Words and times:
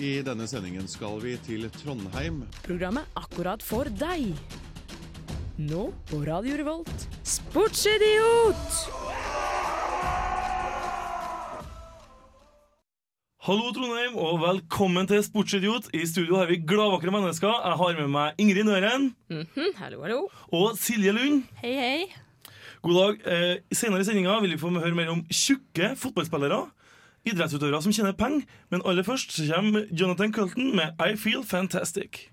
I 0.00 0.20
denne 0.24 0.46
sendingen 0.48 0.86
skal 0.88 1.18
vi 1.20 1.34
til 1.44 1.66
Trondheim. 1.74 2.42
Programmet 2.64 3.08
akkurat 3.20 3.62
for 3.64 3.88
deg. 4.00 4.30
Nå 5.60 5.90
på 6.08 6.22
Radio 6.24 6.56
Revolt, 6.56 7.02
Sportsidiot! 7.28 8.78
Hallo 13.40 13.70
Trondheim, 13.76 14.16
og 14.20 14.40
velkommen 14.42 15.08
til 15.10 15.20
Sportsidiot. 15.24 15.90
I 15.96 16.04
studio 16.08 16.38
har 16.40 16.48
vi 16.48 16.58
gladvakre 16.64 17.12
mennesker. 17.12 17.52
Jeg 17.52 17.78
har 17.82 18.00
med 18.00 18.10
meg 18.14 18.40
Ingrid 18.40 18.64
Nøren 18.68 19.10
Mhm, 19.28 19.70
hallo, 19.80 20.00
hallo. 20.02 20.20
og 20.52 20.76
Silje 20.78 21.12
Lund. 21.12 21.44
Hei, 21.60 21.74
hei. 21.76 22.06
God 22.82 22.94
dag. 22.96 23.26
Eh, 23.28 23.56
senere 23.76 24.00
i 24.00 24.04
sendinga 24.08 24.40
vil 24.40 24.54
vi 24.56 24.60
få 24.60 24.70
høre 24.72 24.94
mer 24.96 25.10
om 25.12 25.24
tjukke 25.28 25.92
fotballspillere. 26.00 26.70
Idrettsutøvere 27.24 27.82
som 27.82 27.92
tjener 27.92 28.12
penger. 28.12 28.46
Men 28.70 28.82
aller 28.84 29.02
først 29.02 29.40
kommer 29.54 29.84
Jonathan 29.90 30.32
Culton 30.32 30.76
med 30.76 31.10
I 31.12 31.16
Feel 31.16 31.44
Fantastic. 31.44 32.30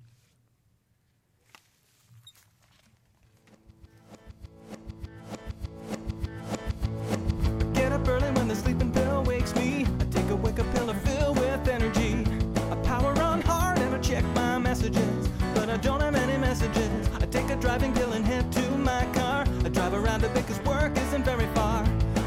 I 16.57 17.25
take 17.29 17.49
a 17.49 17.55
driving 17.55 17.93
pill 17.93 18.11
head 18.25 18.51
to 18.51 18.71
my 18.77 19.05
car. 19.13 19.45
I 19.65 19.69
drive 19.69 19.93
around 19.93 20.23
a 20.23 20.29
bit 20.29 20.65
work 20.65 20.97
isn't 20.97 21.23
very 21.23 21.47
far. 21.53 21.83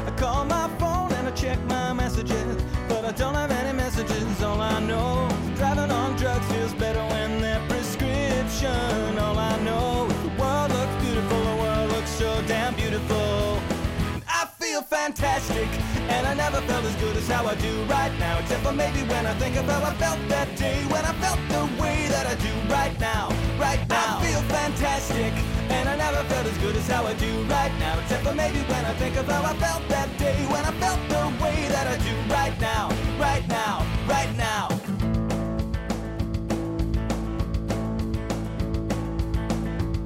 I 0.07 0.11
call 0.11 0.45
my 0.45 0.67
check 1.41 1.59
my 1.65 1.91
messages, 1.91 2.55
but 2.87 3.03
I 3.03 3.11
don't 3.13 3.33
have 3.33 3.49
any 3.49 3.75
messages. 3.75 4.43
All 4.43 4.61
I 4.61 4.79
know 4.81 5.27
driving 5.55 5.89
on 5.89 6.15
drugs 6.15 6.45
feels 6.51 6.73
better 6.75 6.99
when 6.99 7.41
they're 7.41 7.67
prescription. 7.67 9.00
Fantastic, 15.05 15.67
and 16.13 16.27
I 16.27 16.35
never 16.35 16.61
felt 16.69 16.85
as 16.85 16.95
good 16.97 17.17
as 17.17 17.27
how 17.27 17.47
I 17.47 17.55
do 17.55 17.73
right 17.85 18.13
now. 18.19 18.37
Except 18.37 18.61
for 18.61 18.71
maybe 18.71 19.01
when 19.11 19.25
I 19.25 19.33
think 19.39 19.55
of 19.55 19.65
how 19.65 19.81
I 19.81 19.93
felt 19.95 20.19
that 20.29 20.55
day, 20.55 20.77
when 20.93 21.03
I 21.11 21.13
felt 21.23 21.39
the 21.55 21.63
way 21.81 22.05
that 22.13 22.27
I 22.27 22.35
do 22.47 22.53
right 22.69 22.95
now. 22.99 23.25
Right 23.57 23.81
now, 23.89 24.19
I 24.19 24.25
feel 24.25 24.41
fantastic, 24.57 25.33
and 25.75 25.89
I 25.89 25.95
never 25.95 26.21
felt 26.29 26.45
as 26.45 26.57
good 26.59 26.75
as 26.75 26.87
how 26.87 27.03
I 27.07 27.15
do 27.15 27.31
right 27.45 27.73
now. 27.79 27.97
Except 27.99 28.23
for 28.27 28.35
maybe 28.35 28.59
when 28.71 28.85
I 28.85 28.93
think 29.01 29.15
of 29.17 29.25
how 29.27 29.41
I 29.41 29.55
felt 29.55 29.81
that 29.89 30.09
day, 30.19 30.37
when 30.53 30.63
I 30.71 30.73
felt 30.83 31.01
the 31.15 31.23
way 31.43 31.57
that 31.75 31.87
I 31.93 31.97
do 32.09 32.15
right 32.37 32.55
now. 32.61 32.89
Right 33.17 33.47
now, 33.47 33.75
right 34.07 34.31
now. 34.37 34.67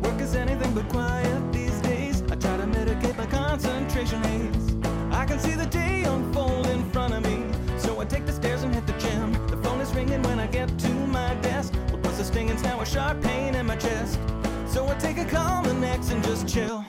Work 0.04 0.22
is 0.22 0.36
anything 0.36 0.74
but 0.74 0.88
quiet 0.88 1.42
these 1.52 1.82
days. 1.82 2.24
I 2.32 2.36
try 2.36 2.56
to 2.58 2.68
mitigate 2.68 3.18
my 3.18 3.26
concentration 3.26 4.24
sharp 12.96 13.22
pain 13.22 13.56
in 13.56 13.66
my 13.66 13.76
chest. 13.76 14.18
So 14.68 14.88
I 14.88 14.96
take 14.96 15.18
a 15.18 15.26
calm 15.26 15.66
and 15.66 15.82
next 15.82 16.12
and 16.12 16.24
just 16.24 16.48
chill. 16.48 16.86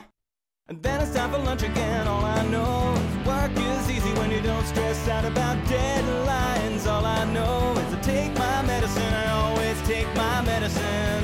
And 0.69 0.81
then 0.81 1.01
it's 1.01 1.13
time 1.13 1.31
for 1.33 1.39
lunch 1.39 1.63
again. 1.63 2.07
All 2.07 2.23
I 2.23 2.43
know 2.53 2.93
is 2.95 3.27
work 3.27 3.51
is 3.51 3.91
easy 3.91 4.13
when 4.19 4.31
you 4.31 4.41
don't 4.41 4.65
stress 4.65 5.09
out 5.09 5.25
about 5.25 5.57
deadlines. 5.65 6.87
All 6.87 7.05
I 7.05 7.25
know 7.35 7.73
is 7.81 7.89
to 7.93 7.99
take 8.01 8.33
my 8.37 8.61
medicine. 8.61 9.13
I 9.25 9.27
always 9.41 9.77
take 9.81 10.07
my 10.15 10.41
medicine. 10.43 11.23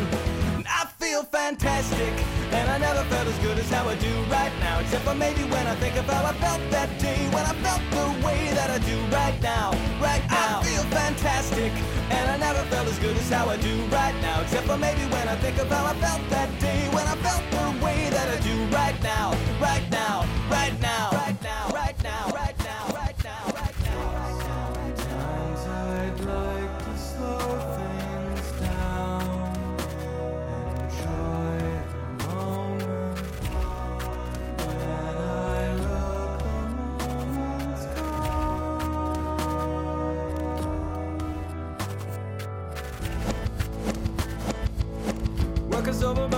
And 0.58 0.66
I 0.68 0.84
feel 1.00 1.24
fantastic, 1.24 2.14
and 2.54 2.70
I 2.70 2.78
never 2.78 3.04
felt 3.10 3.28
as 3.28 3.38
good 3.40 3.58
as 3.58 3.70
how 3.70 3.88
I 3.88 3.96
do 3.96 4.14
right 4.30 4.54
now. 4.60 4.80
Except 4.80 5.04
for 5.04 5.16
maybe 5.16 5.44
when 5.44 5.66
I 5.68 5.76
think 5.76 5.96
of 5.98 6.06
how 6.06 6.26
I 6.26 6.34
felt 6.34 6.62
that 6.72 6.90
day, 7.00 7.20
when 7.36 7.46
I 7.46 7.54
felt 7.66 7.82
the 7.92 8.26
way 8.26 8.52
that 8.54 8.70
I 8.70 8.80
do 8.80 8.98
right 9.12 9.38
now. 9.42 9.72
Right 10.00 10.24
now, 10.30 10.60
I 10.60 10.64
feel 10.64 10.84
fantastic, 11.00 11.72
and 12.10 12.26
I 12.30 12.38
never 12.38 12.64
felt 12.70 12.88
as 12.88 13.00
good 13.00 13.18
as 13.18 13.30
how 13.30 13.50
I 13.50 13.58
do 13.58 13.76
right 13.88 14.16
now. 14.22 14.42
Except 14.42 14.68
for 14.68 14.78
maybe 14.78 15.04
when 15.14 15.28
I 15.28 15.36
think 15.38 15.58
of 15.58 15.70
how 15.70 15.86
I 15.86 15.94
felt 15.96 16.22
that 16.30 16.50
day, 16.60 16.88
when 16.96 17.08
I 17.08 17.16
felt 17.26 17.44
the 17.52 17.86
way 17.86 18.10
that 18.12 18.28
I 18.30 18.40
do 18.42 18.56
right 18.76 18.98
now. 19.04 19.32
Right 19.60 19.86
now, 19.92 20.28
right 20.50 20.76
now, 20.82 21.23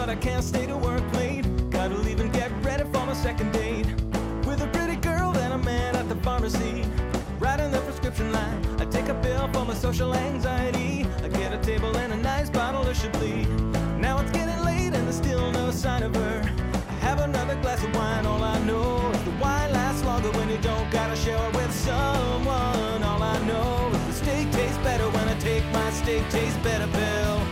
but 0.05 0.16
I 0.16 0.21
can't 0.21 0.43
stay 0.43 0.67
to 0.67 0.77
work 0.77 1.03
late. 1.13 1.45
Gotta 1.71 1.95
leave 1.95 2.19
and 2.19 2.31
get 2.31 2.51
ready 2.63 2.83
for 2.83 3.03
my 3.07 3.13
second 3.13 3.51
date 3.51 3.88
with 4.45 4.61
a 4.61 4.67
pretty 4.71 4.97
girl 4.97 5.35
and 5.35 5.53
a 5.53 5.57
man 5.57 5.95
at 5.95 6.07
the 6.09 6.16
pharmacy. 6.17 6.85
Writing 7.39 7.71
the 7.71 7.79
prescription 7.79 8.31
line, 8.31 8.59
I 8.79 8.85
take 8.85 9.07
a 9.07 9.15
pill 9.15 9.47
for 9.51 9.65
my 9.65 9.73
social 9.73 10.13
anxiety. 10.13 11.07
I 11.23 11.27
get 11.29 11.53
a 11.53 11.57
table 11.57 11.97
and 11.97 12.13
a 12.13 12.17
nice 12.17 12.51
bottle 12.51 12.85
of 12.85 12.95
Chablis. 12.95 13.47
Now 13.97 14.19
it's 14.19 14.29
getting 14.29 14.63
late 14.63 14.94
and 14.94 15.07
there's 15.07 15.15
still 15.15 15.51
no 15.51 15.71
sign 15.71 16.03
of 16.03 16.13
her. 16.13 16.41
I 16.88 16.94
have 17.07 17.21
another 17.21 17.55
glass 17.63 17.83
of 17.83 17.95
wine, 17.95 18.27
all 18.27 18.44
I 18.44 18.59
know 18.59 19.09
is 19.09 19.23
the 19.23 19.31
wine 19.41 19.71
lasts 19.73 20.05
longer 20.05 20.29
when 20.38 20.49
you 20.51 20.59
don't 20.59 20.88
gotta 20.91 21.15
share 21.15 21.44
it 21.49 21.55
with 21.55 21.73
someone. 21.73 23.01
All 23.01 23.23
I 23.23 23.39
know 23.47 23.89
is 23.91 24.05
the 24.05 24.13
steak 24.23 24.51
tastes 24.51 24.77
better 24.83 25.09
when 25.09 25.27
I 25.27 25.35
take 25.39 25.65
my 25.73 25.89
steak 25.89 26.29
tastes 26.29 26.59
better 26.59 26.88
pill. 26.91 27.44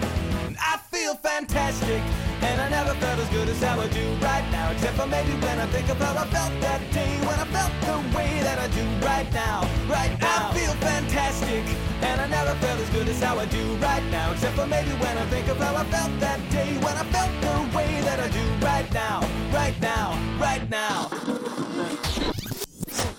Fantastic, 1.34 2.04
and 2.44 2.62
I 2.62 2.70
never 2.70 2.94
felt 3.02 3.20
as 3.20 3.28
good 3.30 3.50
as 3.50 3.60
how 3.60 3.80
I 3.80 3.88
do 3.88 4.06
right 4.22 4.48
now. 4.52 4.70
Except 4.70 4.96
for 4.96 5.08
maybe 5.08 5.32
when 5.32 5.58
I 5.58 5.66
think 5.66 5.90
of 5.90 5.98
how 5.98 6.14
I 6.14 6.28
felt 6.28 6.54
that 6.62 6.80
day, 6.94 7.18
when 7.26 7.40
I 7.40 7.46
felt 7.46 7.74
the 7.82 8.16
way 8.16 8.40
that 8.44 8.60
I 8.60 8.68
do 8.68 8.86
right 9.04 9.26
now. 9.34 9.68
Right 9.90 10.14
now, 10.22 10.52
I 10.52 10.54
feel 10.54 10.74
fantastic, 10.74 11.64
and 12.04 12.22
I 12.22 12.28
never 12.28 12.54
felt 12.62 12.80
as 12.80 12.90
good 12.92 13.10
as 13.10 13.20
how 13.20 13.40
I 13.40 13.46
do 13.48 13.64
right 13.78 14.06
now. 14.12 14.32
Except 14.34 14.56
for 14.56 14.68
maybe 14.68 14.92
when 14.92 15.18
I 15.18 15.26
think 15.26 15.48
of 15.48 15.58
how 15.58 15.76
I 15.76 15.84
felt 15.86 16.20
that 16.20 16.40
day, 16.52 16.78
when 16.86 16.96
I 16.96 17.04
felt 17.10 17.32
the 17.42 17.76
way 17.76 18.00
that 18.02 18.20
I 18.20 18.30
do 18.30 18.46
right 18.64 18.94
now. 18.94 19.28
Right 19.52 19.82
now, 19.82 20.14
right 20.40 20.70
now. 20.70 21.10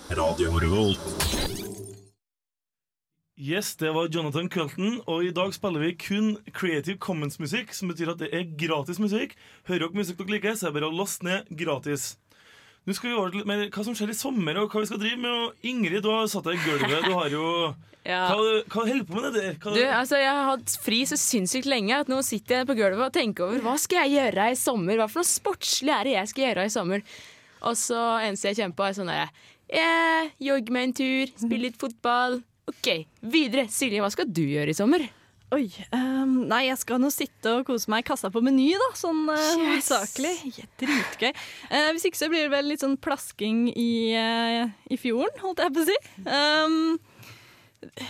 Radio 0.09 0.57
Revolt. 0.57 1.64
Yes, 3.35 3.73
det 3.75 3.89
var 3.91 4.07
Jonathan 4.07 4.47
Culton, 4.47 5.01
og 5.11 5.25
i 5.27 5.31
dag 5.35 5.51
spiller 5.51 5.81
vi 5.83 5.89
kun 5.99 6.37
Creative 6.55 6.95
Commons-musikk, 7.03 7.73
som 7.75 7.89
betyr 7.91 8.13
at 8.13 8.21
det 8.21 8.29
er 8.31 8.45
gratis 8.55 8.95
musikk. 9.03 9.33
Hører 9.67 9.89
dere 9.89 9.99
musikk 9.99 10.21
dere 10.21 10.37
liker, 10.37 10.55
så 10.55 10.69
er 10.69 10.71
det 10.71 10.77
bare 10.77 10.87
å 10.87 10.95
laste 10.95 11.27
ned 11.27 11.49
gratis. 11.59 12.13
Nå 12.87 12.95
skal 12.95 13.09
vi 13.09 13.17
over 13.17 13.33
til 13.33 13.41
litt 13.41 13.49
mer 13.49 13.65
hva 13.67 13.83
som 13.83 13.97
skjer 13.97 14.13
i 14.13 14.15
sommer, 14.15 14.61
og 14.61 14.71
hva 14.71 14.85
vi 14.85 14.87
skal 14.87 15.01
drive 15.01 15.19
med. 15.19 15.35
Og 15.35 15.67
Ingrid, 15.67 16.05
du 16.05 16.13
har 16.13 16.31
satt 16.31 16.47
deg 16.47 16.61
i 16.61 16.63
gulvet. 16.63 17.09
Du 17.09 17.17
har 17.17 17.33
jo 17.33 17.49
Ja. 18.05 18.27
Hva, 18.29 18.59
hva 18.69 18.83
holder 18.85 19.05
på 19.09 19.17
med 19.17 19.31
det 19.33 19.39
der? 19.41 19.55
Hva, 19.57 19.71
Du, 19.73 19.81
altså, 19.81 20.19
jeg 20.21 20.29
har 20.29 20.49
hatt 20.51 20.73
fri 20.85 20.99
så 21.09 21.17
sinnssykt 21.17 21.65
lenge 21.65 21.97
at 21.97 22.11
nå 22.11 22.19
sitter 22.21 22.61
jeg 22.61 22.69
på 22.69 22.75
gulvet 22.77 23.01
og 23.07 23.15
tenker 23.15 23.47
over 23.47 23.63
hva 23.65 23.73
skal 23.81 24.05
jeg 24.05 24.19
gjøre 24.19 24.49
i 24.53 24.57
sommer. 24.61 24.99
Hva 25.01 25.07
for 25.09 25.23
noe 25.23 25.31
sportslig 25.31 25.91
er 25.95 26.05
det 26.05 26.13
jeg 26.13 26.31
skal 26.31 26.45
gjøre 26.45 26.67
i 26.69 26.75
sommer? 26.75 27.07
Og 27.65 27.79
så 27.81 28.01
eneste 28.21 28.51
jeg 28.51 28.61
kjenner 28.61 28.77
på, 28.77 28.85
er 28.85 28.99
sånn 28.99 29.09
derre 29.09 29.29
yeah, 29.73 30.29
Jogge 30.37 30.75
meg 30.75 30.91
en 30.91 30.99
tur, 31.01 31.33
spille 31.33 31.65
litt 31.65 31.81
fotball. 31.81 32.43
OK, 32.71 32.89
videre. 33.21 33.67
Silje, 33.69 34.01
hva 34.01 34.09
skal 34.13 34.29
du 34.29 34.41
gjøre 34.47 34.73
i 34.73 34.77
sommer? 34.77 35.05
Oi. 35.53 35.67
Um, 35.93 36.47
nei, 36.49 36.63
jeg 36.65 36.79
skal 36.81 36.97
nå 36.99 37.11
sitte 37.13 37.51
og 37.59 37.67
kose 37.67 37.87
meg 37.93 38.01
i 38.01 38.07
kassa 38.07 38.31
på 38.33 38.41
Meny, 38.43 38.71
da. 38.81 38.87
Sånn 38.97 39.21
uh, 39.29 39.35
Yes! 39.37 39.59
hovedsakelig. 39.61 40.33
Ja, 40.57 40.65
Dritgøy. 40.81 41.29
Uh, 41.69 41.89
hvis 41.93 42.07
ikke 42.09 42.19
så 42.23 42.29
blir 42.33 42.47
det 42.47 42.53
vel 42.55 42.71
litt 42.71 42.81
sånn 42.81 42.97
plasking 42.97 43.67
i, 43.69 43.91
uh, 44.17 44.65
i 44.89 44.97
fjorden, 44.99 45.37
holdt 45.45 45.61
jeg 45.61 45.75
på 45.77 45.83
å 45.85 45.87
si. 45.91 45.97
Ehm, 46.25 46.79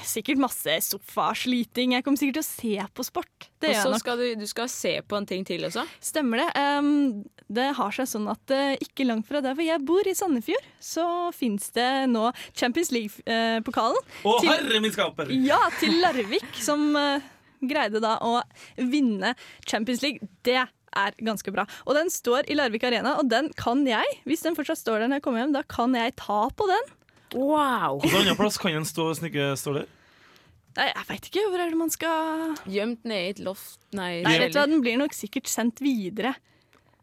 sikkert 0.06 0.39
masse 0.42 0.75
sofasliting. 0.86 1.94
Jeg 1.95 2.06
kommer 2.06 2.19
sikkert 2.22 2.39
til 2.42 2.45
å 2.45 2.50
se 2.50 2.88
på 2.98 3.06
sport. 3.07 3.48
Det 3.62 3.69
Og 3.69 3.74
gjør 3.74 3.81
så 3.81 3.88
jeg 3.89 3.94
nok. 3.95 4.04
skal 4.04 4.18
du, 4.22 4.25
du 4.42 4.45
skal 4.50 4.69
se 4.72 4.94
på 5.07 5.18
en 5.19 5.27
ting 5.30 5.45
til 5.48 5.66
også? 5.68 5.86
Stemmer 6.04 6.44
det. 6.44 6.50
Um, 6.60 7.24
det 7.48 7.68
har 7.77 7.92
seg 7.94 8.07
sånn 8.10 8.27
at 8.31 8.54
eh, 8.56 8.74
ikke 8.81 9.06
langt 9.06 9.27
fra 9.30 9.42
der 9.45 9.54
hvor 9.57 9.66
jeg 9.68 9.83
bor, 9.86 10.07
i 10.10 10.16
Sandefjord, 10.18 10.66
så 10.81 11.06
fins 11.36 11.69
det 11.75 11.89
nå 12.10 12.30
Champions 12.57 12.89
League-pokalen. 12.95 14.00
Å, 14.25 14.38
til- 14.42 14.50
herre 14.54 14.81
min 14.81 14.94
skaper! 14.95 15.30
Ja, 15.45 15.60
til 15.80 15.94
Larvik, 16.01 16.48
som 16.57 16.88
uh, 16.98 17.19
greide 17.62 18.01
da 18.04 18.16
å 18.25 18.39
vinne 18.81 19.36
Champions 19.69 20.01
League. 20.06 20.25
Det 20.45 20.57
er 20.95 21.16
ganske 21.27 21.51
bra. 21.51 21.66
Og 21.86 21.94
den 21.98 22.10
står 22.13 22.48
i 22.50 22.56
Larvik 22.57 22.86
Arena, 22.88 23.18
og 23.19 23.30
den 23.30 23.50
kan 23.60 23.81
jeg, 23.88 24.18
hvis 24.25 24.45
den 24.45 24.56
fortsatt 24.57 24.80
står 24.81 25.04
der 25.04 25.12
når 25.12 25.19
jeg 25.19 25.25
kommer 25.27 25.44
hjem, 25.44 25.56
da 25.57 25.63
kan 25.69 25.94
jeg 25.98 26.16
ta 26.22 26.45
på 26.56 26.68
den. 26.72 26.94
Wow! 27.35 27.99
Hvilken 28.01 28.23
annen 28.23 28.39
plass 28.39 28.57
kan 28.61 28.75
en 28.79 28.87
stå 28.87 29.09
hvis 29.09 29.21
den 29.21 29.29
ikke 29.31 29.51
står 29.59 29.81
der? 29.81 29.93
Nei, 30.75 30.87
jeg 30.89 31.07
veit 31.09 31.29
ikke. 31.29 31.43
Hvor 31.51 31.61
er 31.63 31.71
det 31.71 31.79
man 31.79 31.91
skal 31.93 32.55
Gjemt 32.67 33.05
ned 33.07 33.29
i 33.29 33.31
et 33.35 33.41
loft 33.43 33.79
Nei, 33.95 34.19
Nei, 34.25 34.35
vet 34.41 34.55
du 34.55 34.59
hva. 34.59 34.65
Den 34.67 34.83
blir 34.83 34.99
nok 34.99 35.15
sikkert 35.15 35.47
sendt 35.51 35.79
videre. 35.83 36.35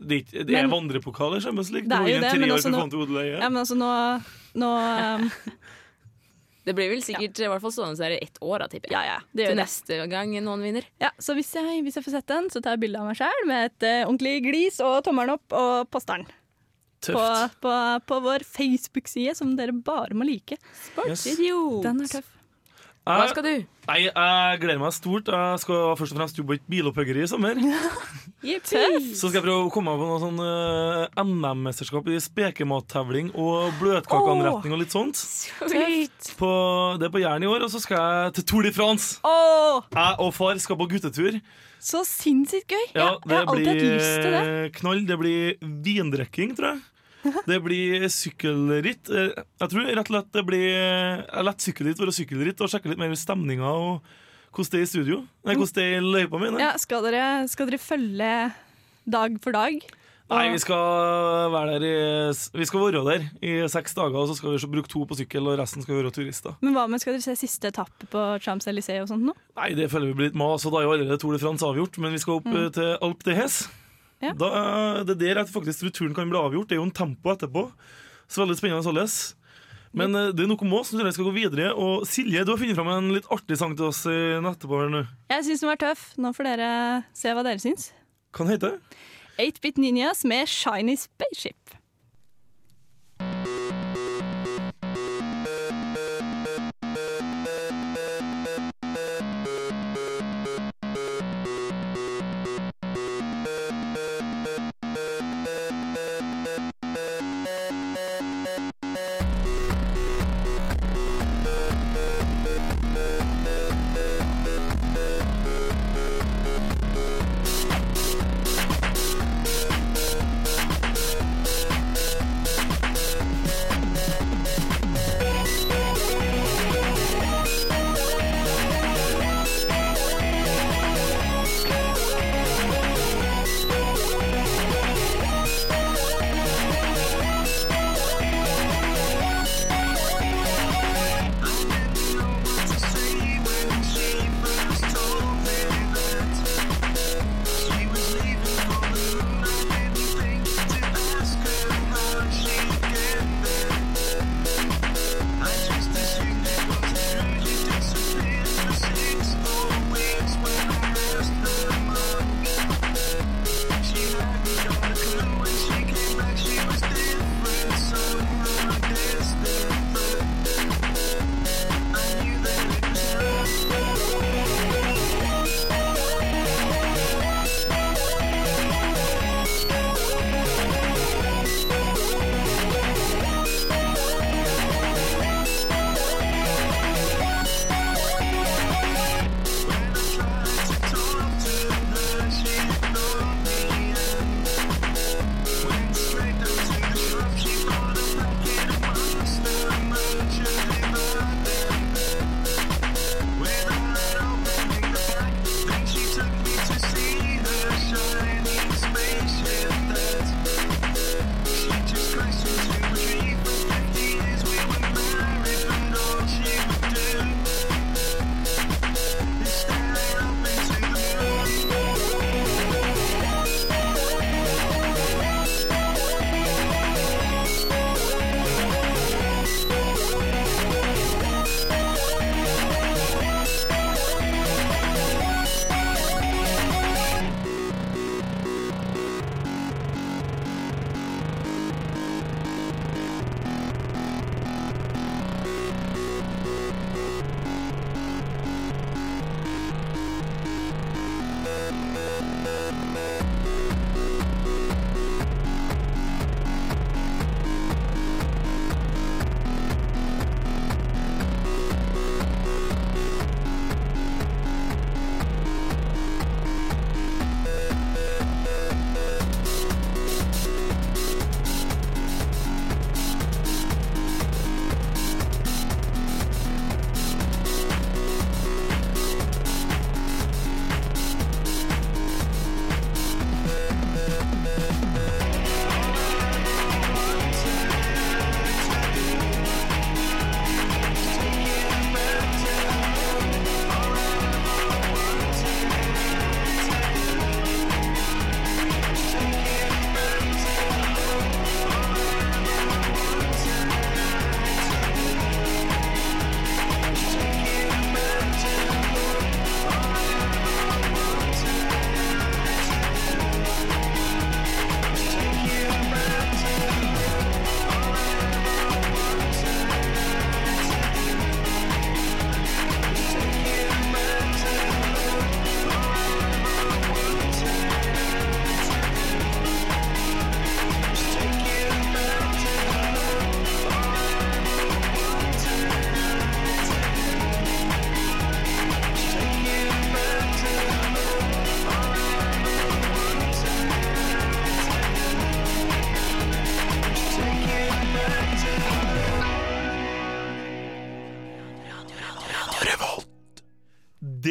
Det 0.03 0.25
er, 0.33 0.43
det 0.49 0.57
er 0.57 0.67
Men- 0.67 0.73
vandrepokaler, 0.73 1.41
Champions 1.41 1.71
League. 1.71 1.89
Det 1.89 1.97
er 1.97 2.09
jo 2.17 2.25
det, 2.25 2.33
men 2.41 2.51
altså, 2.57 2.73
nå-. 2.73 3.23
Ja, 3.23 3.49
men 3.49 3.61
altså, 3.63 3.77
nå, 3.79 3.93
nå 4.59 4.73
um, 4.73 5.29
Det 6.67 6.75
blir 6.79 6.93
vel 6.93 7.01
sikkert 7.03 7.41
i 7.43 7.49
hvert 7.51 7.63
fall 7.63 7.73
stående 7.75 8.05
her 8.05 8.15
i 8.15 8.21
ett 8.23 8.37
år, 8.39 8.63
da, 8.63 8.69
tipper 8.71 8.93
jeg. 8.93 8.95
Ja, 8.95 9.17
ja, 9.17 9.31
det 9.35 9.47
Til 9.49 9.57
det. 9.57 9.63
neste 9.65 9.97
gang 10.11 10.35
noen 10.45 10.63
vinner. 10.63 10.85
Ja, 11.03 11.11
så 11.19 11.35
hvis 11.39 11.51
jeg, 11.59 11.81
hvis 11.87 11.99
jeg 11.99 12.07
får 12.07 12.19
sett 12.19 12.29
den, 12.31 12.51
så 12.55 12.63
tar 12.63 12.77
jeg 12.77 12.85
bilde 12.85 13.01
av 13.03 13.09
meg 13.09 13.19
sjøl 13.19 13.49
med 13.51 13.71
et 13.71 13.89
uh, 13.89 14.05
ordentlig 14.11 14.37
glis 14.47 14.79
og 14.85 15.01
tommelen 15.07 15.35
opp 15.39 15.59
og 15.59 15.91
poster 15.91 16.23
den 16.23 16.31
på, 17.09 17.25
på, 17.65 17.75
på 18.07 18.21
vår 18.25 18.47
Facebook-side, 18.47 19.35
som 19.39 19.57
dere 19.59 19.75
bare 19.75 20.15
må 20.15 20.29
like. 20.29 20.61
Yes. 21.09 21.27
Den 21.27 22.05
er 22.05 22.15
tøff. 22.19 22.39
Hva 23.03 23.25
skal 23.33 23.43
du? 23.43 23.55
Jeg, 23.83 24.11
jeg 24.15 24.59
gleder 24.63 24.79
meg 24.79 24.93
stort. 24.95 25.27
Jeg 25.27 25.59
skal 25.59 25.97
først 25.99 26.15
og 26.15 26.19
fremst 26.21 26.37
jobbe 26.39 26.55
i 26.55 26.61
et 26.61 26.69
bilopphuggeri 26.71 27.25
i 27.25 27.31
sommer. 27.31 27.59
Så 28.43 29.27
skal 29.27 29.41
jeg 29.41 29.43
prøve 29.43 29.67
å 29.67 29.73
komme 29.75 29.91
meg 29.91 30.03
på 30.03 30.07
noe 30.07 30.21
sånn 30.23 30.39
uh, 30.39 31.23
NM-mesterskap 31.23 32.07
i 32.11 32.21
spekemattevling 32.23 33.33
og 33.35 33.75
bløtkakeanretning 33.81 34.77
og 34.77 34.83
litt 34.85 34.95
sånt. 34.95 35.19
Sweet. 35.19 36.31
På, 36.39 36.53
det 36.99 37.09
er 37.09 37.15
på 37.15 37.25
Jæren 37.25 37.47
i 37.47 37.51
år, 37.51 37.67
og 37.67 37.75
så 37.75 37.83
skal 37.83 37.99
jeg 37.99 38.37
til 38.39 38.49
Tour 38.53 38.69
de 38.69 38.75
France. 38.77 39.19
Oh. 39.27 39.83
Jeg 39.91 40.19
og 40.23 40.31
far 40.39 40.63
skal 40.63 40.79
på 40.79 40.91
guttetur. 40.95 41.43
så 41.83 42.05
sinnssykt 42.07 42.71
gøy! 42.71 42.87
Ja, 42.95 43.17
jeg, 43.17 43.19
jeg 43.27 43.35
har 43.35 43.51
alltid 43.51 43.73
hatt 43.73 43.83
lyst 43.83 44.15
til 44.15 44.31
det. 44.31 44.47
blir 44.47 44.75
knall. 44.79 45.05
Det 45.11 45.19
blir 45.19 45.71
vindrekking, 45.91 46.55
tror 46.59 46.71
jeg. 46.77 46.83
Det 47.51 47.59
blir 47.63 48.09
sykkelritt. 48.11 49.11
Eh, 49.13 49.31
Jeg 49.63 49.73
tror 49.73 49.89
rett 49.89 50.03
og 50.03 50.13
slett 50.13 50.35
det 50.35 50.45
blir 50.49 50.67
Jeg 50.67 51.47
lett 51.47 51.65
sykkelritt 51.69 52.03
å 52.03 52.13
sykkelritt 52.15 52.63
og 52.65 52.73
sjekke 52.73 52.93
litt 52.93 53.01
mer 53.03 53.15
stemninga 53.19 53.73
og 53.73 54.13
hvordan 54.53 54.75
det 54.75 54.81
er 54.81 54.85
i 54.85 54.91
studio. 54.91 55.23
Nei, 55.49 55.57
hvordan 55.57 55.77
det 55.79 55.89
er 55.89 55.97
i 55.97 56.13
løypa 56.19 56.41
mi. 56.43 56.53
Ja, 56.61 56.75
skal, 56.81 57.07
dere, 57.07 57.25
skal 57.49 57.71
dere 57.71 57.81
følge 57.81 58.33
dag 59.09 59.39
for 59.41 59.57
dag? 59.57 59.81
Nei, 60.33 60.47
vi 60.55 60.61
skal 60.63 61.51
være 61.53 61.77
der 61.77 61.85
i 61.85 61.97
Vi 62.57 62.67
skal 62.69 62.85
være 62.87 63.03
der 63.05 63.25
i 63.45 63.53
seks 63.69 63.97
dager, 63.97 64.17
og 64.17 64.31
så 64.31 64.37
skal 64.39 64.55
vi 64.55 64.71
bruke 64.77 64.89
to 64.89 65.05
på 65.09 65.19
sykkel, 65.19 65.49
og 65.51 65.59
resten 65.61 65.85
skal 65.85 65.99
være 65.99 66.13
turister. 66.15 66.57
Men 66.65 66.77
hva 66.77 66.87
med, 66.89 67.03
skal 67.03 67.17
dere 67.17 67.25
se 67.25 67.37
siste 67.37 67.69
etappe 67.69 68.09
på 68.13 68.23
Champs-Élysées 68.45 69.03
og 69.03 69.11
sånt 69.11 69.27
nå? 69.29 69.37
Nei, 69.59 69.73
det 69.77 69.91
føler 69.93 70.13
vi 70.13 70.19
blir 70.21 70.31
litt 70.31 70.39
mas, 70.39 70.65
og 70.65 70.73
da 70.73 70.81
er 70.81 70.89
jo 70.89 70.95
allerede 70.97 71.21
Tour 71.21 71.37
de 71.37 71.43
France 71.43 71.67
avgjort, 71.67 71.99
men 72.01 72.15
vi 72.15 72.23
skal 72.23 72.41
opp 72.41 72.49
mm. 72.49 72.61
til 72.79 72.93
Alpe 73.05 73.29
de 73.29 73.37
Hes. 73.37 73.63
Ja. 74.23 74.33
Da, 74.39 74.49
eh, 74.55 75.05
det 75.09 75.17
er 75.17 75.23
der 75.23 75.43
er 75.43 75.51
faktisk 75.51 75.81
strukturen 75.83 76.13
turen 76.13 76.17
kan 76.17 76.31
bli 76.31 76.39
avgjort. 76.39 76.69
Det 76.71 76.77
er 76.77 76.83
jo 76.83 76.89
en 76.89 76.95
tempo 76.95 77.33
etterpå. 77.35 77.69
Så 78.31 78.43
veldig 78.45 78.59
spennende 78.59 78.87
således. 78.87 79.35
Men 79.93 80.15
eh, 80.17 80.31
det 80.33 80.45
er 80.45 80.51
noe 80.53 80.63
om 80.65 80.77
oss. 80.79 80.93
Jeg 80.95 81.17
skal 81.17 81.29
gå 81.29 81.35
videre. 81.37 81.73
Og 81.75 82.07
Silje, 82.09 82.45
du 82.45 82.55
har 82.55 82.61
funnet 82.61 82.79
fram 82.79 82.93
en 82.95 83.13
litt 83.17 83.29
artig 83.35 83.59
sang 83.61 83.75
til 83.77 83.91
oss 83.91 84.05
I 84.07 84.39
etterpå. 84.39 84.85
her 84.85 84.93
nå. 84.93 85.05
Jeg 85.35 85.49
syns 85.49 85.65
den 85.65 85.73
var 85.73 85.83
tøff. 85.83 86.07
Nå 86.17 86.33
får 86.37 86.51
dere 86.53 86.71
se 87.17 87.35
hva 87.35 87.45
dere 87.47 87.63
syns. 87.63 87.91
Hva 88.33 88.49
heter 88.49 88.77
den? 88.79 89.01
8-Bit 89.43 89.81
Ninjas 89.81 90.25
med 90.29 90.49
Shiny 90.49 90.97
Spaceship. 91.01 91.77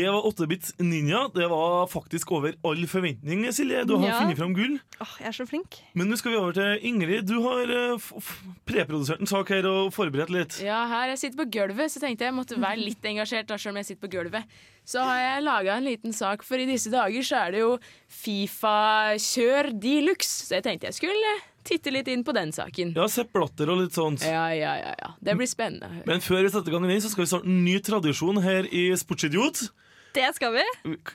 Det 0.01 0.09
var 0.11 0.25
8-bits 0.31 0.73
Ninja. 0.81 1.27
Det 1.35 1.47
var 1.51 1.85
faktisk 1.91 2.31
over 2.33 2.55
all 2.65 2.81
forventning, 2.89 3.45
Silje. 3.53 3.83
Du 3.85 3.95
har 4.01 4.07
Ja. 4.09 4.19
funnet 4.21 4.37
fram 4.39 4.53
gull. 4.57 4.79
Åh, 4.99 5.13
jeg 5.21 5.27
er 5.29 5.37
så 5.37 5.45
flink. 5.47 5.77
Men 5.93 6.09
nå 6.09 6.17
skal 6.17 6.31
vi 6.33 6.37
over 6.41 6.53
til 6.57 6.79
Ingrid. 6.89 7.27
Du 7.29 7.37
har 7.45 7.69
eh, 7.69 7.95
f 7.99 8.11
f 8.17 8.31
preprodusert 8.65 9.21
en 9.21 9.29
sak 9.29 9.49
her 9.53 9.65
og 9.69 9.93
forberedt 9.93 10.33
litt. 10.33 10.57
Ja, 10.65 10.81
her 10.89 11.13
jeg 11.13 11.19
sitter 11.21 11.43
på 11.43 11.49
gulvet, 11.53 11.91
så 11.93 12.01
tenkte 12.01 12.25
jeg 12.25 12.33
måtte 12.33 12.57
være 12.59 12.81
litt 12.81 13.01
engasjert. 13.05 13.47
da, 13.47 13.57
selv 13.61 13.75
om 13.75 13.81
jeg 13.83 13.85
sitter 13.91 14.07
på 14.07 14.11
gulvet. 14.17 14.43
Så 14.83 14.99
har 15.05 15.19
jeg 15.21 15.43
laga 15.45 15.77
en 15.77 15.85
liten 15.85 16.13
sak, 16.13 16.41
for 16.43 16.57
i 16.57 16.65
disse 16.65 16.89
dager 16.89 17.21
så 17.21 17.45
er 17.47 17.51
det 17.51 17.59
jo 17.61 17.77
Fifa-kjør 18.09 19.71
de 19.79 19.95
luxe. 20.07 20.47
Så 20.47 20.57
jeg 20.59 20.65
tenkte 20.65 20.89
jeg 20.89 20.97
skulle 20.97 21.33
titte 21.67 21.91
litt 21.93 22.07
inn 22.09 22.23
på 22.25 22.33
den 22.33 22.51
saken. 22.55 22.93
Ja, 22.97 23.05
Sepp 23.11 23.31
Blatter 23.35 23.69
og 23.69 23.83
litt 23.83 23.93
sånt. 23.97 24.23
Ja, 24.25 24.47
ja, 24.55 24.73
ja. 24.81 24.93
ja. 24.97 25.11
Det 25.21 25.35
blir 25.37 25.49
spennende. 25.49 26.03
Men 26.09 26.23
før 26.25 26.41
vi 26.45 26.49
setter 26.53 26.73
i 26.73 26.75
gang, 26.77 26.87
så 27.03 27.11
skal 27.13 27.23
vi 27.25 27.29
starte 27.29 27.45
en 27.51 27.61
ny 27.65 27.77
tradisjon 27.85 28.41
her 28.41 28.65
i 28.73 28.87
Sportsidiot. 28.97 29.67
Det 30.15 30.27
skal 30.35 30.53
vi. 30.57 30.65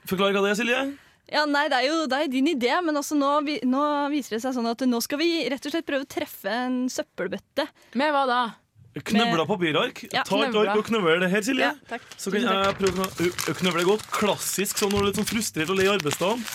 Forklar 0.09 0.33
hva 0.37 0.43
det 0.47 0.53
er, 0.55 0.59
Silje. 0.61 0.81
Ja, 1.33 1.43
nei, 1.51 1.65
Det 1.69 1.81
er 1.81 1.89
jo 1.89 2.05
det 2.07 2.19
er 2.23 2.29
din 2.31 2.47
idé, 2.53 2.71
men 2.87 2.95
altså 2.97 3.17
nå, 3.19 3.33
vi, 3.45 3.57
nå 3.67 3.81
viser 4.13 4.37
det 4.37 4.45
seg 4.45 4.55
sånn 4.55 4.69
at 4.71 4.85
nå 4.87 5.01
skal 5.03 5.19
vi 5.19 5.31
rett 5.51 5.65
og 5.67 5.75
slett 5.75 5.87
prøve 5.89 6.07
å 6.07 6.09
treffe 6.09 6.53
en 6.67 6.85
søppelbøtte. 6.93 7.67
Med 7.99 8.15
hva 8.15 8.23
da? 8.31 8.39
Knøvla 8.97 9.45
papirark. 9.45 10.05
Ja, 10.09 10.23
Ta 10.25 10.39
et 10.47 10.55
ark 10.57 10.79
og 10.79 10.87
knøvl 10.87 11.19
det 11.21 11.29
her, 11.29 11.43
Silje. 11.45 11.67
Ja, 11.67 11.75
takk. 11.91 12.05
Så 12.17 12.31
kan 12.33 12.47
jeg 12.47 12.77
prøve 12.79 13.05
å 13.05 13.09
kn- 13.19 13.59
knøvle 13.59 13.83
godt. 13.91 14.07
Klassisk 14.15 14.79
sånn 14.81 14.95
når 14.95 15.03
du 15.03 15.03
er 15.03 15.11
litt 15.11 15.19
sånn 15.21 15.29
frustrert 15.29 15.73
og 15.75 15.77
lei 15.77 15.89
arbeidsdagen. 15.93 16.47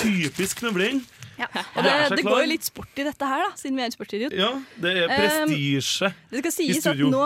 Typisk 0.00 0.62
knøvling. 0.62 1.02
Ja. 1.36 1.48
Og 1.74 1.82
det, 1.82 1.92
det 2.14 2.24
går 2.24 2.44
jo 2.44 2.50
litt 2.52 2.66
sport 2.68 3.00
i 3.02 3.04
dette 3.04 3.28
her, 3.28 3.42
da, 3.42 3.50
siden 3.58 3.76
vi 3.76 3.82
er 3.82 3.90
en 3.90 3.94
sportsidiot. 3.96 4.36
Ja, 4.38 4.52
det 4.80 4.92
er 5.02 5.42
Um. 5.44 5.50
Det 5.50 6.40
skal 6.44 6.54
sies 6.54 6.86
at 6.86 7.02
nå 7.02 7.24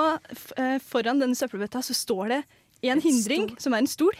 eh, 0.56 0.78
foran 0.88 1.20
denne 1.20 1.36
søppelbøtta 1.38 1.82
så 1.84 1.94
står 1.96 2.32
det 2.32 2.40
en 2.88 3.02
hindring, 3.04 3.50
som 3.60 3.76
er 3.76 3.84
en 3.84 3.90
stol. 3.90 4.16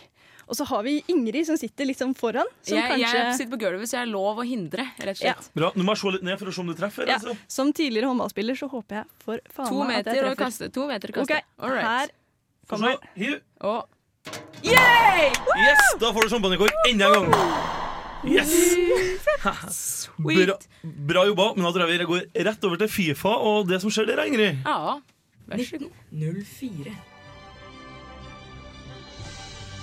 Og 0.49 0.57
så 0.57 0.65
har 0.65 0.83
vi 0.87 0.95
Ingrid 1.13 1.45
som 1.47 1.59
sitter 1.61 1.85
litt 1.85 1.99
liksom 1.99 2.15
foran. 2.17 2.49
Som 2.65 2.79
Jeg, 2.79 2.89
kanskje 2.89 3.19
jeg 3.19 3.35
sitter 3.37 3.53
på 3.53 3.61
gulvet, 3.61 3.89
så 3.91 3.99
jeg 3.99 4.07
er 4.07 4.11
lov 4.13 4.39
å 4.41 4.47
hindre, 4.49 4.87
rett 4.99 5.21
og 5.21 5.27
Ja. 5.29 5.35
Bra. 5.55 5.73
Nå 5.77 5.85
må 5.85 5.93
jeg 5.93 6.01
se 6.01 6.13
litt 6.17 6.23
ned 6.25 6.39
for 6.41 6.49
å 6.49 6.55
se 6.57 6.61
om 6.63 6.67
du 6.71 6.75
treffer. 6.75 7.07
ja, 7.07 7.19
Altså. 7.19 7.37
Som 7.49 7.73
tidligere 7.73 8.09
håndballspiller 8.09 8.57
så 8.57 8.69
håper 8.73 8.97
jeg 9.03 9.05
for 9.21 9.41
faen 9.53 9.69
To 9.69 9.85
meg 9.85 9.99
at 10.01 10.07
jeg 10.07 10.15
meter 10.15 10.25
å 10.25 10.35
treffer. 10.35 10.45
kaste. 10.45 10.73
To 10.73 10.87
meter 10.89 11.09
å 11.09 11.19
kaste. 11.21 11.43
All 11.61 11.71
right. 11.71 11.85
her 11.85 12.09
kommer. 12.69 12.97
Hiv. 13.15 13.41
Og 13.61 13.87
Yes, 14.65 15.83
da 16.01 16.13
får 16.13 16.23
du 16.23 16.29
sjampanjekork 16.35 16.73
enda 16.89 17.07
en 17.07 17.31
gang. 17.31 17.79
Yes! 18.25 18.51
Bra, 20.19 20.57
bra 20.83 21.23
jobba. 21.29 21.55
Men 21.55 21.65
da 21.65 21.71
tror 21.73 21.87
jeg 21.87 21.99
vi 22.01 22.09
går 22.11 22.25
rett 22.49 22.65
over 22.67 22.81
til 22.81 22.89
Fifa 22.89 23.37
og 23.39 23.69
det 23.69 23.81
som 23.81 23.91
skjer 23.95 24.11
der, 24.11 24.25
Ingrid. 24.27 24.59
Ja, 24.65 24.99
vær 25.49 25.63
så 25.65 25.79
god. 25.79 25.93
04. 26.13 26.97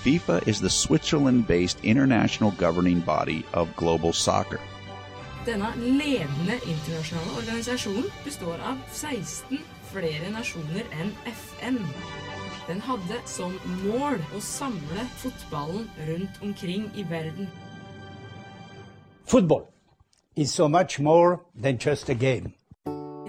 FIFA 0.06 0.46
is 0.46 0.60
the 0.60 0.70
Switzerland 0.70 1.48
based 1.48 1.80
international 1.82 2.52
governing 2.52 3.00
body 3.00 3.44
of 3.52 3.74
global 3.74 4.12
soccer. 4.12 4.60
Denne 5.44 5.72
ledende 5.76 6.60
internasjonale 6.62 7.32
organisasjonen 7.36 8.04
består 8.24 8.62
av 8.62 8.78
16 8.92 9.58
flere 9.90 10.30
nasjoner 10.30 10.86
enn 10.94 11.10
FN. 11.32 11.80
Den 12.68 12.84
hadde 12.86 13.18
som 13.26 13.58
mål 13.82 14.22
å 14.30 14.42
samle 14.42 15.08
fotballen 15.18 15.90
rundt 16.06 16.38
omkring 16.42 16.86
i 16.94 17.02
verden. 17.02 17.50
Football 19.24 19.66
is 20.36 20.54
so 20.54 20.68
much 20.68 21.00
more 21.00 21.40
than 21.62 21.82
just 21.82 22.08
a 22.08 22.14
game. 22.14 22.55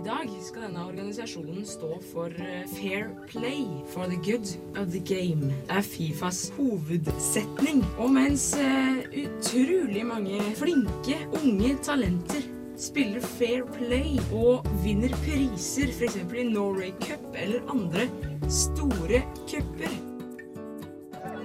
Dag 0.07 0.29
skal 0.39 0.63
denne 0.63 0.85
organisasjonen 0.87 1.65
stå 1.67 1.97
for 2.13 2.31
eh, 2.39 2.61
fair 2.77 3.09
play 3.27 3.65
for 3.91 4.07
the 4.07 4.15
good 4.23 4.47
of 4.79 4.93
the 4.93 5.01
game. 5.03 5.49
Det 5.67 5.75
er 5.75 5.83
Fifas 5.83 6.53
hovedsetning. 6.55 7.83
Og 7.99 8.13
mens 8.15 8.53
eh, 8.55 9.03
utrolig 9.25 10.05
mange 10.07 10.39
flinke, 10.55 11.19
unge 11.41 11.73
talenter 11.83 12.47
spiller 12.79 13.19
fair 13.19 13.67
play 13.75 14.15
og 14.31 14.63
vinner 14.85 15.11
priser, 15.25 15.91
f.eks. 15.91 16.15
i 16.23 16.47
Norway 16.53 16.93
Cup 17.03 17.27
eller 17.35 17.67
andre 17.73 18.07
store 18.47 19.25
cuper, 19.43 19.91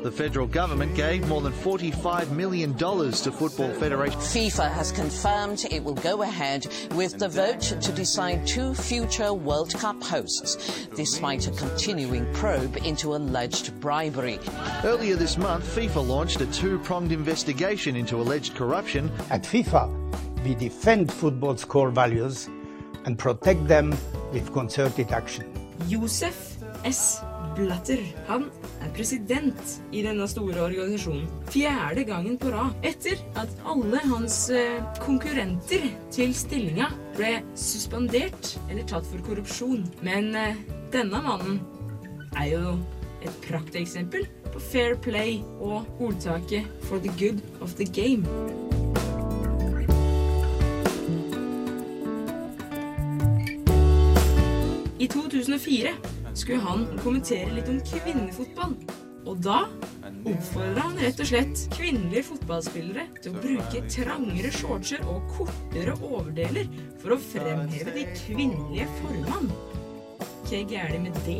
The 0.03 0.11
federal 0.11 0.49
government 0.49 0.97
gave 0.97 1.29
more 1.29 1.41
than 1.41 1.53
$45 1.53 2.33
million 2.33 2.75
to 2.77 3.31
Football 3.31 3.73
Federation. 3.75 4.19
FIFA 4.19 4.69
has 4.73 4.91
confirmed 4.91 5.65
it 5.71 5.85
will 5.85 5.95
go 5.95 6.23
ahead 6.23 6.67
with 6.97 7.21
the 7.21 7.29
vote 7.29 7.61
to 7.61 7.93
decide 7.93 8.45
two 8.45 8.75
future 8.75 9.33
World 9.33 9.73
Cup 9.75 10.03
hosts, 10.03 10.89
despite 10.97 11.47
a 11.47 11.53
continuing 11.53 12.27
probe 12.35 12.79
into 12.79 13.15
alleged 13.15 13.79
bribery. 13.79 14.41
Earlier 14.83 15.15
this 15.15 15.39
month, 15.39 15.65
FIFA 15.77 16.05
launched 16.09 16.41
a 16.41 16.47
two 16.47 16.81
pronged 16.81 17.13
investigation 17.13 17.95
into 17.95 18.21
alleged 18.21 18.57
corruption. 18.57 19.09
At 19.31 19.45
FIFA, 19.45 19.89
we 20.45 20.57
defend 20.57 21.13
football's 21.13 21.65
core 21.65 21.91
values 21.91 22.49
and 23.05 23.17
protect 23.17 23.69
them 23.69 23.97
with 24.33 24.53
concerted 24.53 25.13
action. 25.13 25.47
Josef 25.89 26.57
S. 26.85 27.21
Blatter. 27.55 28.03
Han 28.27 28.51
president 28.97 29.83
i 29.93 30.03
denne 30.05 30.27
store 30.29 30.63
organisasjonen. 30.65 31.29
Fjerde 31.53 32.05
gangen 32.09 32.39
på 32.41 32.53
rad. 32.53 32.77
Etter 32.87 33.21
at 33.41 33.53
alle 33.69 34.01
hans 34.11 34.39
eh, 34.51 34.83
konkurrenter 35.03 35.89
til 36.13 36.35
stillinga 36.37 36.91
ble 37.17 37.39
suspendert 37.59 38.55
eller 38.69 38.87
tatt 38.89 39.09
for 39.09 39.25
korrupsjon. 39.27 39.87
Men 40.05 40.33
eh, 40.39 40.61
denne 40.93 41.23
mannen 41.25 41.61
er 42.37 42.53
jo 42.55 42.77
et 43.23 43.35
prakteksempel 43.47 44.27
på 44.53 44.61
fair 44.61 44.97
play 45.01 45.41
og 45.61 45.87
ordtaket 46.01 46.67
'for 46.83 46.99
the 46.99 47.13
good 47.19 47.41
of 47.61 47.75
the 47.77 47.85
game'. 47.85 48.27
I 54.99 55.07
2004 55.07 56.12
skulle 56.35 56.61
han 56.65 56.87
kommentere 57.03 57.53
litt 57.57 57.71
om 57.71 57.81
kvinnefotball. 57.87 58.77
Og 59.23 59.39
da 59.45 59.61
oppfordra 60.27 60.89
han 60.89 60.99
rett 60.99 61.21
og 61.23 61.29
slett 61.31 61.61
kvinnelige 61.77 62.27
fotballspillere 62.33 63.05
til 63.23 63.31
å 63.35 63.43
bruke 63.43 63.83
trangere 63.91 64.51
shortser 64.55 65.05
og 65.11 65.29
kortere 65.37 65.95
overdeler 66.01 66.71
for 67.03 67.15
å 67.15 67.21
fremheve 67.23 67.95
de 67.95 68.07
kvinnelige 68.25 68.89
formene. 68.99 69.61
Hva 70.43 70.59
er 70.59 70.67
gærent 70.69 71.07
med 71.07 71.21
det? 71.25 71.39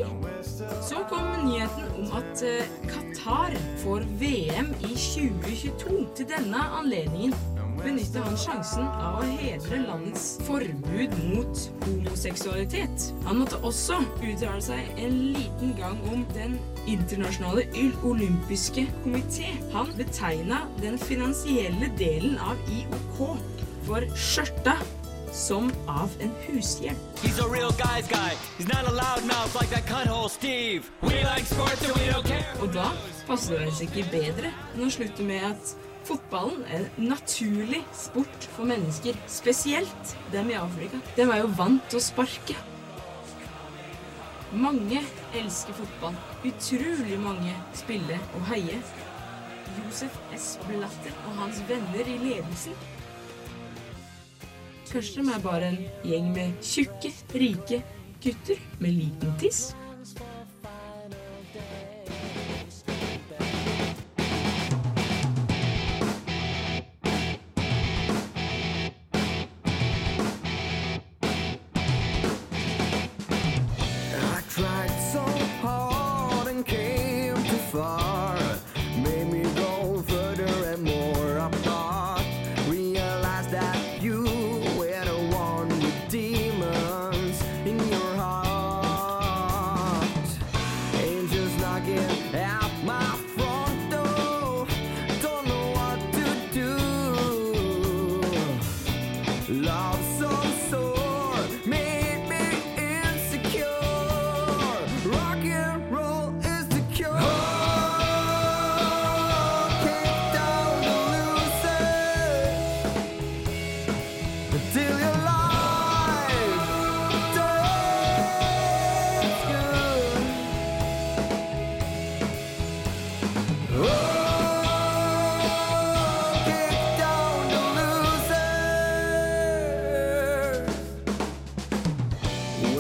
Så 0.87 1.03
kom 1.11 1.27
nyheten 1.45 1.91
om 2.01 2.15
at 2.17 2.45
eh, 2.49 2.71
Qatar 2.89 3.59
får 3.83 4.07
VM 4.23 4.71
i 4.79 4.95
2022. 4.95 5.99
Til 6.17 6.31
denne 6.31 6.63
anledningen 6.79 7.35
benytter 7.83 8.25
han 8.25 8.37
sjansen 8.39 8.87
av 8.87 9.21
å 9.21 9.27
hedre 9.41 9.81
landets 9.85 10.39
forbud 10.47 11.17
mot 11.33 11.63
homoseksualitet. 11.85 13.09
Han 13.27 13.43
måtte 13.43 13.61
også 13.67 14.01
uttale 14.23 14.63
seg 14.65 15.03
en 15.03 15.19
liten 15.35 15.75
gang 15.79 15.99
om 16.13 16.25
Den 16.33 16.57
internasjonale 16.89 17.67
olympiske 18.07 18.87
komité. 19.03 19.53
Han 19.75 19.93
betegna 19.99 20.63
den 20.81 20.99
finansielle 20.99 21.91
delen 21.99 22.39
av 22.43 22.59
IOK 22.71 23.23
for 23.87 24.07
skjørta 24.17 24.77
som 25.33 25.71
av 25.89 26.11
en 26.21 26.33
hushjelp. 26.47 26.99
He's 27.23 27.39
a 27.39 27.49
real 27.49 27.73
guy's 27.73 28.09
guy. 28.09 28.35
He's 28.59 28.69
not 28.69 28.85
a 28.85 28.93
loudmouth 28.93 29.55
like 29.55 29.71
that 29.71 29.87
cutthole 29.87 30.29
Steve. 30.29 30.91
We 31.03 31.25
like 31.25 31.47
sports 31.47 31.83
and 31.85 31.97
we 31.97 32.11
don't 32.13 32.27
care. 32.27 32.47
Og 32.61 32.73
da 32.75 32.91
passer 33.27 33.65
det 33.65 33.73
seg 33.79 33.91
ikke 33.91 34.11
bedre 34.13 34.53
enn 34.75 34.85
å 34.87 34.93
slutte 34.93 35.25
med 35.27 35.49
at 35.55 35.75
fotballen 36.13 36.65
en 36.75 37.09
naturlig 37.09 37.81
sport 37.97 38.49
for 38.57 38.69
mennesker. 38.69 39.17
Spesielt 39.29 40.17
dem 40.33 40.51
i 40.51 40.59
Afrika. 40.61 41.01
De 41.17 41.25
er 41.25 41.41
jo 41.41 41.51
vant 41.57 41.85
til 41.89 42.01
å 42.01 42.05
sparke. 42.05 42.57
Mange 44.53 45.01
elsker 45.39 45.77
fotball. 45.79 46.17
Utrolig 46.45 47.19
mange 47.21 47.55
spiller 47.79 48.21
og 48.37 48.45
heier. 48.51 48.83
Josef 49.79 50.19
S. 50.37 50.59
Blatter 50.69 51.15
og 51.27 51.39
hans 51.41 51.63
venner 51.69 52.05
i 52.05 52.19
ledelsen. 52.21 52.77
Kanskje 54.93 55.23
de 55.23 55.33
er 55.33 55.41
bare 55.41 55.71
en 55.73 55.79
gjeng 56.05 56.27
med 56.35 56.59
tjukke, 56.61 57.15
rike 57.33 57.81
gutter 58.21 58.61
med 58.83 58.99
liten 58.99 59.33
tiss? 59.41 59.71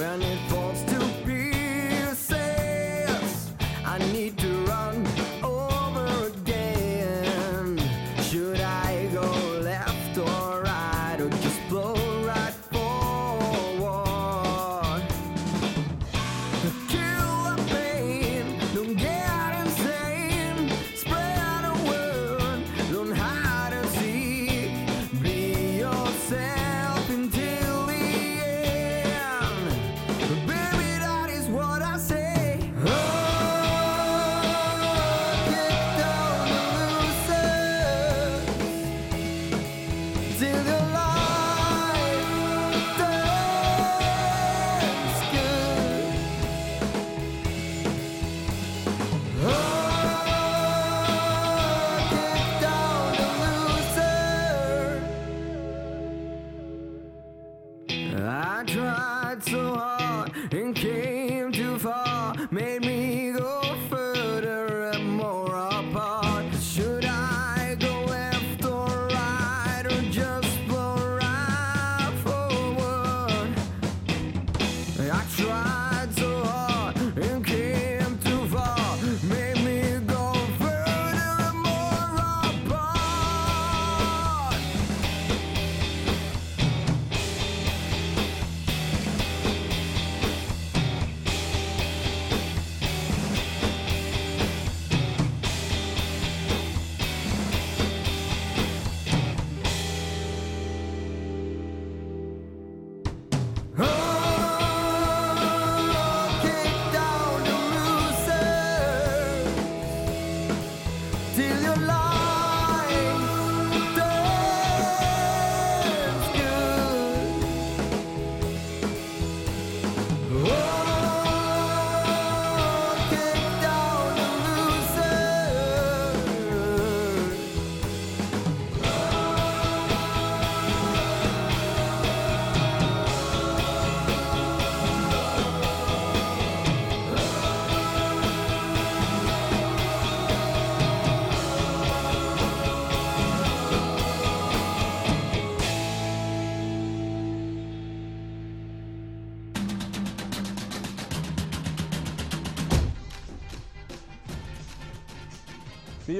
Well, 0.03 0.21
it 0.21 0.52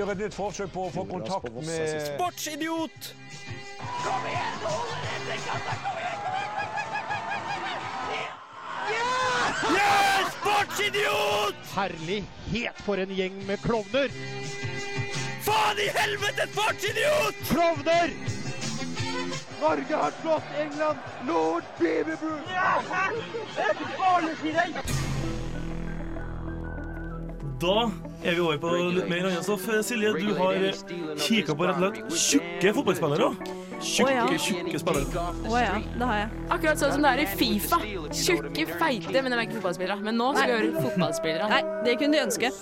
gjør 0.03 0.13
et 0.13 0.23
nytt 0.25 0.35
forsøk 0.35 0.71
på 0.75 0.87
å 0.89 0.91
få 0.91 1.05
kontakt 1.07 1.53
med 1.55 1.93
Sportsidiot! 2.09 3.13
Kom 4.03 4.25
igjen, 4.27 4.57
Yeah! 9.73 10.31
Sportsidiot! 10.33 11.61
Herlighet 11.77 12.83
for 12.83 12.99
en 12.99 13.13
gjeng 13.15 13.37
med 13.47 13.63
klovner! 13.63 14.11
Faen 15.47 15.79
i 15.79 15.89
helvete, 15.95 16.49
sportsidiot! 16.51 17.39
Klovner! 17.53 18.17
Norge 19.63 20.03
har 20.03 20.19
slått 20.19 20.59
England! 20.59 20.99
Lord 21.31 21.65
Beaverbrook! 21.79 22.43
Da 27.63 27.91
er 28.25 28.35
vi 28.35 28.41
over 28.43 28.57
på 28.59 28.71
litt 28.91 29.07
mer 29.11 29.29
annet 29.29 29.45
stoff. 29.47 29.69
Silje, 29.87 30.11
du 30.19 30.33
har 30.35 30.57
kikka 31.23 31.55
på 31.55 31.69
rett 31.69 31.79
og 31.79 32.09
slett 32.11 32.17
tjukke 32.25 32.73
fotballspillere. 32.79 33.29
Tjukke, 33.83 34.15
ja. 34.15 34.25
tjukke 34.39 34.81
spillere. 34.83 35.23
Å 35.47 35.61
ja, 35.63 35.77
det 35.95 36.09
har 36.11 36.19
jeg. 36.21 36.43
Akkurat 36.57 36.83
sånn 36.83 36.97
som 36.97 37.07
det 37.07 37.13
er 37.13 37.23
i 37.23 37.29
Fifa. 37.31 37.79
Tjukke, 38.11 38.67
feite, 38.81 39.15
men 39.15 39.31
de 39.31 39.39
er 39.39 39.45
ikke 39.47 39.61
fotballspillere. 39.61 39.99
Men 40.03 40.19
nå 40.19 40.33
skal 40.35 40.51
vi 40.51 40.59
høre 40.59 40.85
fotballspillere. 40.89 41.51
Nei, 41.55 41.63
det 41.87 41.97
kunne 42.03 42.19
de 42.19 42.25
ønske. 42.27 42.53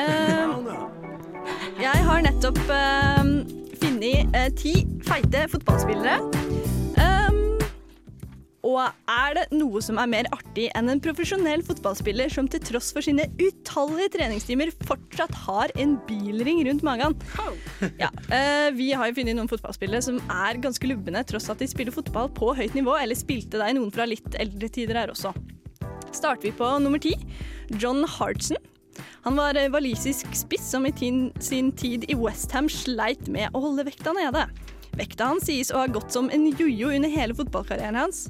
Eh, 0.00 0.56
jeg 1.84 2.08
har 2.08 2.26
nettopp 2.30 2.64
eh, 2.80 3.32
funnet 3.82 4.36
uh, 4.36 4.50
ti 4.56 4.78
feite 5.04 5.46
fotballspillere. 5.52 6.45
Og 8.66 8.80
er 8.82 9.36
det 9.36 9.44
noe 9.54 9.80
som 9.84 9.98
er 10.02 10.08
mer 10.10 10.28
artig 10.34 10.66
enn 10.74 10.90
en 10.90 11.02
profesjonell 11.02 11.62
fotballspiller 11.66 12.32
som 12.32 12.48
til 12.50 12.62
tross 12.66 12.88
for 12.94 13.04
sine 13.04 13.28
utallige 13.38 14.16
treningstimer 14.16 14.72
fortsatt 14.88 15.34
har 15.44 15.74
en 15.78 15.94
bilring 16.08 16.64
rundt 16.66 16.82
magen? 16.86 17.14
Ja, 18.00 18.10
eh, 18.34 18.68
vi 18.74 18.90
har 18.96 19.10
jo 19.10 19.18
funnet 19.20 19.38
noen 19.38 19.50
fotballspillere 19.50 20.02
som 20.02 20.18
er 20.32 20.58
ganske 20.62 20.90
lubne 20.90 21.22
tross 21.28 21.50
at 21.52 21.62
de 21.62 21.68
spiller 21.70 21.94
fotball 21.94 22.30
på 22.34 22.50
høyt 22.58 22.74
nivå, 22.74 22.96
eller 22.98 23.18
spilte 23.18 23.60
deg 23.62 23.76
noen 23.76 23.92
fra 23.94 24.08
litt 24.08 24.38
eldre 24.40 24.70
tider 24.72 24.98
her 24.98 25.12
også. 25.14 25.34
Starter 26.10 26.48
vi 26.48 26.54
på 26.56 26.70
nummer 26.82 27.02
ti, 27.02 27.14
John 27.78 28.02
Hartson. 28.16 28.58
Han 29.26 29.38
var 29.38 29.58
eh, 29.60 29.70
walisisk 29.70 30.34
spiss 30.34 30.72
som 30.72 30.88
i 30.88 30.94
sin 30.96 31.70
tid 31.78 32.08
i 32.10 32.18
Westham 32.18 32.70
sleit 32.72 33.28
med 33.30 33.54
å 33.54 33.62
holde 33.68 33.86
vekta 33.86 34.16
nede. 34.16 34.46
Vekta 34.96 35.28
hans 35.28 35.46
sies 35.46 35.70
å 35.70 35.82
ha 35.82 35.88
gått 35.92 36.14
som 36.14 36.30
en 36.32 36.48
jojo 36.56 36.90
under 36.96 37.12
hele 37.12 37.36
fotballkarrieren 37.36 37.98
hans. 38.00 38.26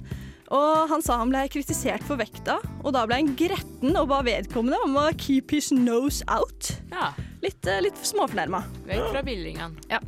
Og 0.55 0.89
han 0.91 1.03
sa 1.03 1.17
han 1.19 1.31
ble 1.33 1.49
kritisert 1.51 2.05
for 2.07 2.17
vekta, 2.21 2.59
og 2.85 2.93
da 2.95 3.05
ble 3.09 3.17
han 3.19 3.33
gretten 3.39 3.97
og 3.99 4.09
ba 4.13 4.21
vedkommende 4.27 4.79
om 4.85 4.95
å 5.01 5.07
keep 5.19 5.51
his 5.51 5.73
nose 5.75 6.23
out. 6.29 6.73
Ja, 6.93 7.13
Litt, 7.43 7.67
eh, 7.67 7.81
litt 7.85 7.99
småfornærma. 8.03 8.63
vekk 8.87 9.11
fra 9.13 9.23
billingen. 9.23 9.77
Ja. 9.91 9.99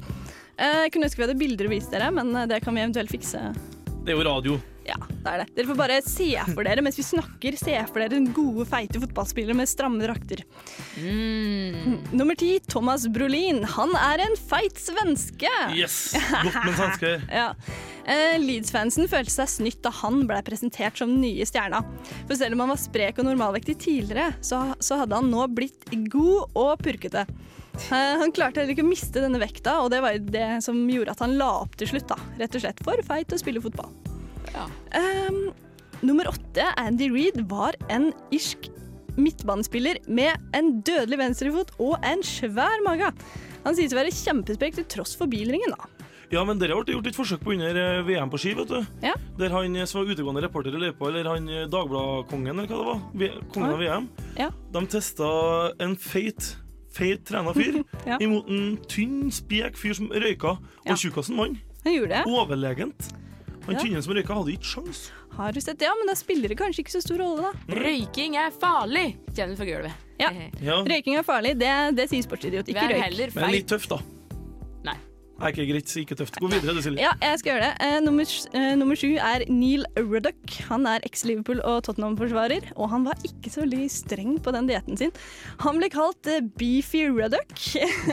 Eh, 0.56 0.84
Jeg 0.86 0.92
kunne 0.92 1.04
ønske 1.06 1.16
vi 1.20 1.26
hadde 1.26 1.38
bilder 1.38 1.66
å 1.66 1.70
vise 1.70 1.90
dere, 1.90 2.10
men 2.10 2.34
eh, 2.34 2.46
det 2.46 2.62
kan 2.64 2.74
vi 2.74 2.80
eventuelt 2.82 3.10
fikse. 3.10 3.54
Det 4.04 4.14
er 4.14 4.16
jo 4.16 4.24
radio. 4.24 4.60
Ja, 4.88 4.96
det 4.96 5.32
er 5.32 5.42
det. 5.42 5.48
Dere 5.56 5.68
får 5.68 5.78
bare 5.78 5.98
se 6.04 6.28
for 6.54 6.64
dere 6.64 6.82
mens 6.84 6.96
vi 6.98 7.04
snakker, 7.04 7.56
se 7.60 7.74
for 7.90 8.00
dere 8.00 8.20
gode, 8.32 8.64
feite 8.68 9.00
fotballspillere 9.02 9.56
med 9.58 9.68
stramme 9.68 10.00
drakter. 10.00 10.44
Mm. 10.96 11.98
Nummer 12.16 12.38
ti, 12.38 12.54
Thomas 12.70 13.04
Brolin. 13.12 13.64
Han 13.76 13.92
er 14.00 14.24
en 14.24 14.36
feit 14.48 14.80
svenske. 14.80 15.52
Yes! 15.76 16.14
Godt 16.16 16.62
med 16.64 16.74
svensker. 16.74 16.98
svenske. 16.98 17.14
Ja. 17.38 17.52
Uh, 18.08 18.38
Leeds-fansen 18.40 19.04
følte 19.10 19.34
seg 19.34 19.50
snytt 19.52 19.82
da 19.84 19.92
han 20.00 20.22
ble 20.28 20.40
presentert 20.46 20.96
som 20.96 21.12
den 21.12 21.20
nye 21.26 21.44
stjerna. 21.48 21.82
For 22.24 22.38
selv 22.40 22.56
om 22.56 22.64
han 22.64 22.72
var 22.72 22.80
sprek 22.80 23.20
og 23.20 23.28
normalvektig 23.28 23.76
tidligere, 23.84 24.32
så, 24.40 24.62
så 24.80 25.02
hadde 25.02 25.18
han 25.18 25.28
nå 25.28 25.44
blitt 25.52 25.84
god 26.08 26.56
og 26.56 26.72
purkete. 26.80 27.26
Uh, 27.92 28.16
han 28.24 28.32
klarte 28.34 28.62
heller 28.62 28.72
ikke 28.72 28.86
å 28.86 28.88
miste 28.88 29.20
denne 29.20 29.40
vekta, 29.42 29.82
og 29.84 29.92
det 29.92 30.00
var 30.02 30.16
jo 30.16 30.24
det 30.32 30.50
som 30.64 30.80
gjorde 30.88 31.14
at 31.14 31.24
han 31.26 31.36
la 31.38 31.52
opp 31.66 31.76
til 31.78 31.92
slutt. 31.92 32.08
da. 32.08 32.18
Rett 32.40 32.56
og 32.56 32.64
slett 32.64 32.84
for 32.86 33.08
feit 33.12 33.36
å 33.36 33.42
spille 33.44 33.62
fotball. 33.62 33.92
Ja. 34.54 34.66
Um, 35.28 35.52
nummer 36.02 36.28
åtte, 36.30 36.64
Andy 36.76 37.08
Reed, 37.12 37.40
var 37.50 37.76
en 37.90 38.10
irsk 38.34 38.68
midtbanespiller 39.18 39.98
med 40.06 40.36
en 40.54 40.80
dødelig 40.86 41.18
venstrefot 41.18 41.72
og 41.82 41.96
en 42.06 42.20
svær 42.22 42.82
mage. 42.86 43.10
Han 43.64 43.74
sies 43.76 43.92
å 43.92 43.98
være 43.98 44.12
kjempesprek 44.14 44.76
til 44.78 44.86
tross 44.90 45.16
for 45.18 45.26
bilringen. 45.30 45.74
da. 45.74 45.88
Ja, 46.30 46.42
men 46.44 46.58
dere 46.60 46.76
ble 46.84 46.92
gjort 46.92 47.06
et 47.08 47.16
forsøk 47.16 47.40
på 47.40 47.54
under 47.54 47.72
eh, 47.80 48.02
VM 48.04 48.28
på 48.30 48.36
ski, 48.38 48.50
vet 48.54 48.68
du. 48.68 48.82
Ja. 49.02 49.14
Der 49.40 49.48
han 49.54 49.74
eh, 49.80 49.86
som 49.88 50.02
var 50.02 50.12
utegående 50.12 50.42
reporter 50.44 50.74
i 50.76 50.82
løypa, 50.82 51.08
eller 51.08 51.24
han 51.32 51.48
eh, 51.48 51.64
Dagbladkongen, 51.72 52.52
eller 52.52 52.68
hva 52.68 52.78
det 52.78 52.88
var, 52.90 53.00
V- 53.22 53.46
kongen 53.54 53.72
av 53.72 53.80
VM, 53.80 54.08
Ja. 54.36 54.50
de 54.76 54.82
testa 54.92 55.28
en 55.80 55.96
feit, 55.96 56.50
feit 56.92 57.24
trena 57.26 57.54
fyr 57.56 57.80
Ja. 58.10 58.18
imot 58.20 58.46
en 58.52 58.76
tynn, 58.92 59.30
spek 59.32 59.80
fyr 59.80 59.96
som 59.96 60.12
røyka, 60.12 60.58
og 60.60 60.92
Ja. 60.92 60.94
tjukkasen 61.00 61.32
som 61.32 61.40
mann. 61.40 61.56
Han 61.86 61.96
gjorde 61.96 62.12
det. 62.12 62.22
Overlegent. 62.28 63.08
Han 63.68 63.78
tynnen 63.84 64.02
som 64.04 64.14
røyka, 64.16 64.34
hadde 64.38 64.54
ikke 64.56 64.70
sjans. 64.72 65.00
Har 65.38 65.52
du 65.54 65.60
sett 65.62 65.78
det? 65.78 65.86
Ja, 65.86 65.94
men 65.98 66.08
da 66.10 66.16
spiller 66.18 66.50
det 66.50 66.56
kanskje 66.58 66.82
ikke 66.84 66.96
så 66.96 67.02
stor 67.04 67.20
rolle, 67.22 67.50
da. 67.50 67.78
Røyking 67.78 68.38
er 68.40 68.50
farlig, 68.54 69.06
kjenner 69.36 69.54
du 69.54 69.60
fra 69.60 69.68
gulvet. 69.68 70.06
Ja. 70.18 70.30
Ja. 70.64 70.80
Røyking 70.88 71.18
er 71.20 71.26
farlig, 71.26 71.54
det, 71.60 71.72
det 71.98 72.08
sier 72.10 72.24
sportsidiot. 72.26 72.70
Ikke 72.72 72.88
røyk. 72.90 73.02
heller 73.04 73.34
Men 73.36 73.52
litt 73.54 73.68
tøft, 73.70 73.92
da. 73.92 74.00
Nei. 75.38 75.52
Ikke 75.52 75.66
greit, 75.68 75.92
ikke 76.02 76.16
tøft. 76.18 76.38
Gå 76.42 76.48
videre, 76.50 76.74
du, 76.74 76.80
Silje. 76.82 77.02
Ja, 77.02 77.12
jeg 77.22 77.38
skal 77.40 77.52
gjøre 77.52 77.66
det. 77.68 77.86
Eh, 77.86 77.98
nummer, 78.02 78.32
eh, 78.58 78.72
nummer 78.78 78.98
sju 78.98 79.12
er 79.22 79.44
Neil 79.46 79.84
Ruddock. 79.94 80.56
Han 80.66 80.86
er 80.90 81.04
eks-Liverpool- 81.06 81.62
og 81.62 81.84
Tottenham-forsvarer, 81.86 82.72
og 82.74 82.90
han 82.90 83.06
var 83.06 83.14
ikke 83.22 83.52
så 83.54 83.62
veldig 83.62 83.84
streng 83.92 84.34
på 84.42 84.54
den 84.56 84.66
dietten 84.66 84.98
sin. 84.98 85.14
Han 85.62 85.78
ble 85.78 85.90
kalt 85.94 86.26
eh, 86.26 86.42
Beefy 86.58 87.04
Ruddock, 87.06 87.54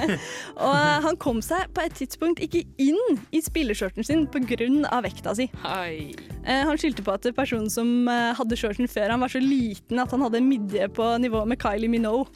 og 0.67 0.75
eh, 0.77 1.01
han 1.07 1.17
kom 1.17 1.41
seg 1.45 1.65
på 1.73 1.87
et 1.87 1.97
tidspunkt 1.97 2.43
ikke 2.45 2.61
inn 2.77 3.19
i 3.33 3.41
spillerskjorten 3.41 4.05
sin 4.05 4.27
pga. 4.29 5.01
vekta 5.05 5.33
si. 5.37 5.49
Hei. 5.65 6.13
Eh, 6.45 6.61
han 6.61 6.77
skyldte 6.77 7.01
på 7.05 7.15
at 7.17 7.25
personen 7.35 7.71
som 7.73 8.05
eh, 8.11 8.33
hadde 8.37 8.57
shortsen 8.59 8.89
før 8.91 9.15
han 9.15 9.25
var 9.25 9.33
så 9.33 9.41
liten 9.41 9.97
at 10.01 10.13
han 10.13 10.21
hadde 10.21 10.43
en 10.43 10.49
midje 10.49 10.89
på 10.93 11.09
nivå 11.25 11.41
med 11.49 11.57
Kylie 11.61 11.89
Minogue. 11.89 12.29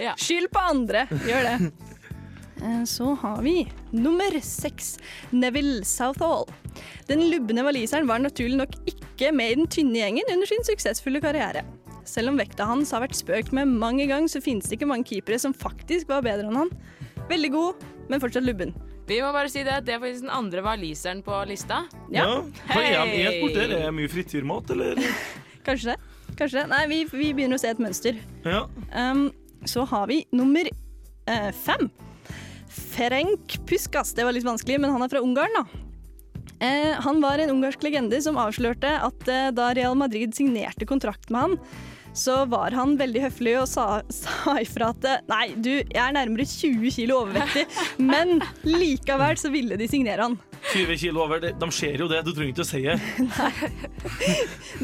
Ja. 0.00 0.16
Skyld 0.16 0.48
på 0.52 0.64
andre, 0.72 1.04
gjør 1.28 1.50
det. 1.50 1.58
Eh, 2.62 2.84
Så 2.84 3.14
har 3.20 3.42
vi 3.42 3.68
nummer 3.90 4.40
seks, 4.40 4.98
Neville 5.32 5.84
Southall. 5.84 6.46
Den 7.08 7.24
lubne 7.30 7.64
waliseren 7.64 8.06
var 8.06 8.18
naturlig 8.22 8.56
nok 8.60 8.76
ikke 8.86 9.32
med 9.34 9.52
i 9.52 9.58
den 9.60 9.66
tynne 9.70 9.98
gjengen 10.00 10.30
under 10.32 10.46
sin 10.50 10.64
suksessfulle 10.66 11.20
karriere. 11.24 11.64
Selv 12.04 12.28
om 12.28 12.38
vekta 12.38 12.66
hans 12.68 12.92
har 12.92 13.00
vært 13.04 13.16
spøkt 13.16 13.52
med 13.56 13.68
mange 13.68 14.06
ganger, 14.06 14.28
så 14.28 14.42
finnes 14.44 14.68
det 14.68 14.76
ikke 14.78 14.88
mange 14.90 15.08
keepere 15.08 15.38
som 15.40 15.54
faktisk 15.56 16.08
var 16.12 16.24
bedre 16.26 16.50
enn 16.50 16.58
han. 16.64 16.72
Veldig 17.30 17.50
god, 17.54 17.86
men 18.10 18.20
fortsatt 18.20 18.44
lubben. 18.44 18.74
Vi 19.08 19.18
må 19.20 19.30
bare 19.36 19.50
si 19.52 19.62
det 19.64 19.72
at 19.72 19.84
det 19.84 19.94
er 19.96 20.00
faktisk 20.00 20.24
den 20.24 20.32
andre 20.32 20.62
waliseren 20.64 21.22
på 21.24 21.36
lista. 21.48 21.82
Ja. 22.12 22.24
ja. 22.24 22.36
er 22.72 22.72
Hei! 22.72 23.24
et 23.28 23.40
bort 23.42 23.56
der? 23.56 23.72
Er 23.76 23.86
det 23.88 23.94
mye 23.96 24.08
frityrmat, 24.12 24.70
eller? 24.72 25.00
Kanskje 25.66 25.92
det. 25.92 25.98
Kanskje 26.38 26.62
det. 26.62 26.68
Nei, 26.72 26.84
vi, 26.90 27.00
vi 27.12 27.32
begynner 27.36 27.58
å 27.58 27.62
se 27.62 27.72
et 27.72 27.80
mønster. 27.82 28.16
Ja. 28.44 28.64
Um, 28.96 29.26
så 29.68 29.84
har 29.88 30.08
vi 30.10 30.22
nummer 30.36 30.68
eh, 30.68 31.50
fem. 31.64 31.88
Ferenc 32.74 33.58
Puskas. 33.68 34.12
Det 34.16 34.26
var 34.26 34.34
litt 34.36 34.46
vanskelig, 34.46 34.80
men 34.82 34.92
han 34.94 35.04
er 35.04 35.12
fra 35.12 35.22
Ungarn, 35.24 35.54
da. 35.56 35.64
Eh, 36.64 36.92
han 37.02 37.20
var 37.20 37.38
en 37.38 37.50
ungarsk 37.50 37.82
legende 37.82 38.20
som 38.22 38.38
avslørte 38.40 38.92
at 39.02 39.28
eh, 39.30 39.50
da 39.54 39.72
Real 39.76 39.96
Madrid 39.98 40.34
signerte 40.36 40.86
kontrakt 40.88 41.32
med 41.32 41.48
han, 41.48 41.56
så 42.14 42.44
var 42.46 42.76
han 42.76 42.94
veldig 42.96 43.24
høflig 43.26 43.56
og 43.58 43.66
sa, 43.68 43.86
sa 44.22 44.56
ifra 44.62 44.92
at 44.94 45.08
eh, 45.10 45.24
nei, 45.30 45.46
du, 45.58 45.72
jeg 45.82 46.00
er 46.00 46.14
nærmere 46.14 46.46
20 46.48 46.94
kilo 46.94 47.24
overvektig, 47.24 47.66
men 48.12 48.38
likevel 48.66 49.40
så 49.40 49.50
ville 49.54 49.78
de 49.80 49.90
signere 49.90 50.30
han. 50.30 50.38
20 50.72 50.96
kilo 50.98 51.22
over. 51.24 51.40
De, 51.42 51.52
de 51.60 51.68
ser 51.74 52.00
jo 52.00 52.08
det, 52.10 52.22
du 52.26 52.32
trenger 52.32 52.52
ikke 52.54 52.64
å 52.64 52.68
si 52.68 52.82
det. 52.84 52.96
Nei, 53.28 54.38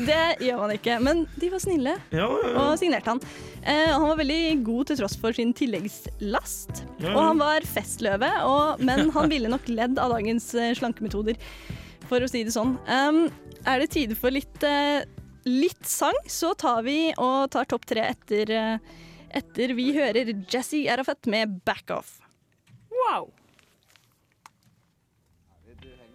Det 0.06 0.20
gjør 0.46 0.60
man 0.62 0.74
ikke, 0.74 0.98
men 1.02 1.22
de 1.40 1.50
var 1.52 1.62
snille 1.62 1.94
Ja, 2.12 2.26
ja, 2.26 2.50
ja. 2.52 2.54
og 2.62 2.80
signerte 2.80 3.14
han. 3.14 3.22
Eh, 3.62 3.90
han 3.92 4.06
var 4.06 4.20
veldig 4.20 4.40
god 4.66 4.90
til 4.90 5.00
tross 5.00 5.16
for 5.20 5.36
sin 5.36 5.54
tilleggslast. 5.56 6.84
Ja, 7.00 7.10
ja. 7.10 7.14
Og 7.14 7.22
han 7.30 7.42
var 7.42 7.66
festløve, 7.68 8.30
og, 8.48 8.82
men 8.84 9.10
han 9.16 9.32
ville 9.32 9.52
nok 9.52 9.68
ledd 9.72 10.00
av 10.00 10.14
dagens 10.16 10.50
eh, 10.58 10.74
slankemetoder, 10.78 11.40
for 12.10 12.22
å 12.22 12.30
si 12.30 12.44
det 12.46 12.54
sånn. 12.54 12.76
Um, 12.90 13.24
er 13.68 13.82
det 13.82 13.90
tide 13.94 14.16
for 14.18 14.34
litt, 14.34 14.64
uh, 14.66 15.02
litt 15.46 15.84
sang, 15.86 16.16
så 16.30 16.52
tar 16.58 16.82
vi 16.86 17.12
og 17.16 17.50
tar 17.54 17.68
topp 17.70 17.86
tre 17.90 18.08
etter, 18.10 18.50
uh, 18.50 19.04
etter 19.36 19.76
vi 19.78 19.92
hører 19.96 20.32
Jesse 20.50 20.82
Arafat 20.90 21.30
med 21.30 21.60
'Back 21.64 21.92
Off'. 21.94 22.18
Wow. 22.90 23.30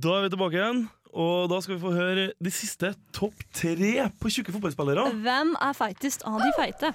Da 0.00 0.14
er 0.16 0.22
vi 0.24 0.30
tilbake 0.32 0.56
igjen, 0.56 0.84
og 1.12 1.50
da 1.52 1.58
skal 1.60 1.74
vi 1.76 1.82
få 1.82 1.90
høre 1.92 2.22
de 2.40 2.50
siste 2.54 2.92
topp 3.16 3.42
tre 3.52 4.06
på 4.20 4.30
tjukke 4.32 4.54
fotballspillere. 4.54 5.10
Hvem 5.24 5.50
er 5.60 5.74
feitest 5.76 6.24
av 6.28 6.38
de 6.40 6.48
feite? 6.56 6.92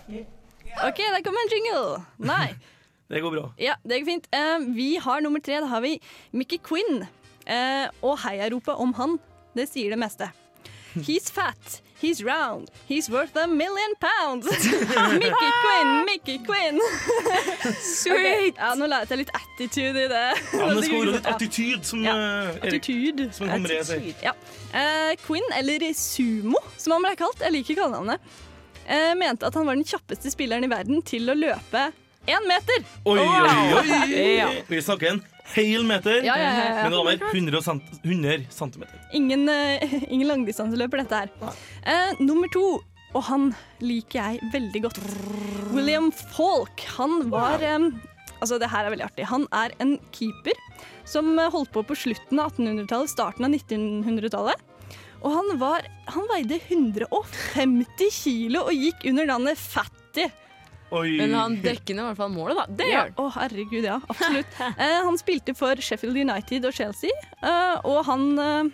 OK, 0.88 1.02
der 1.04 1.22
kommer 1.26 1.44
en 1.44 1.54
jingle. 1.54 2.00
Nei. 2.32 2.48
Det 3.06 3.20
går 3.22 3.36
bra. 3.36 3.42
Ja, 3.62 3.76
det 3.86 4.00
går 4.02 4.08
fint. 4.08 4.24
Eh, 4.34 4.64
vi 4.74 4.96
har 4.98 5.20
nummer 5.22 5.38
tre. 5.46 5.60
Da 5.62 5.68
har 5.70 5.84
vi 5.84 5.92
Mickey 6.34 6.58
Quinn. 6.58 7.04
Eh, 7.46 7.86
og 8.02 8.16
heiaropet 8.24 8.82
om 8.82 8.96
han, 8.98 9.14
det 9.54 9.68
sier 9.70 9.94
det 9.94 10.00
meste. 10.02 10.32
He's 10.96 11.30
fat, 11.30 11.84
he's 12.06 12.22
round, 12.24 12.70
he's 12.88 13.10
worth 13.10 13.36
a 13.36 13.48
million 13.48 13.94
pounds. 14.00 14.46
Mickey 15.24 15.52
Quinn, 15.64 16.06
Mickey 16.06 16.38
Quinn. 16.40 16.80
Sweet! 17.82 18.54
Okay. 18.54 18.54
Ja, 18.58 18.74
nå 18.78 18.88
la 18.92 19.02
jeg 19.10 19.24
litt 19.24 19.34
attitude 19.36 20.06
i 20.06 20.08
det. 20.12 20.24
Ja, 20.54 20.68
men 20.68 20.78
det 20.80 20.88
skal 20.88 21.02
være 21.02 21.16
litt 21.18 21.30
attitude, 21.34 21.84
som 21.90 22.06
Ja, 22.06 22.16
eh, 22.16 22.50
Erik 22.70 22.82
Attitude. 22.84 23.30
som 23.34 23.50
han 23.50 23.62
kommer 23.62 23.84
sier. 23.84 24.02
Attitude, 24.02 24.16
Ja. 24.24 24.34
Uh, 24.76 25.14
Quinn, 25.26 25.48
eller 25.58 25.88
Sumo, 25.96 26.62
som 26.78 26.96
han 26.98 27.08
ble 27.08 27.16
kalt, 27.20 27.42
jeg 27.42 27.58
liker 27.60 27.82
kallenavnet, 27.84 28.34
Uh, 28.86 29.16
mente 29.18 29.48
at 29.48 29.56
han 29.58 29.66
var 29.66 29.74
den 29.74 29.88
kjappeste 29.88 30.30
spilleren 30.30 30.68
i 30.68 30.70
verden 30.70 31.00
til 31.02 31.32
å 31.32 31.34
løpe 31.34 31.88
én 32.30 32.46
meter. 32.46 32.84
Oi, 33.10 33.18
oi, 33.18 33.80
oi! 33.80 34.20
Ja. 34.38 34.52
Vi 34.70 34.82
snakker 34.86 35.16
en 35.16 35.24
hel 35.54 35.86
meter. 35.88 36.24
Ja, 36.26 36.36
ja, 36.40 36.50
ja, 36.50 36.66
ja. 36.66 36.82
Men 36.84 36.92
det 36.94 37.00
var 37.00 37.08
mer 37.12 37.30
100, 37.30 37.62
cent 37.62 38.02
100 38.04 38.50
centimeter. 38.50 39.00
Ingen, 39.14 39.46
langdistanseløp 39.46 40.12
ingen 40.14 40.28
langdistanseløper, 40.32 41.04
dette 41.04 41.22
her. 41.22 41.32
Uh, 41.86 42.24
nummer 42.24 42.50
to, 42.54 42.66
og 43.16 43.24
han 43.30 43.52
liker 43.84 44.20
jeg 44.20 44.52
veldig 44.56 44.84
godt. 44.88 45.00
William 45.76 46.12
Falk. 46.12 46.86
Han 46.98 47.30
var 47.34 47.64
um, 47.76 47.94
Altså, 48.44 48.58
det 48.60 48.68
her 48.70 48.86
er 48.86 48.92
veldig 48.92 49.06
artig. 49.08 49.26
Han 49.32 49.46
er 49.56 49.72
en 49.82 49.96
keeper 50.14 50.58
som 51.08 51.38
holdt 51.40 51.72
på 51.74 51.86
på 51.88 51.96
slutten 51.98 52.42
av 52.42 52.52
1800-tallet, 52.52 53.10
starten 53.10 53.48
av 53.48 53.54
1900-tallet. 53.56 54.60
Og 55.26 55.32
han, 55.34 55.48
var, 55.58 55.86
han 56.12 56.28
veide 56.30 56.60
150 56.60 58.12
kilo 58.14 58.66
og 58.68 58.76
gikk 58.76 59.08
under 59.10 59.30
navnet 59.32 59.58
Fatty. 59.58 60.28
Oi. 60.94 61.16
Men 61.18 61.34
han 61.34 61.56
dekker 61.64 61.96
i 61.98 62.04
hvert 62.04 62.20
fall 62.20 62.30
målet, 62.32 62.60
da. 62.60 62.66
Det 62.78 62.86
gjør 62.92 63.08
han. 63.08 63.16
Å, 63.18 63.26
herregud, 63.40 63.84
ja. 63.88 63.96
Absolutt. 64.12 64.60
Eh, 64.78 65.00
han 65.08 65.18
spilte 65.18 65.56
for 65.58 65.82
Sheffield 65.82 66.20
United 66.22 66.68
og 66.70 66.76
Chelsea, 66.78 67.10
eh, 67.42 67.76
og 67.84 68.04
han 68.06 68.28
eh, 68.40 68.70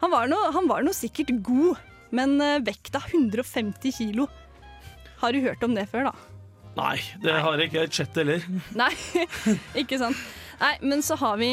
han, 0.00 0.10
var 0.14 0.30
nå- 0.32 0.46
han 0.56 0.66
var 0.70 0.82
nå 0.86 0.94
sikkert 0.96 1.34
god, 1.44 1.76
men 2.16 2.38
eh, 2.40 2.56
vekta 2.64 3.02
150 3.12 3.92
kilo. 3.98 4.26
Har 5.20 5.36
du 5.36 5.42
hørt 5.44 5.62
om 5.66 5.74
det 5.76 5.84
før, 5.92 6.08
da? 6.08 6.14
Nei, 6.80 6.96
det 7.20 7.34
har 7.44 7.58
jeg 7.60 7.68
ikke 7.68 7.84
sett 7.92 8.16
heller. 8.16 8.44
Nei, 8.80 8.92
ikke 9.82 9.98
sant. 10.00 10.16
Nei, 10.60 10.74
men 10.84 11.00
så 11.04 11.16
har 11.20 11.36
vi 11.40 11.50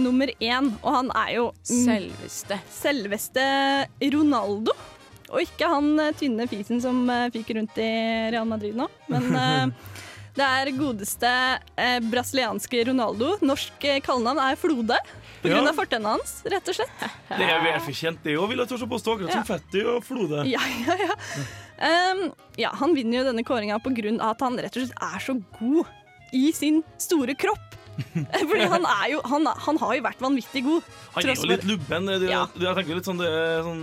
nummer 0.00 0.32
én, 0.40 0.72
og 0.80 0.90
han 0.96 1.12
er 1.16 1.30
jo 1.38 1.46
mm, 1.52 1.84
Selveste. 1.84 2.58
Selveste 2.72 3.44
Ronaldo. 4.16 4.74
Og 5.30 5.42
ikke 5.44 5.68
han 5.70 5.92
eh, 6.02 6.12
tynne 6.18 6.46
fisen 6.50 6.80
som 6.82 7.02
eh, 7.10 7.28
fyker 7.34 7.60
rundt 7.60 7.78
i 7.80 7.90
Real 8.34 8.48
Madrid 8.50 8.76
nå, 8.78 8.88
men 9.12 9.28
eh, 9.38 9.90
det 10.38 10.46
er 10.46 10.70
godeste 10.76 11.30
brasilianske 12.06 12.84
Ronaldo. 12.86 13.32
Norsk 13.44 13.82
kallenavn 14.06 14.38
er 14.44 14.58
Flode. 14.60 14.98
På 15.40 15.48
grunn 15.48 15.64
Ja. 15.64 15.72
av 15.72 15.78
fortennene 15.78 16.12
hans, 16.18 16.34
rett 16.52 16.68
og 16.68 16.76
slett. 16.76 17.02
Det 17.32 17.46
er 17.48 17.62
velfortjent, 17.64 18.20
det 18.26 18.34
òg, 18.36 18.50
vil 18.52 18.60
jeg 18.62 18.70
tørre 18.70 18.88
påstå. 18.92 19.14
Akkurat 19.16 19.32
som 19.34 19.40
Ja. 19.42 19.48
Fetty 19.48 19.82
og 19.88 20.04
Flode. 20.04 20.44
Ja, 20.50 20.60
ja, 20.86 20.96
ja. 21.00 21.16
Um, 21.80 22.22
ja, 22.60 22.70
han 22.76 22.92
vinner 22.94 23.22
jo 23.22 23.24
denne 23.30 23.44
kåringa 23.48 23.78
av 23.80 24.30
at 24.30 24.40
han 24.44 24.58
rett 24.60 24.76
og 24.76 24.84
slett 24.84 25.00
er 25.00 25.24
så 25.24 25.34
god 25.58 25.86
i 26.36 26.52
sin 26.52 26.82
store 27.00 27.34
kropp. 27.34 27.69
Fordi 28.50 28.66
han 28.72 28.86
er 28.88 29.06
jo 29.12 29.20
Han, 29.30 29.46
han 29.66 29.80
har 29.82 29.94
jo 29.96 30.04
vært 30.04 30.22
vanvittig 30.24 30.62
god. 30.66 30.90
Han 31.14 31.24
er 31.24 31.34
jo 31.34 31.50
litt 31.50 31.66
lubben. 31.68 32.10
Det, 32.10 32.18
Ja. 32.30 32.44
det, 32.54 32.66
jeg 32.66 32.78
tenker 32.80 33.00
litt 33.00 33.08
sånn, 33.08 33.20
det 33.22 33.30
er 33.30 33.64
sånn 33.66 33.82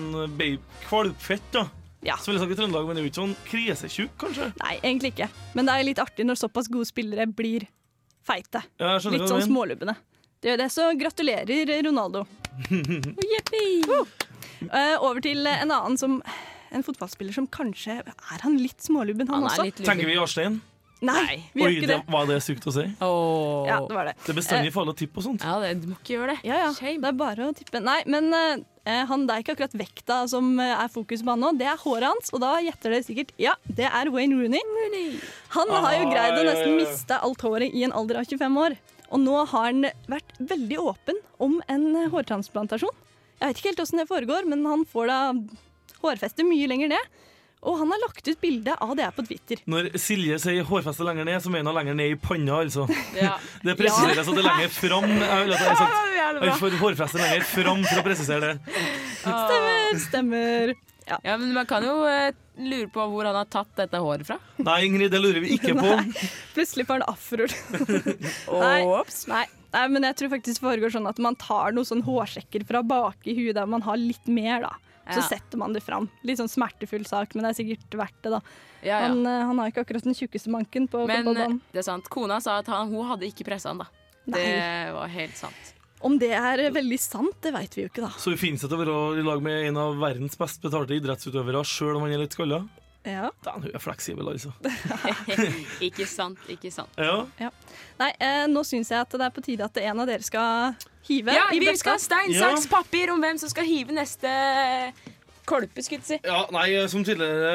kvalpfett, 0.88 1.49
da. 1.56 1.67
Ja. 2.06 2.15
Så 2.21 2.30
vil 2.30 2.38
jeg 2.38 2.43
sagt 2.45 2.53
i 2.53 2.60
Trøndelag, 2.60 2.86
men 2.88 2.95
det 2.95 3.01
er 3.01 3.08
jo 3.08 3.12
ikke 3.12 3.21
sånn 3.23 3.38
krisetjukk, 3.47 4.13
kanskje. 4.21 4.51
Nei, 4.62 4.75
egentlig 4.84 5.13
ikke. 5.15 5.30
Men 5.58 5.67
det 5.67 5.73
er 5.73 5.88
litt 5.88 6.01
artig 6.01 6.27
når 6.27 6.39
såpass 6.39 6.69
gode 6.71 6.88
spillere 6.88 7.25
blir 7.27 7.65
feite. 8.27 8.62
Ja, 8.80 8.95
jeg 8.97 9.17
Litt 9.17 9.32
sånn 9.32 9.47
smålubbene. 9.47 9.97
Det 10.38 10.51
gjør 10.51 10.62
det, 10.62 10.69
så 10.71 10.91
gratulerer, 10.99 11.71
Ronaldo. 11.88 12.27
oh, 13.97 14.08
uh, 14.69 14.95
over 15.06 15.21
til 15.21 15.45
en 15.45 15.69
annen 15.71 15.97
som 15.99 16.21
En 16.73 16.82
fotballspiller 16.84 17.36
som 17.36 17.45
kanskje 17.53 17.99
Er 18.01 18.41
han 18.41 18.56
litt 18.58 18.82
smålubben, 18.82 19.30
han, 19.30 19.43
Han 19.43 19.45
er 19.45 19.51
også? 19.53 19.65
litt 19.69 19.82
Tenker 19.86 20.10
vi 20.10 20.15
Jarstein? 20.15 20.58
Nei, 21.06 21.44
vi 21.54 21.62
Oi, 21.62 21.68
gjør 21.68 21.76
ikke 21.78 21.88
det, 21.92 21.96
det. 22.00 22.14
var 22.16 22.26
det 22.26 22.38
sykt 22.42 22.64
å 22.66 22.72
si? 22.74 22.84
Ja, 22.98 23.76
det 23.86 23.94
var 23.94 24.08
det. 24.10 24.16
Det 24.24 24.32
er 24.34 24.38
bestandig 24.40 24.72
farlig 24.74 24.96
å 24.96 24.98
tippe 24.98 25.22
og 25.22 25.26
sånt. 25.28 25.44
Ja, 25.46 25.60
det, 25.62 25.76
du 25.84 25.92
må 25.92 25.98
ikke 26.00 26.16
gjøre 26.16 26.34
det. 26.34 26.40
Ja, 26.50 26.58
ja. 26.64 26.72
Det 26.74 27.12
er 27.12 27.18
bare 27.20 27.50
å 27.52 27.54
tippe. 27.58 27.82
Nei, 27.86 28.00
men 28.10 28.32
eh, 28.34 29.04
han, 29.06 29.28
det 29.30 29.36
er 29.36 29.44
ikke 29.46 29.54
akkurat 29.58 29.76
vekta 29.78 30.18
som 30.32 30.56
eh, 30.64 30.74
er 30.74 30.90
fokus 30.90 31.22
på 31.22 31.36
han 31.36 31.44
nå. 31.46 31.52
Det 31.60 31.68
er 31.70 31.78
håret 31.84 32.10
hans, 32.10 32.34
og 32.34 32.42
da 32.42 32.56
gjetter 32.66 32.96
dere 32.96 33.06
sikkert 33.06 33.36
ja, 33.42 33.54
det 33.78 33.86
er 33.92 34.10
Wayne 34.14 34.40
Rooney. 34.40 34.64
Han 35.54 35.74
har 35.76 36.00
jo 36.00 36.08
Ah, 36.08 36.12
greid 36.16 36.40
å 36.42 36.48
nesten 36.50 36.74
ja. 36.74 36.80
miste 36.82 37.22
alt 37.30 37.46
håret 37.46 37.78
i 37.78 37.86
en 37.86 37.94
alder 37.94 38.24
av 38.24 38.26
25 38.34 38.58
år. 38.66 38.78
Og 39.14 39.22
nå 39.24 39.38
har 39.54 39.70
han 39.70 39.86
vært 40.12 40.34
veldig 40.50 40.82
åpen 40.82 41.22
om 41.44 41.60
en 41.70 41.86
eh, 41.94 42.10
hårtransplantasjon. 42.12 42.98
Jeg 43.38 43.52
vet 43.54 43.62
ikke 43.62 43.70
helt 43.76 43.86
åssen 43.86 44.02
det 44.02 44.10
foregår, 44.10 44.50
men 44.50 44.66
han 44.66 44.82
får 44.90 45.12
da 45.14 45.20
hårfeste 46.02 46.46
mye 46.48 46.68
lenger 46.74 46.90
ned. 46.96 47.14
Og 47.67 47.75
han 47.82 47.91
har 47.91 47.99
lagt 48.06 48.27
ut 48.27 48.39
bilde 48.41 48.73
av 48.80 48.93
det 48.95 49.03
her 49.03 49.15
på 49.15 49.25
Twitter. 49.27 49.60
Når 49.67 49.89
Silje 49.99 50.39
sier 50.39 50.67
hårfeste 50.67 51.03
lenger 51.08 51.27
ned, 51.27 51.41
så 51.43 51.51
mener 51.51 51.73
hun 51.73 51.80
lenger 51.82 51.97
ned 51.99 52.15
i 52.15 52.19
panna, 52.21 52.62
altså. 52.63 52.88
Ja. 53.17 53.36
Det 53.65 53.75
presiseres 53.80 54.23
at 54.23 54.34
det 54.34 54.43
er 54.43 54.47
lenger 54.47 54.71
fram. 54.71 55.08
Jeg 55.12 55.47
vil 55.47 55.56
at 55.58 55.63
jeg 55.63 55.71
har 55.73 55.80
sagt 55.82 55.97
Ja, 55.97 56.03
jævlig 56.17 56.41
bra. 56.41 56.49
Jeg 56.49 56.60
får 56.63 56.77
hårfeste 56.84 57.23
lenger 57.23 57.47
fram 57.51 57.88
for 57.88 58.01
å 58.01 58.06
presisere 58.08 58.51
det. 58.53 58.84
Stemmer, 59.23 60.03
stemmer. 60.08 60.77
Ja. 61.08 61.38
men 61.38 61.53
Man 61.56 61.67
kan 61.67 61.86
jo 61.88 62.01
eh, 62.08 62.32
lure 62.60 62.89
på 62.91 63.06
hvor 63.12 63.27
han 63.27 63.38
har 63.38 63.47
tatt 63.51 63.69
dette 63.80 63.99
håret 64.03 64.27
fra. 64.27 64.39
Nei, 64.60 64.80
Ingrid, 64.88 65.12
det 65.13 65.21
lurer 65.23 65.43
vi 65.43 65.56
ikke 65.56 65.75
på. 65.77 65.91
Nei, 66.01 66.25
plutselig 66.56 66.88
får 66.88 66.99
han 67.01 67.08
afroer. 67.12 67.56
nei, 68.63 68.82
nei, 69.32 69.45
nei, 69.75 69.86
men 69.93 70.10
jeg 70.10 70.19
tror 70.21 70.34
faktisk 70.36 70.60
det 70.60 70.67
foregår 70.67 70.95
sånn 70.97 71.08
at 71.10 71.21
man 71.23 71.38
tar 71.39 71.75
noen 71.75 71.88
sånn 71.88 72.03
hårsekker 72.08 72.67
fra 72.67 72.84
bak 72.86 73.27
i 73.27 73.38
huet 73.38 73.56
der 73.60 73.69
man 73.69 73.86
har 73.88 73.99
litt 74.01 74.27
mer, 74.32 74.67
da. 74.67 74.75
Så 75.08 75.22
Ja. 75.22 75.28
setter 75.30 75.58
man 75.58 75.74
det 75.74 75.82
fram. 75.84 76.10
Litt 76.24 76.38
sånn 76.39 76.50
smertefull 76.52 77.06
sak, 77.08 77.34
men 77.36 77.43
det 77.46 77.52
er 77.54 77.63
sikkert 77.63 77.89
verdt 77.98 78.22
det, 78.24 78.32
da. 78.32 78.41
Ja, 78.84 79.00
ja. 79.02 79.08
Han, 79.08 79.26
eh, 79.26 79.46
han 79.48 79.58
har 79.58 79.72
ikke 79.72 79.86
akkurat 79.86 80.04
den 80.04 80.13
tjukkeste 80.13 80.50
manken 80.52 80.88
på 80.88 81.06
Men 81.08 81.15
eh, 81.22 81.24
fotballbanen. 81.24 81.62
det 81.72 81.80
er 81.80 81.88
sant. 81.88 82.10
Kona 82.10 82.39
sa 82.41 82.58
at 82.60 82.67
han, 82.67 82.89
hun 82.91 83.06
hadde 83.08 83.24
ikke 83.30 83.46
pressa 83.46 83.70
han, 83.70 83.78
da. 83.80 83.88
Nei. 84.28 84.39
Det 84.43 84.93
var 84.93 85.08
helt 85.08 85.36
sant. 85.38 85.74
Om 86.02 86.20
det 86.20 86.30
er 86.32 86.70
veldig 86.72 87.00
sant, 87.00 87.39
det 87.41 87.54
veit 87.56 87.74
vi 87.74 87.82
jo 87.86 87.89
ikke, 87.89 88.04
da. 88.04 88.10
Så 88.20 88.30
det 88.30 88.38
finnes 88.39 88.62
det 88.62 88.70
til 88.70 88.78
å 88.78 88.84
være 88.84 89.20
i 89.20 89.24
lag 89.26 89.41
med 89.41 89.65
en 89.70 89.78
av 89.78 89.96
verdens 89.98 90.36
best 90.38 90.62
betalte 90.62 90.93
idrettsutøvere, 90.93 91.63
sjøl 91.65 91.96
om 91.98 92.04
han 92.04 92.12
er 92.13 92.20
litt 92.22 92.36
skalla? 92.38 92.67
Ja. 93.08 93.30
Den, 93.48 93.62
hun 93.63 93.72
er 93.74 93.80
fleksibel, 93.84 94.28
altså. 94.34 94.52
ikke 95.88 96.06
sant, 96.10 96.39
ikke 96.52 96.72
sant. 96.74 96.93
Ja. 97.00 97.24
Ja. 97.41 97.50
Nei, 98.02 98.12
eh, 98.20 98.46
nå 98.52 98.63
syns 98.67 98.91
jeg 98.93 99.00
at 99.02 99.15
det 99.17 99.26
er 99.28 99.34
på 99.36 99.43
tide 99.46 99.65
at 99.67 99.78
en 99.84 100.04
av 100.04 100.10
dere 100.10 100.26
skal 100.26 100.76
hive. 101.08 101.34
Ja, 101.36 101.48
vi 101.54 101.62
bøtta. 101.63 101.78
skal 101.82 101.96
ha 101.96 102.02
stein, 102.04 102.34
saks, 102.38 102.67
papir 102.72 103.13
om 103.13 103.22
hvem 103.24 103.39
som 103.41 103.50
skal 103.54 103.67
hive 103.67 103.96
neste 103.96 104.32
kolpe, 105.48 105.80
skulle 105.86 106.04
jeg 106.04 106.08
si. 106.10 106.17
Ja, 106.28 106.41
nei, 106.52 106.65
som 106.91 107.06
tidligere 107.08 107.52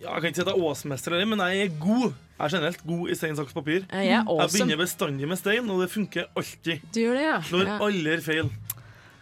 ja, 0.00 0.14
Jeg 0.14 0.22
kan 0.22 0.30
ikke 0.30 0.38
si 0.38 0.44
at 0.46 0.48
jeg 0.48 0.56
er 0.56 0.68
åsmester, 0.70 1.12
eller, 1.18 1.28
men 1.34 1.42
jeg 1.44 1.66
er 1.66 1.74
god. 1.82 2.14
Jeg 2.36 2.44
er 2.46 2.52
generelt 2.56 2.82
god 2.88 3.10
i 3.12 3.16
stein, 3.16 3.36
saks, 3.36 3.52
papir. 3.56 3.84
Jeg 3.92 4.12
er 4.12 4.24
jeg 4.24 4.52
begynner 4.54 4.80
bestandig 4.80 5.28
med 5.28 5.40
stein, 5.40 5.68
og 5.72 5.82
det 5.84 5.90
funker 5.92 6.30
alltid. 6.36 6.86
Du 6.94 7.00
gjør 7.02 7.14
det, 7.20 7.26
ja. 7.28 7.36
Slår 7.50 7.68
Ja. 7.68 7.76
aldri 7.84 8.16
feil. 8.24 8.50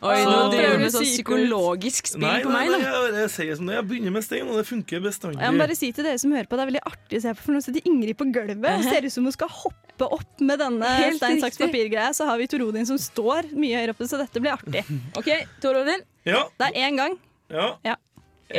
Oi, 0.04 0.18
nå 0.28 0.38
driver 0.52 0.74
du 0.76 0.82
med 0.82 0.92
sånn 0.92 1.06
psykologisk 1.06 2.10
spill 2.10 2.24
nei, 2.26 2.42
på 2.44 2.50
nei, 2.52 2.64
meg 2.66 2.72
nei, 2.74 2.80
nå. 2.82 2.88
jeg, 3.06 3.12
jeg 3.22 3.30
sier 3.32 3.58
som 3.58 3.70
det. 3.70 3.76
Jeg 3.78 3.86
begynner 3.88 4.12
med 4.12 4.24
stein, 4.26 4.50
og 4.52 4.58
det 4.60 4.64
funker 4.68 5.00
bestandig. 5.04 5.40
Jeg 5.40 5.54
må 5.56 5.62
bare 5.62 5.76
si 5.78 5.88
til 5.96 6.04
dere 6.04 6.20
som 6.20 6.34
hører 6.36 6.48
på, 6.50 6.58
Det 6.58 6.64
er 6.66 6.70
veldig 6.72 6.82
artig 6.90 7.20
å 7.20 7.22
se 7.24 7.32
på, 7.38 7.44
for 7.46 7.56
nå 7.56 7.62
sitter 7.64 7.88
Ingrid 7.88 8.18
på 8.20 8.26
gulvet 8.34 8.66
og 8.68 8.84
ser 8.84 9.06
ut 9.08 9.14
som 9.14 9.28
hun 9.28 9.34
skal 9.36 9.52
hoppe 9.62 10.08
opp 10.18 10.42
med 10.44 10.60
denne 10.60 10.90
Helt 10.98 11.20
stein, 11.22 11.40
saks, 11.40 11.60
papir-greia. 11.62 12.10
Så 12.16 12.26
har 12.28 12.36
vi 12.40 12.48
Tor 12.52 12.66
Odin 12.66 12.84
som 12.88 12.98
står 13.00 13.48
mye 13.56 13.78
høyere 13.80 13.94
oppe, 13.96 14.08
så 14.10 14.20
dette 14.20 14.42
blir 14.44 14.52
artig. 14.52 14.82
OK, 15.20 15.30
Tor 15.64 15.78
Odin. 15.80 16.04
Ja. 16.28 16.42
Det 16.60 16.68
er 16.68 16.80
én 16.88 16.98
gang. 17.00 17.16
Ja. 17.54 17.70
Ja. 17.86 17.96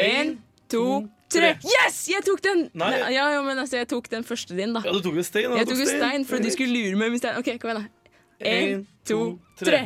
En, 0.01 0.38
to, 0.71 0.86
tre. 1.34 1.51
Yes! 1.62 1.99
Jeg 2.10 2.25
tok 2.25 2.41
den! 2.45 2.65
Nei. 2.73 2.89
Nei, 2.95 3.12
Ja, 3.13 3.27
ja, 3.36 3.43
men 3.45 3.62
altså, 3.62 3.77
jeg 3.84 3.89
tok 3.91 4.10
den 4.10 4.25
første 4.25 4.58
din, 4.58 4.73
da. 4.73 4.81
ja, 4.86 4.95
du 4.97 5.03
tok 5.05 5.19
jo 5.21 5.25
stein. 5.27 5.53
Jeg 5.62 5.69
tok 5.69 5.84
jo 5.84 5.88
stein 5.91 6.25
for 6.25 6.39
at 6.41 6.47
du 6.47 6.49
skulle 6.55 6.73
lure 6.73 6.97
meg 6.99 7.13
med 7.13 7.21
stein. 7.21 7.38
OK, 7.41 7.53
kom 7.62 7.75
igjen, 7.75 7.86
da. 7.86 8.17
En, 8.49 8.81
to, 9.08 9.19
tre. 9.62 9.84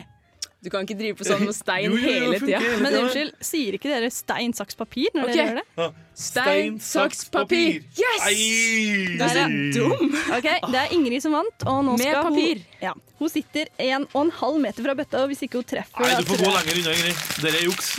Du 0.59 0.67
kan 0.67 0.83
ikke 0.83 0.97
drive 0.99 1.15
på 1.15 1.23
sånn 1.23 1.45
med 1.47 1.55
stein 1.55 1.85
Jo, 1.87 1.95
jo, 1.95 2.03
jo, 2.03 2.15
hele 2.25 2.39
tida. 2.43 2.59
Men 2.83 2.97
unnskyld, 2.99 3.31
sier 3.47 3.77
ikke 3.77 3.91
dere 3.91 4.09
stein, 4.11 4.55
saks, 4.57 4.75
papir 4.79 5.07
når 5.15 5.29
okay. 5.29 5.35
dere 5.37 5.45
gjør 5.45 5.59
det? 5.61 5.65
Ja. 5.79 5.89
Stein, 6.19 6.79
saks, 6.83 7.21
papir. 7.31 7.77
Yes! 7.95 8.25
Der 9.21 9.39
er 9.45 9.53
Dum! 9.77 10.17
Ok, 10.35 10.49
Det 10.67 10.81
er 10.81 10.95
Ingrid 10.97 11.23
som 11.23 11.37
vant, 11.37 11.63
og 11.63 11.79
nå 11.87 11.95
Med 11.95 12.09
skal 12.09 12.27
papir. 12.27 12.59
hun 12.65 12.83
ja, 12.83 12.91
Hun 13.21 13.31
sitter 13.31 13.71
en 13.85 14.07
og 14.11 14.19
en 14.25 14.33
halv 14.41 14.59
meter 14.65 14.83
fra 14.83 14.97
bøtta, 14.99 15.23
og 15.23 15.31
hvis 15.31 15.45
ikke 15.47 15.61
hun 15.61 15.69
treffer 15.71 16.03
Nei, 16.03 16.19
du 16.19 16.27
får 16.27 16.43
gå 16.43 16.51
lenger 16.57 16.81
unna, 16.81 16.97
Ingrid. 16.97 17.23
Dette 17.39 17.55
er 17.55 17.65
juks. 17.69 17.93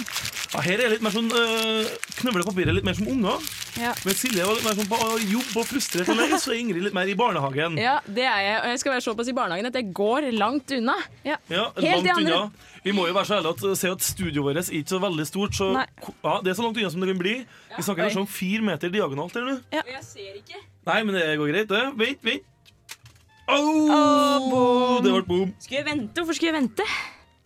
Ja, 0.50 0.64
her 0.66 0.84
er 0.84 0.92
litt 0.92 1.04
mer 1.06 1.16
sånn 1.16 1.32
øh, 1.32 1.90
Knøvler 2.20 2.48
papiret 2.50 2.76
litt 2.76 2.84
mer 2.84 2.98
som 2.98 3.08
unger. 3.08 3.50
Ja. 3.78 3.92
Men 4.04 4.16
Silje 4.18 4.44
var 4.44 4.56
litt 4.56 4.64
mer 4.66 4.74
sånn 4.80 4.88
på 4.90 4.98
jobb 5.30 5.52
og 5.60 5.66
frustrert 5.68 6.08
og 6.10 6.16
lei, 6.18 6.26
så 6.42 6.50
er 6.50 6.58
Ingrid 6.58 6.82
litt 6.88 6.96
mer 6.96 7.08
i 7.10 7.14
barnehagen. 7.18 7.76
Ja, 7.80 7.98
det 8.06 8.24
er 8.26 8.40
jeg. 8.42 8.56
Og 8.64 8.68
jeg 8.72 8.80
skal 8.82 8.92
være 8.96 9.04
såpass 9.04 9.30
i 9.30 9.34
barnehagen 9.36 9.68
at 9.70 9.78
jeg 9.78 9.92
går 9.96 10.26
langt 10.34 10.74
unna. 10.74 10.96
Ja, 11.26 11.36
Helt 11.48 12.08
langt 12.08 12.10
unna. 12.24 12.40
Vi 12.82 12.94
må 12.96 13.06
jo 13.06 13.14
være 13.14 13.28
så 13.28 13.38
ærlige 13.38 13.70
at 13.70 13.78
se 13.78 13.90
at 13.92 14.04
studioet 14.04 14.44
vårt 14.46 14.60
er 14.62 14.70
ikke 14.80 14.94
så 14.96 15.00
veldig 15.04 15.26
stort. 15.28 15.54
Så 15.54 15.70
ja, 15.76 16.34
det 16.42 16.50
er 16.52 16.58
så 16.58 16.64
langt 16.66 16.80
unna 16.80 16.90
som 16.92 17.04
det 17.04 17.10
kan 17.12 17.22
bli. 17.22 17.34
Vi 17.76 17.82
snakker 17.86 18.06
kanskje 18.08 18.24
om 18.24 18.30
fire 18.40 18.66
meter 18.70 18.92
diagonalt 18.94 19.36
her 19.38 19.46
nå. 19.46 19.56
Ja. 19.72 19.84
Og 19.86 19.92
jeg 19.94 20.04
ser 20.08 20.38
ikke. 20.40 20.62
Nei, 20.90 20.98
men 21.04 21.18
det 21.20 21.26
går 21.38 21.52
greit, 21.52 21.68
det. 21.70 21.82
Vent, 22.00 22.24
vent. 22.26 22.46
Au! 23.50 25.00
det 25.02 25.10
ble 25.12 25.22
bom. 25.26 25.50
Skulle 25.58 25.80
jeg 25.80 25.86
vente? 25.88 26.20
Hvorfor 26.22 26.36
skulle 26.38 26.52
jeg 26.52 26.58
vente? 26.60 26.86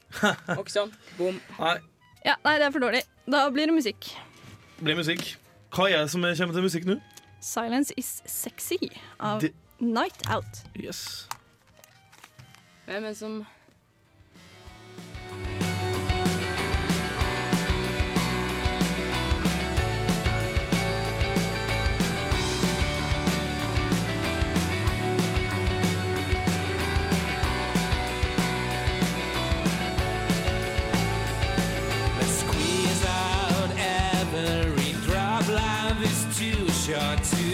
Og 0.60 0.68
sånn. 0.72 0.92
Bom. 1.18 1.38
Nei, 1.58 1.76
Ja, 2.24 2.34
nei, 2.44 2.54
det 2.60 2.68
er 2.68 2.72
for 2.74 2.84
dårlig. 2.84 3.02
Da 3.28 3.46
blir 3.52 3.68
det 3.68 3.74
musikk. 3.76 4.10
det 4.78 4.84
blir 4.86 4.96
musikk. 5.00 5.34
Hva 5.74 5.88
er 5.90 6.04
det 6.04 6.10
som 6.10 6.22
kommer 6.22 6.54
til 6.54 6.62
musikk 6.62 6.84
nå? 6.86 7.00
'Silence 7.40 7.92
Is 7.96 8.22
Sexy' 8.26 8.88
av 9.20 9.40
Det- 9.40 9.52
Night 9.80 10.22
Out. 10.30 10.62
Yes. 10.76 11.28
Hvem 12.86 13.04
er 13.04 13.08
det 13.08 13.16
som 13.16 13.46
got 36.94 37.24
to 37.24 37.53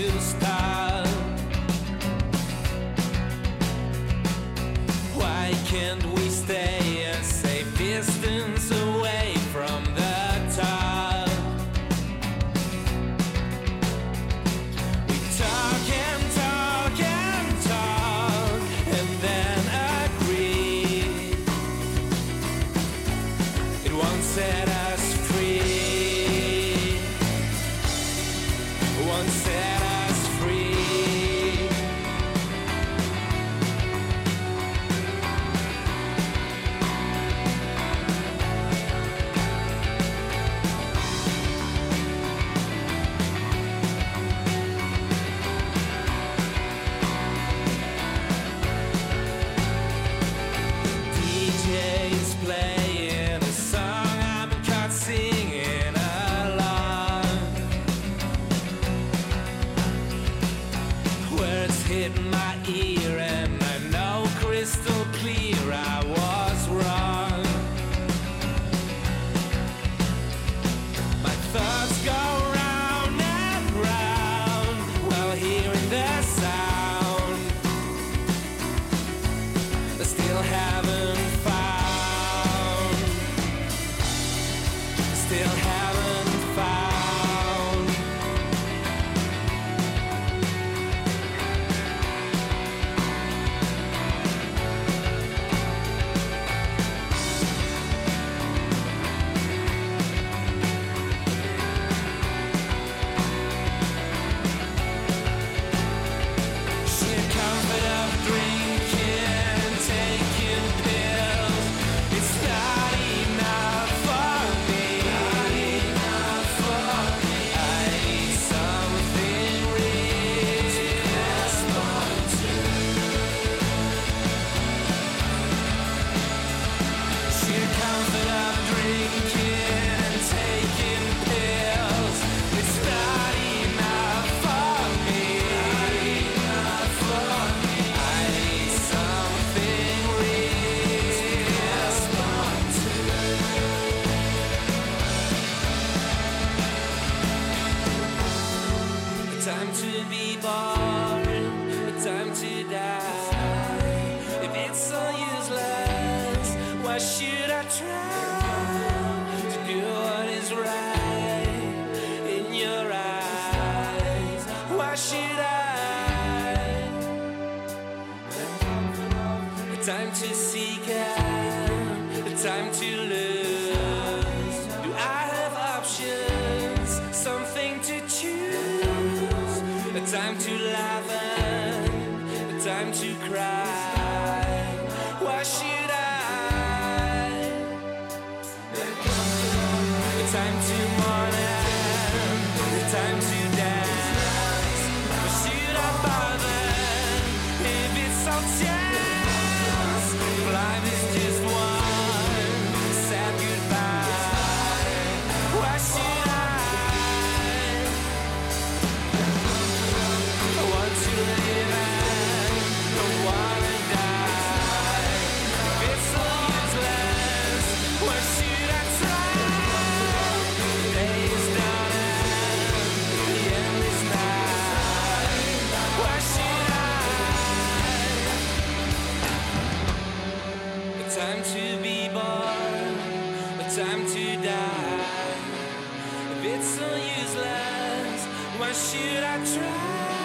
If 236.42 236.46
it's 236.46 236.64
so 236.68 236.86
useless, 236.96 238.24
why 238.56 238.72
should 238.72 239.22
I 239.22 239.36
try 239.44 240.19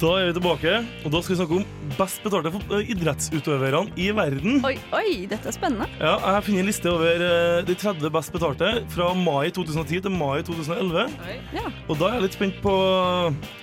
Da 0.00 0.10
er 0.16 0.30
vi 0.30 0.32
tilbake, 0.38 0.70
og 1.04 1.12
da 1.12 1.18
skal 1.20 1.34
vi 1.34 1.38
snakke 1.42 1.56
om 1.58 1.96
best 1.98 2.22
betalte 2.24 2.50
eh, 2.72 2.92
idrettsutøverne 2.94 3.92
i 4.00 4.06
verden. 4.16 4.62
Oi, 4.64 4.78
oi, 4.96 5.26
dette 5.28 5.50
er 5.50 5.52
spennende. 5.52 5.90
Ja, 5.98 6.14
jeg 6.14 6.36
har 6.38 6.46
funnet 6.46 6.62
en 6.62 6.70
liste 6.70 6.88
over 6.88 7.24
eh, 7.26 7.58
de 7.68 7.76
30 7.76 8.12
best 8.14 8.32
betalte 8.32 8.70
fra 8.94 9.10
mai 9.12 9.50
2010 9.52 10.00
til 10.06 10.14
mai 10.14 10.38
2011. 10.48 11.04
Ja. 11.52 11.66
Og 11.84 12.00
da 12.00 12.08
er 12.08 12.16
jeg 12.16 12.24
litt 12.30 12.38
spent 12.38 12.62
på 12.64 12.72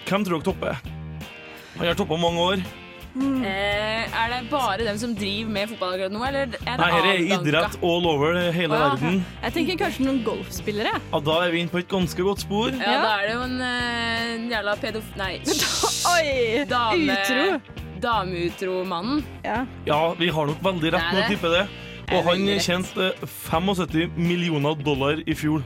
hvem 0.05 0.27
tror 0.27 0.37
dere 0.37 0.45
topper. 0.45 0.77
Han 1.79 1.89
har 1.89 1.97
toppa 1.97 2.21
mange 2.21 2.45
år. 2.51 2.67
Eh, 3.17 4.03
er 4.05 4.33
det 4.33 4.39
bare 4.51 4.85
dem 4.85 4.97
som 5.01 5.13
driver 5.17 5.53
med 5.55 5.71
fotball 5.71 5.95
akkurat 5.95 6.13
nå, 6.13 6.21
eller 6.27 6.43
er 6.45 6.51
det 6.53 6.59
Nei, 6.67 6.89
her 6.93 7.07
er 7.09 7.21
idrett 7.37 7.77
all 7.81 8.05
over 8.09 8.37
hele 8.53 8.77
ja. 8.77 8.83
verden. 8.83 9.23
Jeg 9.43 9.55
tenker 9.55 9.79
kanskje 9.81 10.05
noen 10.05 10.19
golfspillere. 10.25 10.93
Ja, 10.99 11.21
da 11.29 11.39
er 11.45 11.55
vi 11.55 11.63
inne 11.63 11.73
på 11.73 11.81
et 11.81 11.89
ganske 11.91 12.27
godt 12.27 12.45
spor. 12.45 12.69
Ja, 12.75 12.99
da 13.01 13.15
er 13.17 13.25
det 13.25 13.33
jo 13.33 13.41
en 13.47 13.57
eh, 13.71 14.45
jævla 14.53 14.77
pedof... 14.83 15.09
Nei. 15.17 15.33
Oi! 16.13 16.29
Dame, 16.69 17.17
Utro. 17.17 17.81
Dameutromannen. 18.01 19.25
Ja. 19.45 19.63
Ja, 19.89 20.01
vi 20.19 20.29
har 20.33 20.49
nok 20.51 20.63
veldig 20.63 20.93
rett 20.93 21.11
med 21.11 21.23
å 21.23 21.27
tippe 21.31 21.53
det. 21.55 21.65
Og 22.13 22.23
han 22.29 22.47
tjente 22.63 23.11
75 23.49 24.15
millioner 24.15 24.77
dollar 24.79 25.19
i 25.25 25.35
fjor. 25.35 25.65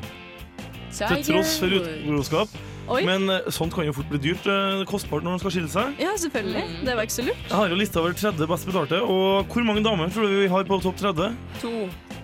Til 0.92 1.24
tross 1.28 1.58
for 1.62 1.82
utroskap. 1.82 2.62
Oi. 2.92 3.02
Men 3.08 3.30
eh, 3.32 3.50
sånt 3.54 3.74
kan 3.76 3.86
jo 3.88 3.94
fort 3.96 4.10
bli 4.12 4.20
dyrt. 4.22 4.48
eh, 4.52 4.82
Kostbart 4.90 5.24
når 5.24 5.38
man 5.38 5.42
skal 5.44 5.54
skille 5.56 5.72
seg. 5.72 5.94
Ja, 6.02 6.16
selvfølgelig. 6.20 6.64
Mm. 6.68 6.82
Det 6.88 6.96
var 6.98 7.08
ikke 7.08 7.18
så 7.18 7.28
lurt. 7.30 7.46
Jeg 7.48 7.58
har 7.58 7.70
jo 7.72 7.80
lista 7.80 8.02
over 8.04 8.18
30 8.18 8.50
best 8.52 8.68
betalte. 8.70 9.00
Og 9.06 9.46
hvor 9.54 9.68
mange 9.68 9.84
damer 9.86 10.12
tror 10.12 10.28
du 10.28 10.42
vi 10.42 10.50
har 10.52 10.68
på 10.68 10.82
topp 10.84 11.00
30? 11.00 11.38
To. 11.64 11.74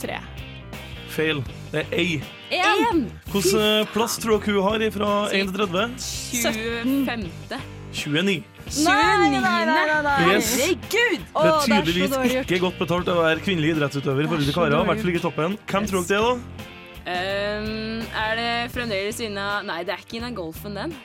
Tre. 0.02 0.20
Feil. 1.14 1.40
Det 1.72 1.82
er 1.86 1.96
ei. 1.98 2.20
Én! 2.54 3.08
Hvilken 3.32 3.64
eh, 3.64 3.88
plass 3.96 4.20
tror 4.24 4.40
dere 4.44 4.54
hun 4.56 4.68
har 4.68 4.86
fra 4.96 5.10
1 5.36 5.50
til 5.50 5.66
30? 5.66 5.98
25. 6.78 7.26
29. 7.98 8.44
Nei, 8.84 8.94
nei, 9.32 9.40
nei, 9.40 10.02
nei. 10.04 10.16
Yes. 10.34 10.50
Herregud! 10.60 11.22
Det 11.24 11.42
er 11.42 11.46
det 11.48 11.52
er 11.52 11.62
tydeligvis 11.66 12.12
dårlig 12.12 12.32
gjort. 12.36 12.50
ikke 12.52 12.60
godt 12.66 12.80
betalt 12.82 13.12
å 13.12 13.16
være 13.22 13.44
kvinnelig 13.46 13.70
idrettsutøver 13.78 14.26
i 14.26 14.30
forhold 14.32 14.50
til 14.50 14.58
karer. 14.58 14.76
I 14.76 14.90
hvert 14.90 15.02
fall 15.04 15.12
ikke 15.14 15.24
toppen. 15.24 15.56
Hvem 15.72 15.88
tror 15.88 16.04
dere 16.04 16.10
det 16.12 16.18
er, 16.18 16.28
da? 16.28 16.74
Um, 17.08 18.02
er 18.20 18.34
det 18.36 18.48
fremdeles 18.74 19.22
inna 19.24 19.62
Nei, 19.64 19.78
det 19.88 19.94
er 19.94 20.02
ikke 20.04 20.18
inna 20.20 20.32
golfen, 20.36 20.76
den. 20.76 20.96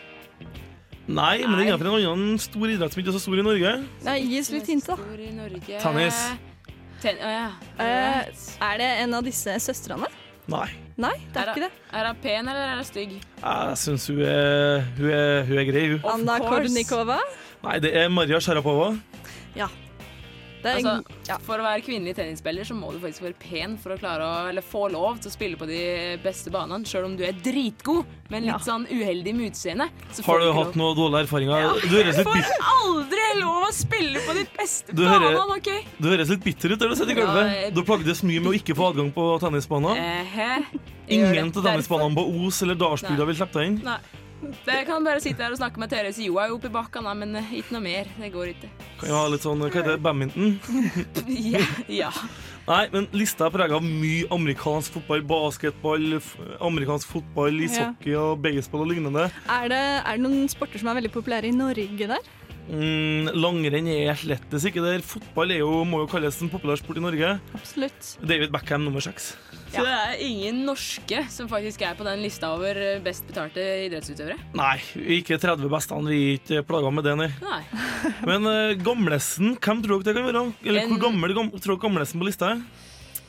Nei, 1.06 1.42
men 1.44 1.54
det 1.54 1.60
er 1.60 1.68
innenfor 1.68 1.90
en 1.92 2.06
annen 2.10 2.40
stor 2.42 2.70
idrett 2.70 2.94
som 2.94 3.02
ikke 3.02 3.12
er 3.12 3.16
så 3.16 3.22
stor 3.22 3.38
i 3.38 3.44
Norge. 3.46 3.74
Nei, 4.06 4.16
gi 4.26 4.40
oss 4.40 4.50
litt 4.54 4.70
hint, 4.70 4.88
da. 4.88 4.96
Tennis. 5.82 6.18
Ten 7.02 7.18
oh, 7.22 7.30
ja. 7.30 7.46
uh, 7.78 8.50
er 8.66 8.82
det 8.82 8.90
en 9.02 9.14
av 9.18 9.26
disse 9.26 9.54
søstrene? 9.62 10.10
Nei. 10.50 10.68
Nei, 11.02 11.14
det 11.32 11.40
er 11.40 11.52
ikke 11.52 11.64
det. 11.68 11.70
Er 11.94 12.08
hun 12.10 12.18
pen, 12.22 12.50
eller 12.50 12.66
er 12.66 12.80
hun 12.80 12.86
stygg? 12.86 13.14
Jeg 13.22 13.78
syns 13.82 14.08
hun 14.10 14.20
er, 14.26 14.82
hun 14.98 15.08
er, 15.10 15.46
hun 15.46 15.62
er 15.62 15.70
grei, 15.70 15.84
hun. 15.94 16.02
Anna. 16.16 16.38
Kornikova? 16.42 17.20
Nei, 17.62 17.78
det 17.82 17.94
er 17.98 18.10
Maria 18.10 18.42
Sharapova. 18.42 18.92
Ja. 19.58 19.70
Det 20.62 20.70
er 20.70 20.76
Altså, 20.78 20.92
en, 21.00 21.04
ja. 21.26 21.36
For 21.42 21.58
å 21.58 21.64
være 21.66 21.82
kvinnelig 21.82 22.14
tennisspiller 22.14 22.64
så 22.68 22.74
må 22.78 22.92
du 22.94 22.98
faktisk 23.02 23.24
være 23.26 23.34
pen 23.42 23.76
for 23.82 23.94
å 23.94 23.98
klare 23.98 24.22
å, 24.22 24.48
eller 24.48 24.62
få 24.62 24.84
lov 24.92 25.18
til 25.18 25.30
å 25.30 25.34
spille 25.34 25.56
på 25.58 25.66
de 25.66 25.80
beste 26.22 26.52
banene, 26.54 26.86
sjøl 26.86 27.04
om 27.08 27.16
du 27.18 27.24
er 27.26 27.32
dritgod, 27.42 28.04
men 28.30 28.46
litt 28.46 28.62
sånn 28.62 28.86
uheldig 28.86 29.34
med 29.34 29.50
utseendet. 29.50 29.90
så 30.14 30.22
Har 30.24 30.38
du 30.38 30.52
hatt 30.52 30.76
noen 30.78 30.94
dårlige 30.96 31.26
erfaringer? 31.26 31.80
Du 31.82 31.96
høres 31.98 32.16
litt, 32.16 32.26
får 32.30 32.54
aldri 32.70 33.26
lov 33.40 33.66
å 33.66 33.72
spille 33.74 34.22
på 34.22 34.34
de 34.38 34.46
beste 34.56 34.94
Du 34.94 35.02
hører- 35.02 35.34
banene, 35.34 35.58
OK? 35.58 35.86
du 35.98 36.08
høres 36.08 36.28
litt 36.30 36.44
bitter 36.44 36.72
ut 36.72 36.78
der 36.78 36.88
du 36.88 36.94
sitter 36.94 37.10
i 37.12 37.14
gulvet. 37.20 37.52
jeg- 37.52 37.74
Du 37.74 37.82
plagdes 37.82 38.22
mye 38.22 38.40
med 38.40 38.52
å 38.52 38.54
ikke 38.54 38.76
få 38.78 38.92
adgang 38.94 39.12
på 39.12 39.40
tennisbanen. 39.40 39.98
Ingen 41.08 41.48
av 41.56 41.62
tennisbanene 41.64 42.14
på 42.16 42.46
Os 42.46 42.62
eller 42.62 42.74
Dalsbygda 42.78 43.26
vil 43.26 43.34
slippe 43.34 43.52
deg 43.58 43.66
inn. 43.66 43.80
Nei. 43.84 43.98
Det 44.66 44.78
kan 44.88 45.04
bare 45.06 45.22
sitte 45.22 45.44
her 45.44 45.54
og 45.54 45.60
snakke 45.60 45.78
med 45.78 45.90
Therese 45.92 46.24
Johaug 46.26 46.56
oppi 46.56 46.70
bakken, 46.72 47.06
men 47.18 47.36
ikke 47.44 47.76
noe 47.76 47.84
mer. 47.84 48.08
Det 48.18 48.32
går 48.34 48.52
ikke. 48.54 48.70
Kan 49.00 49.12
jo 49.12 49.18
ha 49.18 49.28
litt 49.30 49.44
sånn, 49.46 49.62
hva 49.62 49.70
heter 49.70 49.94
det, 49.94 50.00
badminton? 50.02 50.56
Ja. 51.52 51.62
ja. 51.88 52.10
Nei, 52.66 52.84
men 52.92 53.08
lista 53.16 53.48
er 53.48 53.54
prega 53.54 53.74
av 53.78 53.86
mye 53.86 54.26
amerikansk 54.34 54.94
fotball, 54.98 55.24
basketball, 55.26 56.04
f 56.20 56.34
amerikansk 56.62 57.10
fotball, 57.10 57.58
ishockey 57.66 58.14
og 58.18 58.42
baseball 58.44 58.84
og 58.84 58.92
lignende. 58.92 59.26
Er 59.50 59.66
det, 59.72 59.80
er 60.02 60.18
det 60.18 60.22
noen 60.22 60.46
sporter 60.50 60.82
som 60.82 60.92
er 60.92 61.00
veldig 61.00 61.10
populære 61.14 61.50
i 61.50 61.56
Norge 61.56 62.10
der? 62.14 62.30
Mm, 62.70 63.30
langrenn 63.34 63.88
er 63.90 64.14
slettes 64.18 64.66
ikke 64.68 64.82
der. 64.84 65.02
Fotball 65.04 65.50
er 65.54 65.62
jo, 65.62 65.82
må 65.88 66.04
jo 66.04 66.10
kalles 66.10 66.38
en 66.44 66.50
populær 66.52 66.78
sport 66.80 67.00
i 67.00 67.04
Norge. 67.04 67.32
Absolutt. 67.58 68.12
David 68.22 68.52
Beckham 68.54 68.84
nummer 68.86 69.02
seks. 69.04 69.32
Så 69.72 69.80
det 69.86 69.92
er 69.92 70.20
ingen 70.20 70.58
norske 70.68 71.22
som 71.32 71.48
faktisk 71.48 71.80
er 71.86 71.96
på 71.96 72.04
den 72.04 72.20
lista 72.20 72.50
over 72.52 72.76
eh, 72.76 72.98
best 73.04 73.24
betalte 73.24 73.62
idrettsutøvere? 73.86 74.36
Nei, 74.58 74.76
ikke 75.16 75.38
30 75.40 75.70
beste. 75.72 75.96
Vi 76.10 76.18
er 76.20 76.36
ikke 76.36 76.64
plaga 76.68 76.92
med 76.92 77.08
det, 77.08 77.14
nei. 77.16 77.30
Nei. 77.40 77.62
Men 78.28 78.44
uh, 78.44 78.74
gamlesen, 78.84 79.56
hvem 79.56 79.80
tror 79.84 80.02
dere 80.04 80.12
det 80.12 80.16
kan 80.20 80.28
være? 80.28 80.44
Eller 80.66 80.84
En- 80.84 80.92
hvor 80.92 81.00
gammel 81.08 81.36
gam 81.38 81.50
tror 81.56 81.74
dere 81.78 81.84
gamlesen 81.86 82.20
på 82.20 82.28
lista 82.28 82.52
er? 82.52 82.60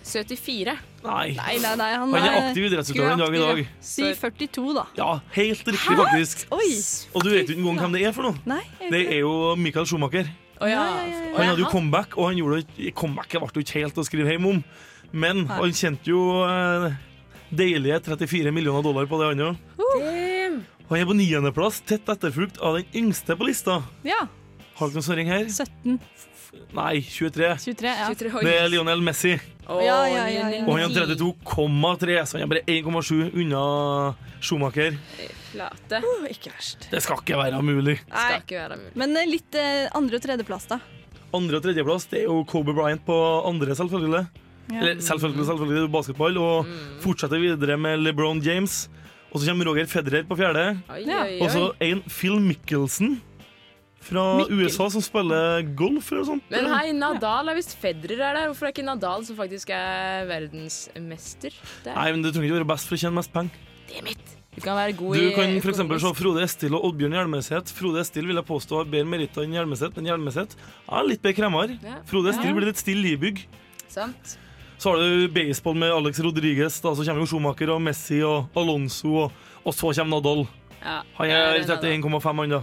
74. 0.04 0.76
Nei. 1.04 1.34
Nei, 1.38 1.56
nei, 1.64 1.74
nei. 1.80 1.90
Han, 1.96 2.14
Han 2.14 2.28
er 2.28 2.38
aktiv 2.50 2.68
idrettsutøver 2.68 3.14
den 3.14 3.22
dag 3.24 3.36
i 3.36 3.42
dag. 3.44 3.62
Si 3.84 4.06
42, 4.20 4.66
da. 4.76 4.86
Ja, 5.00 5.10
helt 5.36 5.68
riktig, 5.68 5.98
faktisk. 6.00 6.46
Oi! 6.56 6.70
Og 7.14 7.24
du 7.26 7.32
vet 7.32 7.48
jo 7.48 7.56
ikke 7.56 7.64
engang 7.64 7.82
hvem 7.86 7.96
det 7.98 8.04
er 8.08 8.16
for 8.16 8.30
noe. 8.30 8.40
Nei, 8.50 8.62
Det 8.84 9.04
er 9.08 9.22
jo 9.24 9.34
Michael 9.60 9.88
Schumacher. 9.90 10.30
Oh, 10.62 10.70
ja. 10.70 10.84
Han 11.38 11.50
hadde 11.50 11.64
jo 11.64 11.72
comeback, 11.72 12.18
og 12.18 12.30
han 12.30 12.38
gjorde 12.40 12.92
comebacket 12.96 13.42
ble 13.42 13.50
jo 13.58 13.66
ikke 13.66 13.82
helt 13.82 13.98
å 14.00 14.06
skrive 14.08 14.36
hjem 14.36 14.46
om. 14.52 14.62
Men 15.14 15.44
Nei. 15.44 15.58
han 15.60 15.74
tjente 15.76 16.10
jo 16.10 16.22
eh, 16.48 16.94
deilige 17.54 18.00
34 18.08 18.54
millioner 18.56 18.86
dollar 18.86 19.10
på 19.10 19.20
det, 19.22 19.34
han 19.34 19.44
òg. 19.50 20.62
Han 20.90 21.00
er 21.00 21.08
på 21.10 21.16
niendeplass, 21.18 21.82
tett 21.88 22.10
etterfulgt 22.12 22.60
av 22.62 22.80
den 22.80 22.88
yngste 23.04 23.36
på 23.40 23.48
lista. 23.48 23.82
Ja. 24.08 24.26
Har 24.78 24.90
dere 24.90 25.00
noen 25.00 25.06
svaring 25.06 25.30
her? 25.32 25.46
17. 25.48 26.00
Nei, 26.74 27.02
23. 27.06 27.50
23, 27.62 27.86
ja. 27.86 28.08
23 28.10 28.42
Det 28.48 28.54
er 28.58 28.70
Lionel 28.74 29.02
Messi. 29.06 29.36
Oh, 29.70 29.80
Ja, 29.80 30.00
ja, 30.10 30.24
ja, 30.28 30.48
ja. 30.52 30.64
Og 30.66 30.74
han 30.80 30.90
er 30.90 31.14
32,3, 31.16 32.26
så 32.28 32.38
han 32.38 32.44
er 32.44 32.50
bare 32.52 32.64
1,7 32.68 33.30
unna 33.40 33.62
Schumacher. 34.44 34.98
Flate. 35.54 36.02
Oh, 36.04 36.26
ikke 36.28 36.52
verst. 36.52 36.88
Det 36.92 37.02
skal 37.06 37.22
ikke 37.22 37.38
være 37.40 37.62
mulig. 37.64 38.00
Skal 38.10 38.40
ikke 38.42 38.58
være 38.60 38.80
mulig. 38.82 38.96
Men 39.00 39.16
eh, 39.22 39.30
litt 39.30 39.56
eh, 39.60 39.86
andre- 39.96 40.18
og 40.20 40.26
tredjeplass, 40.26 40.66
da. 40.72 40.80
Andre- 41.34 41.60
og 41.62 41.64
tredjeplass 41.68 42.10
det 42.12 42.24
er 42.24 42.26
jo 42.28 42.42
Kobe 42.50 42.74
Bryant 42.76 43.06
på 43.06 43.16
andre, 43.50 43.78
selvfølgelig. 43.78 44.26
Ja. 44.74 44.80
Eller 44.82 45.00
selvfølgelig, 45.06 45.46
selvfølgelig 45.52 45.92
basketball. 45.94 46.38
Og 46.42 46.74
fortsetter 47.06 47.40
videre 47.42 47.78
med 47.78 48.02
LeBron 48.04 48.42
James. 48.44 48.88
Og 49.34 49.42
så 49.42 49.50
kommer 49.50 49.66
Roger 49.70 49.88
Federer 49.90 50.26
på 50.30 50.36
fjerde. 50.38 50.66
Oi, 50.94 51.04
Ja. 51.08 51.24
oi, 51.24 51.40
Og 51.42 51.50
så 51.54 51.72
en 51.82 52.04
Phil 52.10 52.36
Mickelson 52.42 53.22
fra 54.04 54.24
Mikkel. 54.42 54.62
USA 54.66 54.90
som 54.94 55.02
spiller 55.06 55.64
golf 55.80 56.12
eller 56.12 56.28
sånt. 56.28 56.46
Men 56.52 56.68
hei, 56.74 56.92
Nadal 56.98 57.50
er 57.52 57.58
visst 57.58 57.76
Federer 57.80 58.20
er 58.30 58.38
der. 58.40 58.48
Hvorfor 58.52 58.68
er 58.70 58.76
ikke 58.76 58.86
Nadal 58.88 59.26
som 59.28 59.38
faktisk 59.40 59.72
er 59.76 60.28
verdensmester? 60.30 61.56
der? 61.86 61.96
Nei, 61.96 62.12
men 62.12 62.22
Du 62.24 62.32
trenger 62.32 62.50
ikke 62.52 62.60
være 62.62 62.72
best 62.76 62.88
for 62.90 62.96
å 62.98 63.02
tjene 63.04 63.18
mest 63.20 63.34
penger. 63.34 63.52
Du 64.54 64.62
kan 64.62 64.76
være 64.78 64.94
god 64.94 65.16
Du 65.18 65.32
kan 65.34 65.56
eksempel 65.58 66.00
se. 66.00 66.12
Frode 66.14 66.44
Estil 66.46 66.76
og 66.78 66.84
Oddbjørn 66.92 67.16
Hjelmeset. 67.18 67.72
Frode 67.74 68.04
Estil 68.04 68.28
vil 68.30 68.38
jeg 68.38 68.46
påstå 68.46 68.78
har 68.84 68.86
bedre 68.92 69.10
meritter 69.10 69.48
enn 69.48 69.56
Hjelmeset, 69.58 69.96
men 69.98 70.06
Hjelmeset 70.12 70.54
er 70.54 71.08
litt 71.10 71.24
bedre 71.24 71.38
kremmer. 71.42 71.74
Ja. 71.82 71.98
Frode 72.06 72.30
Estil 72.30 72.52
Ja. 72.52 72.54
blir 72.60 72.70
litt 72.70 72.78
stille 72.78 73.14
i 73.16 73.18
bygg. 73.18 73.46
Sant? 73.90 74.38
Så 74.78 74.92
har 74.92 74.98
du 75.02 75.28
baseball 75.34 75.76
med 75.80 75.92
Alex 75.96 76.20
Rodriguez, 76.20 76.80
da, 76.82 76.92
så 76.94 77.06
kommer 77.08 77.24
jo 77.24 77.30
Schumacher 77.32 77.70
og 77.74 77.82
Messi 77.82 78.22
og 78.22 78.50
Alonso, 78.56 79.14
og, 79.26 79.32
og 79.64 79.74
så 79.74 79.94
kommer 79.96 80.18
Nadal. 80.20 80.46
Ja. 80.84 81.02
Han 81.18 81.30
er 81.30 81.54
det 81.58 81.70
er 81.70 81.76
Nadal. 81.78 82.22
31,5 82.22 82.42
han 82.44 82.50
da. 82.50 82.62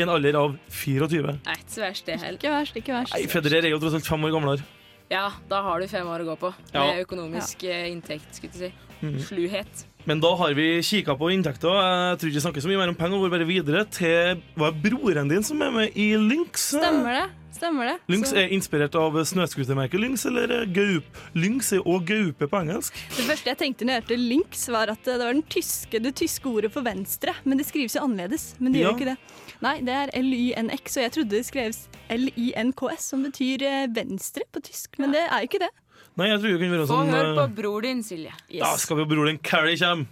I 0.00 0.04
en 0.06 0.12
alder 0.16 0.36
av 0.40 0.56
24. 0.80 1.36
Nei, 1.44 1.56
ikke 1.60 1.74
så 1.76 1.84
verst, 1.84 2.06
det 2.08 2.18
heller. 2.22 2.38
Ikke 2.40 2.52
verst, 2.54 2.76
ikke 2.80 2.94
verst. 2.96 3.14
Nei, 3.16 3.26
Federer 3.30 3.66
er 3.68 3.74
jo 3.74 3.80
tross 3.82 3.96
alt 4.00 4.08
fem 4.08 4.24
år 4.28 4.32
gamlere. 4.38 4.64
Ja, 5.10 5.26
da 5.50 5.58
har 5.66 5.82
du 5.82 5.88
fem 5.90 6.06
år 6.06 6.22
å 6.22 6.28
gå 6.32 6.36
på. 6.38 6.52
Ja. 6.72 6.84
Med 6.86 7.02
økonomisk 7.04 7.64
ja. 7.66 7.80
inntekt, 7.90 8.30
skulle 8.38 8.54
du 8.54 8.60
si. 8.62 8.72
Mm. 9.00 9.16
Sluhet. 9.26 9.86
Men 10.08 10.20
da 10.22 10.30
har 10.36 10.54
vi 10.56 10.66
kikka 10.84 11.16
på 11.18 11.30
inntekter. 11.34 11.72
Jeg 11.72 12.20
tror 12.20 12.30
ikke 12.30 12.38
vi 12.38 12.44
snakker 12.46 12.64
så 12.64 12.70
mye 12.70 12.78
mer 12.80 12.92
om 12.92 12.96
penger. 12.96 13.18
Vi 13.18 13.26
går 13.26 13.32
bare 13.34 13.48
videre 13.48 13.82
til 13.92 14.40
Hva 14.56 14.70
er 14.70 14.78
broren 14.84 15.28
din 15.32 15.44
som 15.44 15.60
er 15.64 15.72
med 15.74 15.96
i 15.98 16.12
Lynx? 16.20 16.70
Stemmer 16.76 17.18
det. 17.18 17.26
Stemmer 17.56 17.90
det. 17.90 17.96
Lynx 18.08 18.30
Så- 18.30 18.38
er 18.40 18.52
inspirert 18.54 18.94
av 18.96 19.12
snøscootermerket 19.28 20.00
Lynx 20.00 20.24
eller 20.30 20.64
gaup. 20.72 21.04
Lynx 21.34 21.72
er 21.76 21.82
òg 21.84 22.06
gaupe 22.08 22.46
på 22.48 22.60
engelsk. 22.62 22.94
Det 23.16 23.26
første 23.26 23.50
jeg 23.50 23.58
tenkte 23.58 23.84
når 23.84 23.92
jeg 23.98 24.02
hørte 24.04 24.20
Lynx, 24.30 24.68
var 24.72 24.88
at 24.94 25.02
det 25.04 25.18
var 25.18 25.32
den 25.34 25.42
tyske, 25.42 26.00
det 26.00 26.14
tyske 26.16 26.46
ordet 26.48 26.72
for 26.72 26.86
venstre. 26.86 27.34
Men 27.44 27.58
det 27.58 27.66
skrives 27.66 27.96
jo 27.98 28.06
annerledes. 28.06 28.54
Men 28.60 28.72
det 28.72 28.80
Ja. 28.80 28.92
gjør 28.92 28.96
ikke 28.96 29.10
det. 29.10 29.18
Nei, 29.60 29.76
det 29.84 29.92
er 29.92 30.10
L-Y-N-X, 30.16 30.96
og 30.96 31.04
jeg 31.04 31.12
trodde 31.16 31.36
det 31.36 31.44
skreves 31.44 31.82
L-I-N-K-S, 32.14 33.10
som 33.12 33.24
betyr 33.26 33.64
eh, 33.68 33.82
venstre 33.92 34.46
på 34.52 34.62
tysk. 34.64 34.96
Men 35.02 35.12
det 35.12 35.26
er 35.26 35.42
jo 35.42 35.50
ikke 35.50 35.60
det. 35.66 35.68
Nei, 36.16 36.30
jeg 36.30 36.40
tror 36.40 36.48
det 36.54 36.60
kunne 36.62 36.74
være 36.78 36.86
Få 36.88 36.96
sånn 36.96 37.12
høre 37.12 37.34
på 37.36 37.44
eh, 37.44 37.52
bror 37.60 37.84
din, 37.84 38.00
Silje. 38.06 38.32
Da 38.56 38.72
skal 38.80 38.98
vi 38.98 39.04
ha 39.04 39.10
bror 39.12 39.28
din 39.28 39.40
Carrie 39.44 39.76
kommer. 39.80 40.08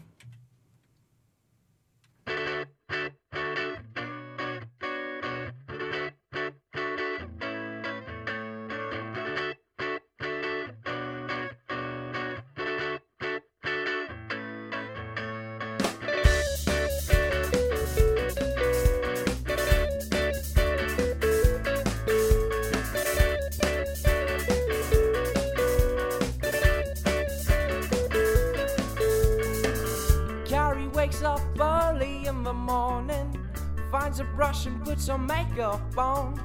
Finds 34.09 34.21
a 34.21 34.25
brush 34.25 34.65
and 34.65 34.83
puts 34.83 35.05
some 35.05 35.27
makeup 35.27 35.83
on. 35.99 36.41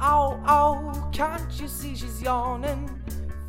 Oh, 0.00 0.42
oh, 0.46 1.10
can't 1.12 1.60
you 1.60 1.68
see 1.68 1.94
she's 1.94 2.22
yawning, 2.22 2.88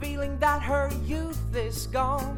feeling 0.02 0.38
that 0.40 0.62
her 0.62 0.92
youth 1.06 1.56
is 1.56 1.88
gone? 1.88 2.38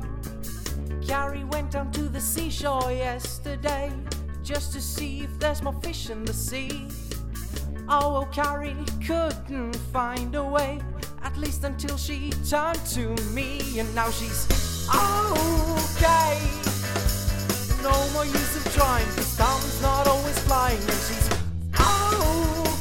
Carrie 1.03 1.43
went 1.45 1.71
down 1.71 1.91
to 1.93 2.03
the 2.03 2.21
seashore 2.21 2.91
yesterday, 2.91 3.91
just 4.43 4.73
to 4.73 4.79
see 4.79 5.21
if 5.21 5.39
there's 5.39 5.63
more 5.63 5.73
fish 5.81 6.11
in 6.11 6.23
the 6.23 6.33
sea. 6.33 6.87
Oh, 7.89 8.13
well, 8.13 8.29
Carrie 8.31 8.75
couldn't 9.07 9.75
find 9.91 10.35
a 10.35 10.43
way, 10.43 10.81
at 11.23 11.35
least 11.35 11.63
until 11.63 11.97
she 11.97 12.29
turned 12.47 12.85
to 12.93 13.07
me, 13.33 13.79
and 13.79 13.95
now 13.95 14.11
she's 14.11 14.47
okay. 14.93 16.39
No 17.81 18.09
more 18.13 18.25
use 18.25 18.55
of 18.57 18.64
trying, 18.75 19.07
Tom's 19.37 19.81
not 19.81 20.05
always 20.05 20.37
flying, 20.39 20.77
and 20.77 20.99
she's 21.07 21.29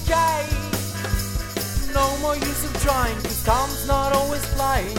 okay. 0.02 0.46
No 1.94 2.18
more 2.18 2.34
use 2.34 2.64
of 2.64 2.82
trying, 2.82 3.14
cause 3.22 3.44
Tom's 3.44 3.86
not 3.86 4.12
always 4.12 4.44
flying. 4.54 4.98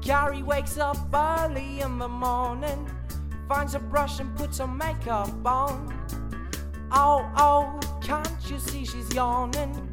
Gary 0.00 0.42
wakes 0.42 0.76
up 0.76 0.96
early 1.14 1.80
in 1.82 1.98
the 1.98 2.08
morning, 2.08 2.90
finds 3.48 3.76
a 3.76 3.78
brush 3.78 4.18
and 4.18 4.36
puts 4.36 4.58
her 4.58 4.66
makeup 4.66 5.30
on. 5.46 5.95
Oh, 6.98 7.30
oh, 7.36 7.78
can't 8.00 8.50
you 8.50 8.58
see 8.58 8.86
she's 8.86 9.14
yawning? 9.14 9.86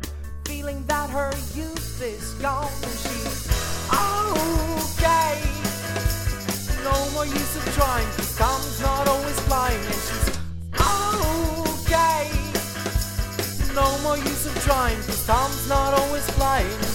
Feeling 0.46 0.86
that 0.86 1.10
her 1.10 1.32
youth 1.54 2.02
is 2.02 2.32
gone 2.36 2.72
and 2.82 2.98
she's 3.04 3.52
okay. 3.92 5.42
No 6.82 6.96
more 7.12 7.26
use 7.26 7.56
of 7.58 7.66
trying, 7.76 8.08
cause 8.16 8.38
Tom's 8.38 8.80
not 8.80 9.10
always 9.10 9.38
flying 9.42 9.84
and 9.84 10.02
she's 10.08 10.30
okay. 11.84 12.32
No 13.76 13.98
more 14.00 14.18
use 14.18 14.46
of 14.46 14.56
trying, 14.64 14.96
cause 15.04 15.28
Tom's 15.28 15.68
not 15.68 15.94
always 15.94 16.30
flying. 16.32 16.93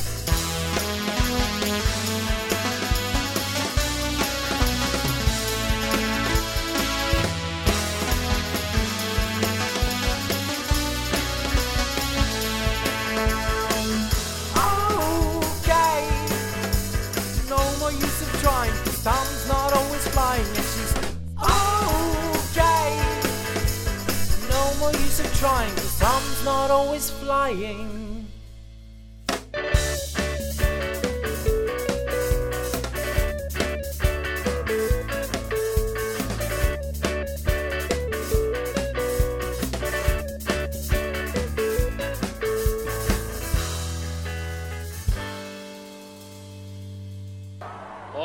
Trying, 25.39 25.70
cause 25.76 25.99
Tom's 26.01 26.45
not 26.45 26.68
always 26.72 27.11
flying. 27.11 28.17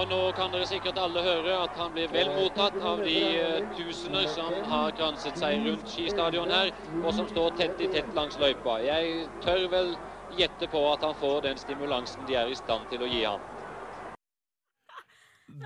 Og 0.03 0.09
nå 0.11 0.23
kan 0.35 0.51
dere 0.51 0.65
sikkert 0.67 0.97
alle 0.99 1.21
høre 1.23 1.53
at 1.63 1.77
han 1.79 1.93
blir 1.95 2.09
vel 2.11 2.27
mottatt 2.35 2.75
av 2.83 2.99
de 3.05 3.13
eh, 3.39 3.67
tusener 3.77 4.25
som 4.27 4.51
har 4.67 4.91
kranset 4.97 5.37
seg 5.39 5.63
rundt 5.63 5.85
skistadion 5.87 6.51
her, 6.51 6.73
og 6.99 7.13
som 7.15 7.29
står 7.29 7.53
tett 7.55 7.79
i 7.79 7.87
tett 7.93 8.09
langs 8.17 8.35
løypa. 8.41 8.81
Jeg 8.83 9.29
tør 9.45 9.63
vel 9.71 9.93
gjette 10.35 10.67
på 10.67 10.81
at 10.89 11.05
han 11.07 11.15
får 11.21 11.45
den 11.45 11.61
stimulansen 11.61 12.27
de 12.27 12.35
er 12.35 12.51
i 12.51 12.57
stand 12.59 12.83
til 12.91 13.05
å 13.05 13.07
gi 13.13 13.21
ham. 13.23 13.47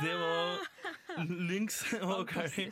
Det 0.04 0.14
var 0.22 1.26
Lynx 1.50 1.82
og 2.04 2.28
Carrie. 2.30 2.70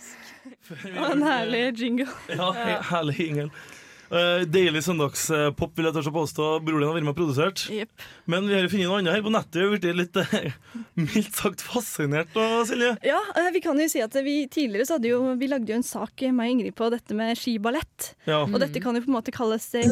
Og 0.69 1.07
en 1.15 1.25
herlig 1.25 1.65
jingle. 1.81 2.11
Ja, 2.29 2.51
he 2.59 2.77
herlig 2.91 3.17
jingle. 3.23 3.49
Eh, 4.13 4.43
deilig 4.45 4.83
søndagspop, 4.85 5.71
vil 5.77 5.87
jeg 5.87 5.95
tørre 5.95 6.11
å 6.11 6.15
påstå. 6.19 6.49
Bror 6.65 6.81
din 6.81 6.87
har 6.89 6.97
vært 6.97 7.07
med 7.07 7.13
og 7.15 7.17
produsert. 7.17 7.65
Yep. 7.73 8.05
Men 8.29 8.49
vi 8.49 8.53
har 8.53 8.65
jo 8.65 8.71
funnet 8.73 8.89
noe 8.89 8.99
annet 9.01 9.17
her 9.17 9.25
på 9.25 9.33
nettet. 9.33 9.57
Vi 9.57 9.63
har 9.65 9.73
blitt 9.73 9.97
litt 9.97 10.19
uh, 10.19 10.75
mildt 10.99 11.39
sagt 11.39 11.63
fascinert 11.65 12.29
da, 12.35 12.45
Silje. 12.69 12.93
Ja, 13.05 13.21
uh, 13.37 13.49
vi 13.55 13.63
kan 13.65 13.79
jo 13.81 13.87
si 13.89 14.03
at 14.05 14.15
vi 14.25 14.37
tidligere 14.51 14.85
så 14.87 14.99
hadde 14.99 15.09
jo, 15.09 15.21
vi 15.39 15.49
lagde 15.49 15.73
jo 15.73 15.79
en 15.79 15.87
sak, 15.87 16.13
med 16.27 16.37
meg 16.37 16.51
og 16.51 16.55
Ingrid, 16.55 16.77
på 16.77 16.89
dette 16.93 17.17
med 17.17 17.39
skiballett. 17.39 18.11
Ja. 18.29 18.43
Og 18.45 18.59
dette 18.61 18.81
kan 18.83 18.97
jo 18.97 19.03
på 19.05 19.11
en 19.11 19.17
måte 19.17 19.33
kalles 19.35 19.67
eh, 19.77 19.89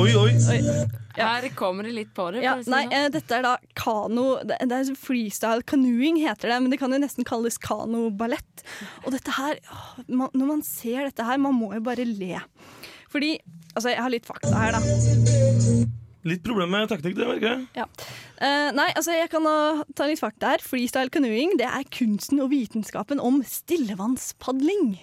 Oi, 0.00 0.10
oi. 0.16 0.32
Her 1.12 1.44
kommer 1.56 1.84
det 1.84 1.92
litt 1.92 2.12
på 2.16 2.30
det. 2.32 2.40
Ja, 2.44 2.56
si 2.64 2.72
nei, 2.72 2.86
sånn. 2.88 3.12
dette 3.12 3.36
er 3.36 3.44
da 3.44 3.56
kano 3.76 4.38
Det 4.48 4.56
det 4.64 4.78
er 4.78 4.94
freestyle 4.96 5.64
canoeing, 5.68 6.16
heter 6.22 6.54
det. 6.54 6.60
Men 6.64 6.72
det 6.72 6.80
kan 6.80 6.94
jo 6.94 7.00
nesten 7.02 7.28
kalles 7.28 7.60
kanoballett. 7.60 8.64
Og 9.04 9.12
dette 9.12 9.34
her 9.36 9.60
Når 10.08 10.46
man 10.46 10.64
ser 10.64 11.04
dette 11.10 11.26
her, 11.28 11.40
man 11.42 11.58
må 11.58 11.74
jo 11.76 11.82
bare 11.84 12.08
le. 12.08 12.40
Fordi 13.12 13.36
Altså, 13.72 13.92
jeg 13.92 14.02
har 14.04 14.12
litt 14.12 14.28
fakta 14.28 14.52
her, 14.52 14.76
da. 14.76 14.80
Litt 16.28 16.42
problem 16.46 16.70
med 16.70 16.90
taktikk, 16.92 17.16
det 17.18 17.26
merker 17.26 17.48
jeg. 17.48 17.62
Ja. 17.80 17.86
Uh, 18.36 18.68
nei, 18.76 18.90
altså 18.94 19.16
jeg 19.16 19.30
kan 19.32 19.46
uh, 19.48 19.80
ta 19.98 20.06
litt 20.06 20.20
fakta 20.22 20.52
her. 20.52 20.62
Freestyle 20.62 21.10
canoeing 21.12 21.56
det 21.58 21.66
er 21.66 21.88
kunsten 21.94 22.42
og 22.44 22.52
vitenskapen 22.52 23.22
om 23.22 23.40
stillevannspadling. 23.48 25.00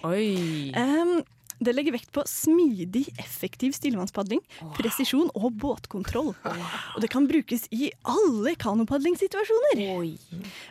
Em, 0.80 1.12
det 1.60 1.74
legger 1.76 1.92
vekt 1.92 2.08
på 2.16 2.24
smidig, 2.24 3.02
effektiv 3.20 3.74
stillevannspadling, 3.76 4.40
presisjon 4.78 5.28
og 5.34 5.58
båtkontroll. 5.60 6.32
Og 6.32 6.98
det 7.04 7.10
kan 7.12 7.28
brukes 7.28 7.66
i 7.74 7.90
alle 8.08 8.54
kanopadlingssituasjoner. 8.62 9.82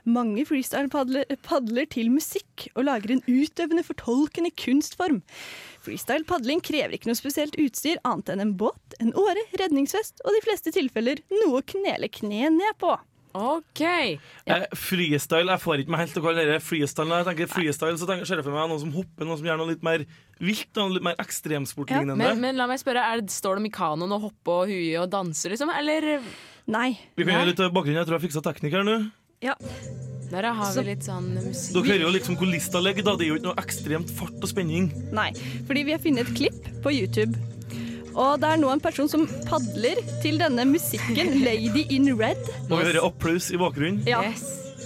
Mange 0.10 0.48
freestyle-padler 0.50 1.30
padler 1.46 1.86
til 1.94 2.10
musikk 2.16 2.72
og 2.74 2.88
lager 2.90 3.14
en 3.14 3.26
utøvende, 3.30 3.86
fortolkende 3.86 4.56
kunstform. 4.58 5.22
Freestyle 5.90 6.28
padling 6.30 6.62
krever 6.62 6.94
ikke 6.96 7.10
noe 7.10 7.18
spesielt 7.18 7.58
utstyr 7.58 7.98
annet 8.06 8.30
enn 8.34 8.44
en 8.44 8.56
båt, 8.60 8.98
en 9.02 9.14
åre, 9.18 9.42
redningsvest 9.58 10.22
og 10.22 10.36
de 10.36 10.42
fleste 10.46 10.74
tilfeller 10.76 11.24
noe 11.34 11.64
å 11.64 11.66
knele 11.66 12.12
kneet 12.14 12.54
ned 12.54 12.78
på. 12.82 12.94
OK. 13.40 13.82
Eh, 13.82 14.64
freestyle, 14.74 15.52
Jeg 15.52 15.62
får 15.62 15.84
ikke 15.84 15.94
meg 15.94 16.02
helt 16.02 16.16
til 16.16 16.24
å 16.24 16.26
kalle 16.26 16.46
det 16.50 16.58
freestyle. 16.66 17.08
Når 17.10 17.22
jeg 17.22 17.28
tenker 17.30 17.52
freestyle, 17.52 18.00
så 18.02 18.10
tenker, 18.10 18.26
ser 18.26 18.42
jeg 18.42 18.48
for 18.48 18.58
meg 18.58 18.72
noen 18.72 18.82
som 18.82 18.94
hopper, 18.96 19.26
noen 19.26 19.42
som 19.42 19.50
gjør 19.50 19.62
noe 19.62 19.70
litt 19.70 19.86
mer 19.86 20.06
vilt, 20.42 20.70
noe 20.78 20.96
litt 20.98 21.06
mer 21.06 21.18
ekstremsportlignende. 21.22 22.18
Men, 22.18 22.42
men 22.42 22.60
la 22.60 22.70
meg 22.70 22.82
spørre, 22.82 23.06
er 23.06 23.22
det, 23.22 23.34
står 23.34 23.62
de 23.62 23.70
i 23.70 23.74
kanoen 23.74 24.18
og 24.18 24.30
hopper 24.30 24.64
og 24.64 24.74
huier 24.74 25.06
og 25.06 25.10
danser, 25.14 25.54
liksom? 25.54 25.74
Eller 25.78 26.18
Nei. 26.70 26.94
Vi 27.18 27.26
kan 27.26 27.38
gjøre 27.38 27.52
litt 27.54 27.66
bakgrunn. 27.74 27.98
Jeg 27.98 28.10
tror 28.10 28.20
jeg 28.20 28.28
fiksa 28.30 28.46
teknikeren 28.46 28.90
nå. 28.90 29.02
Ja. 29.46 29.56
Der 30.30 30.44
har 30.54 30.72
Så- 30.72 30.84
vi 30.84 30.92
litt 30.94 31.04
sånn 31.04 31.30
musikk. 31.34 31.74
Dere 31.74 31.84
hører 31.98 32.06
jo 32.06 32.12
liksom 32.20 32.38
hvor 32.38 32.52
lista 32.52 32.80
ligger. 32.80 33.04
da 33.04 33.16
Det 33.16 33.26
er 33.26 33.30
jo 33.30 33.36
ikke 33.40 33.50
noe 33.50 33.56
ekstremt 33.64 34.10
fart 34.12 34.42
og 34.42 34.50
spenning. 34.50 34.92
Nei, 35.12 35.32
fordi 35.68 35.86
vi 35.86 35.92
har 35.92 36.00
funnet 36.00 36.28
et 36.28 36.36
klipp 36.36 36.82
på 36.84 36.92
YouTube. 36.94 37.36
Og 38.16 38.40
det 38.42 38.50
er 38.50 38.58
nå 38.58 38.72
en 38.72 38.80
person 38.80 39.08
som 39.08 39.26
padler 39.48 39.96
til 40.22 40.38
denne 40.42 40.66
musikken, 40.66 41.34
'Lady 41.44 41.86
in 41.92 42.08
Red'. 42.18 42.50
Og 42.70 42.80
vi 42.80 42.86
hører 42.86 43.06
applaus 43.06 43.52
i 43.52 43.58
bakgrunnen. 43.58 44.06
Ja. 44.06 44.22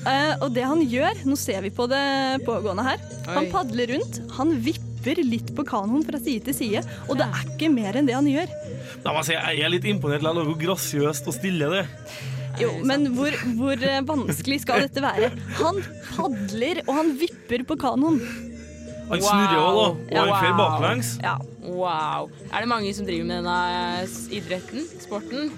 Eh, 0.05 0.35
og 0.41 0.53
det 0.53 0.63
han 0.67 0.81
gjør, 0.83 1.23
nå 1.25 1.37
ser 1.37 1.61
vi 1.61 1.69
på 1.69 1.87
det 1.87 2.43
pågående 2.45 2.83
her, 2.83 2.97
han 3.25 3.47
padler 3.51 3.87
rundt, 3.93 4.19
han 4.35 4.51
vipper 4.59 5.15
litt 5.23 5.53
på 5.55 5.63
kanoen 5.63 6.03
fra 6.03 6.19
side 6.19 6.43
til 6.43 6.53
side, 6.57 6.81
og 7.07 7.17
det 7.17 7.27
er 7.27 7.43
ikke 7.53 7.71
mer 7.71 7.95
enn 7.95 8.05
det 8.09 8.15
han 8.17 8.27
gjør. 8.27 8.51
Nei, 9.05 9.13
altså, 9.15 9.31
jeg 9.37 9.63
er 9.63 9.71
litt 9.71 9.87
imponert 9.87 10.21
likevel 10.23 10.41
over 10.43 10.51
hvor 10.51 10.59
grasiøst 10.59 11.27
og 11.31 11.33
stille 11.37 11.69
det 11.71 11.85
er. 11.85 11.87
Jo, 12.61 12.69
men 12.85 13.07
hvor, 13.15 13.33
hvor 13.57 13.85
eh, 13.87 14.01
vanskelig 14.05 14.59
skal 14.63 14.83
dette 14.85 15.01
være? 15.03 15.31
Han 15.59 15.79
padler, 16.13 16.83
og 16.87 16.97
han 16.99 17.13
vipper 17.17 17.65
på 17.69 17.77
kanoen. 17.81 18.19
Han 19.09 19.21
snurrer 19.21 19.57
òg, 19.59 19.79
da. 19.79 20.21
Og 20.21 20.29
han 20.29 20.45
fer 20.45 20.55
baklengs. 20.57 21.15
Ja. 21.23 21.35
Wow. 21.63 22.29
Er 22.51 22.63
det 22.63 22.69
mange 22.71 22.93
som 22.95 23.07
driver 23.07 23.27
med 23.27 23.41
denne 23.41 23.57
eh, 24.03 24.17
idretten? 24.37 24.85
Sporten? 25.03 25.51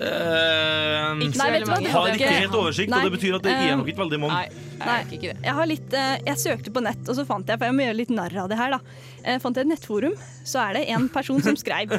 Eh, 0.00 1.20
Ikke 1.26 1.36
så 1.36 1.42
Nei, 1.42 1.48
vet 1.52 1.64
du 1.64 1.68
hva, 1.68 1.78
det 1.84 1.90
har 1.92 2.10
ikke 2.14 2.28
helt 2.32 2.54
oversikt, 2.56 2.90
Nei. 2.92 3.00
og 3.00 3.10
det 3.10 3.18
betyr 3.18 3.34
at 3.36 3.44
det 3.44 3.52
er 3.52 3.64
Eh, 3.66 3.76
nok 3.76 3.90
ikke 3.92 4.00
veldig 4.00 4.20
mange. 4.22 4.38
Nei, 4.80 5.18
jeg 5.20 5.54
har 5.58 5.66
litt 5.68 5.92
eh, 5.92 6.14
Jeg 6.24 6.40
søkte 6.40 6.72
på 6.72 6.80
nett, 6.80 7.02
og 7.04 7.18
så 7.18 7.26
fant 7.28 7.46
jeg 7.46 7.60
For 7.60 7.68
jeg 7.68 7.76
må 7.76 7.84
gjøre 7.84 7.98
litt 7.98 8.14
narr 8.16 8.36
av 8.40 8.48
det 8.48 8.56
her, 8.56 8.70
da. 8.72 8.80
Jeg 9.26 9.42
fant 9.42 9.60
jeg 9.60 9.66
et 9.66 9.72
nettforum, 9.74 10.14
så 10.48 10.62
er 10.64 10.78
det 10.78 10.86
en 10.94 11.08
person 11.12 11.42
som 11.44 11.58
skrev 11.60 11.98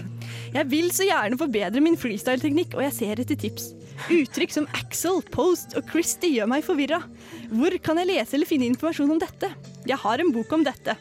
Jeg 0.55 0.65
vil 0.71 0.89
så 0.89 1.05
gjerne 1.05 1.37
forbedre 1.37 1.83
min 1.85 1.99
freestyle-teknikk, 1.99 2.73
og 2.73 2.81
jeg 2.87 2.97
ser 2.97 3.21
etter 3.21 3.37
tips. 3.37 3.69
Uttrykk 4.09 4.51
som 4.55 4.65
Axel, 4.73 5.21
Post 5.29 5.77
og 5.77 5.85
Christy 5.91 6.33
gjør 6.39 6.49
meg 6.49 6.65
forvirra. 6.65 7.03
Hvor 7.53 7.77
kan 7.85 8.01
jeg 8.01 8.09
lese 8.09 8.33
eller 8.33 8.49
finne 8.49 8.65
informasjon 8.71 9.13
om 9.13 9.21
dette? 9.21 9.51
Jeg 9.85 10.01
har 10.01 10.23
en 10.23 10.33
bok 10.33 10.51
om 10.57 10.65
dette. 10.65 10.97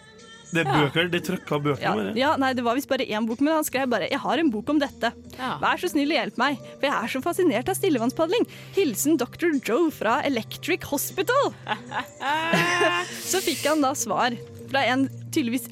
Det 0.51 0.63
er 0.65 0.71
bøker, 0.71 1.11
det 1.11 1.21
er 1.21 1.27
trykka 1.29 1.59
bøker. 1.63 1.85
Ja, 1.85 1.93
det 1.97 2.15
ja, 2.19 2.31
nei, 2.41 2.53
det 2.59 2.65
var 2.67 2.79
visst 2.79 2.91
bare 2.91 3.07
én 3.07 3.27
bok, 3.29 3.43
men 3.45 3.55
han 3.55 3.67
skrev 3.67 3.91
bare 3.91 4.09
'Jeg 4.11 4.19
har 4.19 4.39
en 4.39 4.51
bok 4.51 4.71
om 4.71 4.81
dette'. 4.81 5.13
Vær 5.39 5.79
så 5.79 5.91
snill 5.91 6.11
og 6.11 6.19
hjelp 6.19 6.39
meg, 6.39 6.59
for 6.81 6.87
jeg 6.89 6.97
er 6.97 7.13
så 7.13 7.23
fascinert 7.23 7.69
av 7.69 7.79
stillevannspadling. 7.79 8.47
Hilsen 8.75 9.17
Dr. 9.17 9.55
Joe 9.63 9.91
fra 9.91 10.21
Electric 10.27 10.83
Hospital. 10.91 11.55
så 13.31 13.41
fikk 13.41 13.63
han 13.67 13.81
da 13.81 13.95
svar 13.95 14.35
fra 14.71 14.85
en 14.87 15.09
tydeligvis 15.31 15.71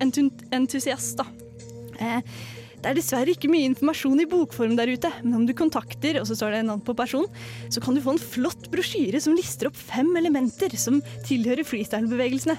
entusiast, 0.52 1.18
da. 1.18 1.26
Eh, 1.98 2.22
det 2.78 2.92
er 2.92 2.94
dessverre 2.94 3.32
ikke 3.34 3.50
mye 3.50 3.66
informasjon 3.72 4.20
i 4.22 4.28
bokform 4.30 4.76
der 4.78 4.92
ute, 4.94 5.10
men 5.24 5.40
om 5.40 5.46
du 5.48 5.54
kontakter, 5.56 6.20
og 6.20 6.28
så 6.28 6.36
står 6.38 6.54
det 6.54 6.66
navn 6.68 6.82
på 6.86 6.94
person, 6.98 7.26
så 7.74 7.82
kan 7.82 7.96
du 7.96 8.02
få 8.04 8.14
en 8.14 8.22
flott 8.22 8.68
brosjyre 8.70 9.18
som 9.22 9.34
lister 9.34 9.70
opp 9.70 9.78
fem 9.78 10.12
elementer 10.20 10.76
som 10.78 11.00
tilhører 11.26 11.66
freestyle-bevegelsene. 11.66 12.54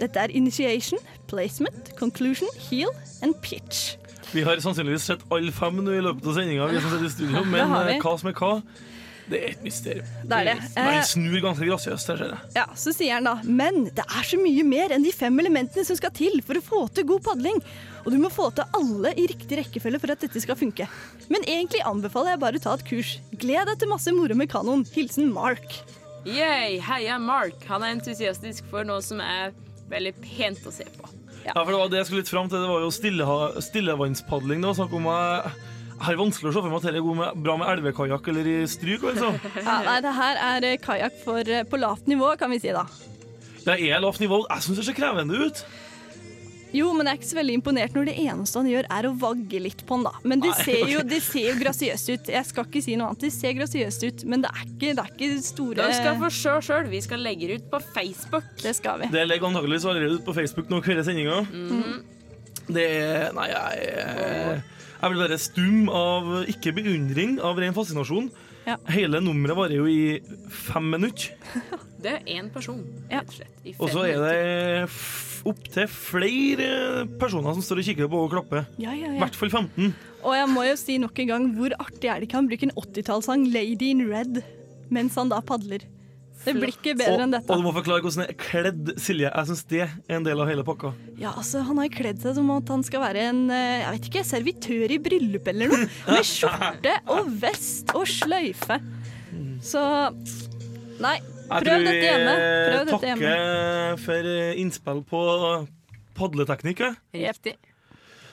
Dette 0.00 0.20
er 0.22 0.34
initiation, 0.36 1.00
placement, 1.30 1.92
conclusion, 1.98 2.48
heal 2.68 2.92
and 3.22 3.36
pitch. 3.42 3.96
Vi 4.30 4.44
har 4.46 4.60
sannsynligvis 4.62 5.08
sett 5.10 5.26
alle 5.34 5.50
fem 5.52 5.80
nå 5.82 5.96
i 5.96 6.04
løpet 6.04 6.26
av 6.30 6.38
sendinga, 6.38 6.70
men 7.50 7.76
eh, 7.90 7.98
hva 7.98 8.14
som 8.20 8.30
er 8.30 8.36
hva, 8.38 8.52
det 9.30 9.38
er 9.38 9.52
et 9.54 9.62
mysterium. 9.62 10.06
Det 10.26 10.38
er 10.40 10.48
det. 10.48 10.56
Men 10.74 10.88
Eh, 10.90 10.96
han 10.96 11.06
snur 11.06 11.36
ganske 11.42 11.66
grasiøst, 11.66 12.08
det 12.10 12.16
ser 12.18 12.32
jeg. 12.32 12.38
Ja, 12.56 12.64
Så 12.74 12.92
sier 12.94 13.14
han 13.18 13.28
da 13.28 13.36
Men 13.46 13.84
det 13.94 14.02
er 14.02 14.26
så 14.26 14.38
mye 14.40 14.64
mer 14.66 14.94
enn 14.94 15.06
de 15.06 15.12
fem 15.14 15.38
elementene 15.42 15.84
som 15.86 15.98
skal 15.98 16.10
til 16.16 16.40
for 16.46 16.58
å 16.58 16.64
få 16.64 16.80
til 16.94 17.06
god 17.06 17.22
padling. 17.28 17.60
Og 18.04 18.10
du 18.14 18.18
må 18.18 18.30
få 18.32 18.48
til 18.56 18.66
alle 18.74 19.12
i 19.14 19.28
riktig 19.30 19.60
rekkefølge 19.60 20.00
for 20.02 20.14
at 20.14 20.24
dette 20.24 20.42
skal 20.42 20.58
funke. 20.58 20.88
Men 21.30 21.46
egentlig 21.46 21.82
anbefaler 21.86 22.34
jeg 22.34 22.42
bare 22.42 22.58
å 22.60 22.64
ta 22.64 22.74
et 22.74 22.86
kurs. 22.88 23.16
Gled 23.38 23.70
deg 23.70 23.78
til 23.82 23.92
masse 23.92 24.14
moro 24.16 24.34
med 24.34 24.50
kanoen. 24.50 24.86
Hilsen 24.94 25.30
Mark. 25.34 25.78
Yay, 26.26 26.80
heia 26.84 27.18
Mark. 27.22 27.62
Han 27.70 27.84
er 27.86 27.94
entusiastisk 27.94 28.66
for 28.72 28.84
noe 28.88 29.04
som 29.04 29.22
er 29.24 29.54
veldig 29.90 30.14
pent 30.22 30.68
å 30.68 30.72
se 30.74 30.86
på. 30.96 31.10
Ja, 31.46 31.54
for 31.56 31.72
det 31.72 31.80
var 31.80 31.90
det 31.92 32.00
jeg 32.00 32.08
skulle 32.10 32.22
litt 32.24 32.32
fram 32.32 32.48
til. 32.52 32.62
Det 32.62 32.70
var 32.70 32.82
jo 32.84 32.94
stille, 32.94 33.26
stillevannspadling. 33.64 34.64
da, 34.64 34.72
Snakk 34.76 34.96
om 34.96 35.08
jeg 35.10 35.52
jeg 36.00 36.14
har 36.14 36.16
vanskelig 36.16 36.48
å 36.48 36.52
se 36.54 36.60
for 36.64 36.72
meg 36.72 36.78
at 36.78 36.84
dette 36.88 37.00
er 37.02 37.16
med, 37.18 37.40
bra 37.44 37.54
med 37.60 37.68
elvekajakk 37.74 38.28
eller 38.32 38.46
i 38.48 38.56
stryk. 38.72 39.02
altså. 39.10 39.34
Ja, 39.66 39.74
nei, 39.84 39.98
det 40.00 40.12
her 40.16 40.38
er 40.46 40.66
eh, 40.70 40.78
kajakk 40.80 41.18
eh, 41.44 41.66
på 41.68 41.80
lavt 41.80 42.08
nivå, 42.08 42.30
kan 42.40 42.48
vi 42.54 42.56
si 42.62 42.72
da. 42.72 42.86
Det 43.66 43.74
er 43.76 44.00
lavt 44.00 44.22
nivå. 44.24 44.38
Jeg 44.48 44.64
syns 44.64 44.80
det 44.80 44.86
ser 44.86 44.96
krevende 44.96 45.36
ut. 45.36 45.60
Jo, 46.76 46.90
men 46.94 47.08
jeg 47.08 47.16
er 47.16 47.18
ikke 47.18 47.28
så 47.30 47.38
veldig 47.40 47.54
imponert 47.58 47.96
når 47.96 48.08
det 48.10 48.14
eneste 48.22 48.60
han 48.60 48.68
gjør, 48.70 48.88
er 48.96 49.08
å 49.08 49.12
vagge 49.18 49.60
litt 49.64 49.82
på 49.86 49.96
han, 49.96 50.04
da. 50.06 50.12
Men 50.22 50.42
det 50.44 50.52
ser 50.60 50.84
jo, 50.90 51.02
det 51.06 51.18
ser 51.26 51.48
jo 51.48 51.54
grasiøst 51.60 52.12
ut. 52.12 52.30
Jeg 52.36 52.48
skal 52.50 52.68
ikke 52.68 52.82
si 52.84 52.96
noe 52.98 53.10
annet. 53.10 53.24
Det 53.24 53.32
ser 53.34 53.56
grasiøst 53.58 54.06
ut, 54.06 54.24
men 54.30 54.44
det 54.44 54.52
er 54.52 54.66
ikke, 54.66 54.92
det 54.98 55.04
er 55.04 55.14
ikke 55.16 55.30
store 55.46 55.78
Dere 55.80 55.96
skal 55.98 56.20
få 56.20 56.30
se 56.36 56.54
sjøl. 56.68 56.90
Vi 56.92 57.02
skal 57.06 57.24
legge 57.26 57.50
det 57.50 57.60
ut 57.62 57.70
på 57.72 57.80
Facebook. 57.90 58.46
Det 58.62 58.74
skal 58.78 59.02
vi. 59.02 59.10
Det 59.14 59.24
legger 59.26 59.50
antakeligvis 59.50 59.88
allerede 59.90 60.20
ut 60.20 60.26
på 60.28 60.36
Facebook 60.36 60.70
nå 60.70 60.82
hele 60.86 61.06
sendinga. 61.06 61.40
Det 62.70 62.86
er 63.00 63.32
Nei, 63.34 63.48
jeg 63.50 63.88
er 63.98 64.60
Jeg 65.00 65.10
blir 65.10 65.22
bare 65.24 65.40
stum 65.40 65.88
av 65.96 66.30
ikke 66.52 66.74
beundring, 66.76 67.38
av 67.42 67.58
ren 67.58 67.74
fascinasjon. 67.74 68.30
Ja. 68.66 68.76
Hele 68.92 69.22
nummeret 69.24 69.56
varer 69.56 69.80
jo 69.80 69.88
i 69.88 70.20
fem 70.52 70.90
minutter. 70.92 71.32
Det 72.00 72.14
er 72.16 72.28
én 72.38 72.46
person, 72.52 72.78
rett 73.10 73.28
og 73.28 73.34
slett. 73.34 73.56
i 73.64 73.74
fem 73.74 73.82
Og 73.84 73.90
så 73.92 74.06
er 74.08 74.22
det 74.24 74.86
opptil 75.48 75.86
flere 75.90 77.06
personer 77.20 77.56
som 77.56 77.64
står 77.64 77.82
og 77.82 77.88
kikker 77.90 78.10
på 78.10 78.24
og 78.24 78.32
klapper. 78.34 78.66
Ja, 78.82 78.94
ja, 78.96 79.12
I 79.14 79.22
hvert 79.22 79.38
fall 79.38 79.52
15. 79.52 79.94
Og 80.20 80.34
jeg 80.36 80.50
må 80.52 80.66
jo 80.66 80.74
si 80.80 80.98
nok 81.00 81.22
en 81.22 81.30
gang 81.30 81.46
hvor 81.56 81.74
artig 81.80 82.10
er 82.10 82.20
det 82.20 82.28
ikke 82.28 82.40
han 82.40 82.50
bruker 82.50 82.68
en 82.68 82.76
80-tallssang 82.76 83.46
'Lady 83.48 83.94
in 83.94 84.04
Red' 84.10 84.42
mens 84.90 85.16
han 85.16 85.30
da 85.30 85.40
padler. 85.40 85.86
Det 86.40 86.54
blir 86.56 86.70
ikke 86.72 86.94
bedre 86.96 87.18
og, 87.18 87.22
enn 87.26 87.36
og 87.36 87.58
du 87.60 87.64
må 87.66 87.72
forklare 87.76 88.00
hvordan 88.00 88.24
det 88.24 88.32
er 88.32 88.38
kledd, 88.40 88.92
Silje. 89.02 89.28
Jeg 89.28 89.48
syns 89.50 89.64
det 89.68 89.82
er 89.84 89.90
en 90.16 90.24
del 90.24 90.40
av 90.40 90.48
hele 90.48 90.64
pakka. 90.64 90.94
Ja, 91.20 91.34
altså, 91.36 91.60
Han 91.68 91.80
har 91.82 91.90
kledd 91.92 92.22
seg 92.22 92.38
som 92.38 92.48
at 92.54 92.70
han 92.72 92.84
skal 92.86 93.02
være 93.04 93.26
en 93.28 93.42
eh, 93.52 93.82
jeg 93.82 93.96
vet 93.96 94.08
ikke, 94.08 94.22
servitør 94.24 94.94
i 94.96 95.00
bryllup 95.04 95.50
eller 95.52 95.72
noe. 95.72 95.90
Med 96.08 96.24
skjorte 96.24 96.94
og 97.12 97.28
vest 97.42 97.92
og 97.92 98.08
sløyfe. 98.08 98.80
Så 99.60 99.82
Nei, 101.00 101.16
prøv 101.50 101.66
tror 101.66 101.84
dette 101.84 102.06
hjemme. 102.06 102.34
Prøv 102.38 102.78
vi 102.78 102.92
dette 102.92 103.10
hjemme. 103.10 103.26
takker 103.26 104.04
for 104.04 104.30
innspill 104.62 105.02
på 105.10 105.24
padleteknikk. 106.20 106.84
Riktig. 107.16 107.56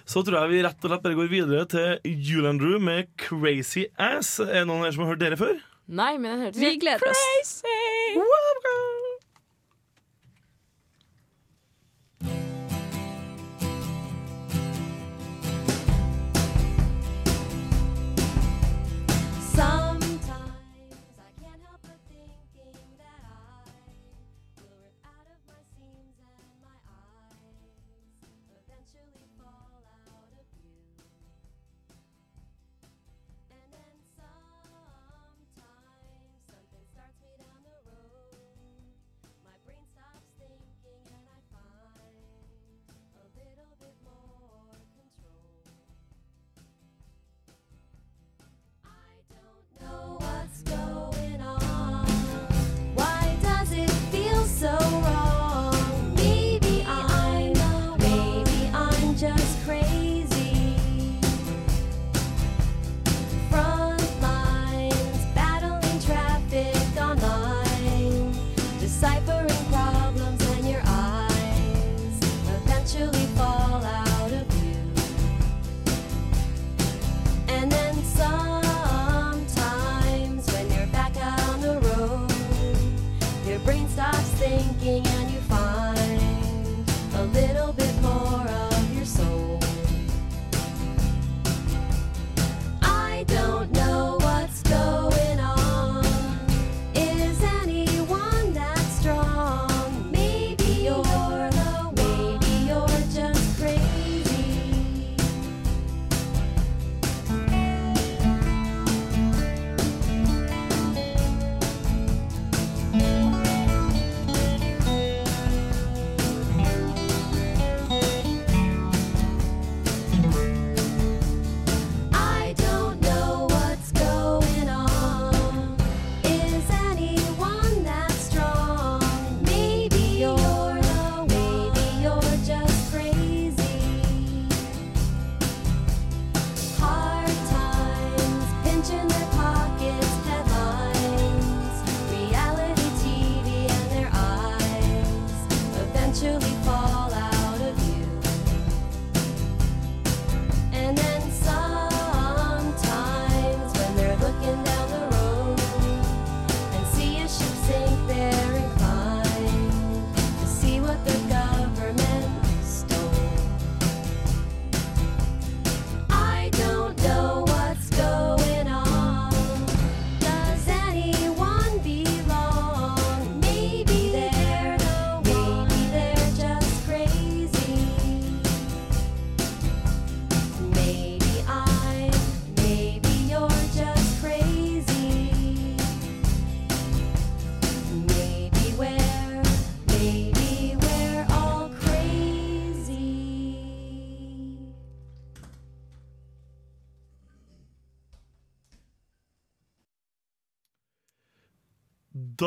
Så 0.08 0.22
tror 0.24 0.38
jeg 0.46 0.50
vi 0.54 0.62
rett 0.64 0.86
og 0.86 0.92
slett 0.94 1.04
bare 1.04 1.18
går 1.20 1.28
videre 1.32 1.66
til 1.68 2.00
Julandrew 2.06 2.78
med 2.80 3.10
'Crazy 3.18 3.88
Ass'. 4.00 4.40
Er 4.40 4.62
det 4.64 4.68
noen 4.68 4.86
her 4.86 4.92
som 4.96 5.04
har 5.04 5.12
hørt 5.16 5.20
dere 5.26 5.38
før? 5.40 5.58
Nei, 5.88 6.18
men 6.18 6.32
den 6.32 6.42
hørtes 6.46 6.60
Vi 6.62 6.78
gleder 6.80 7.04
oss. 7.10 7.26
crazy. 7.28 8.18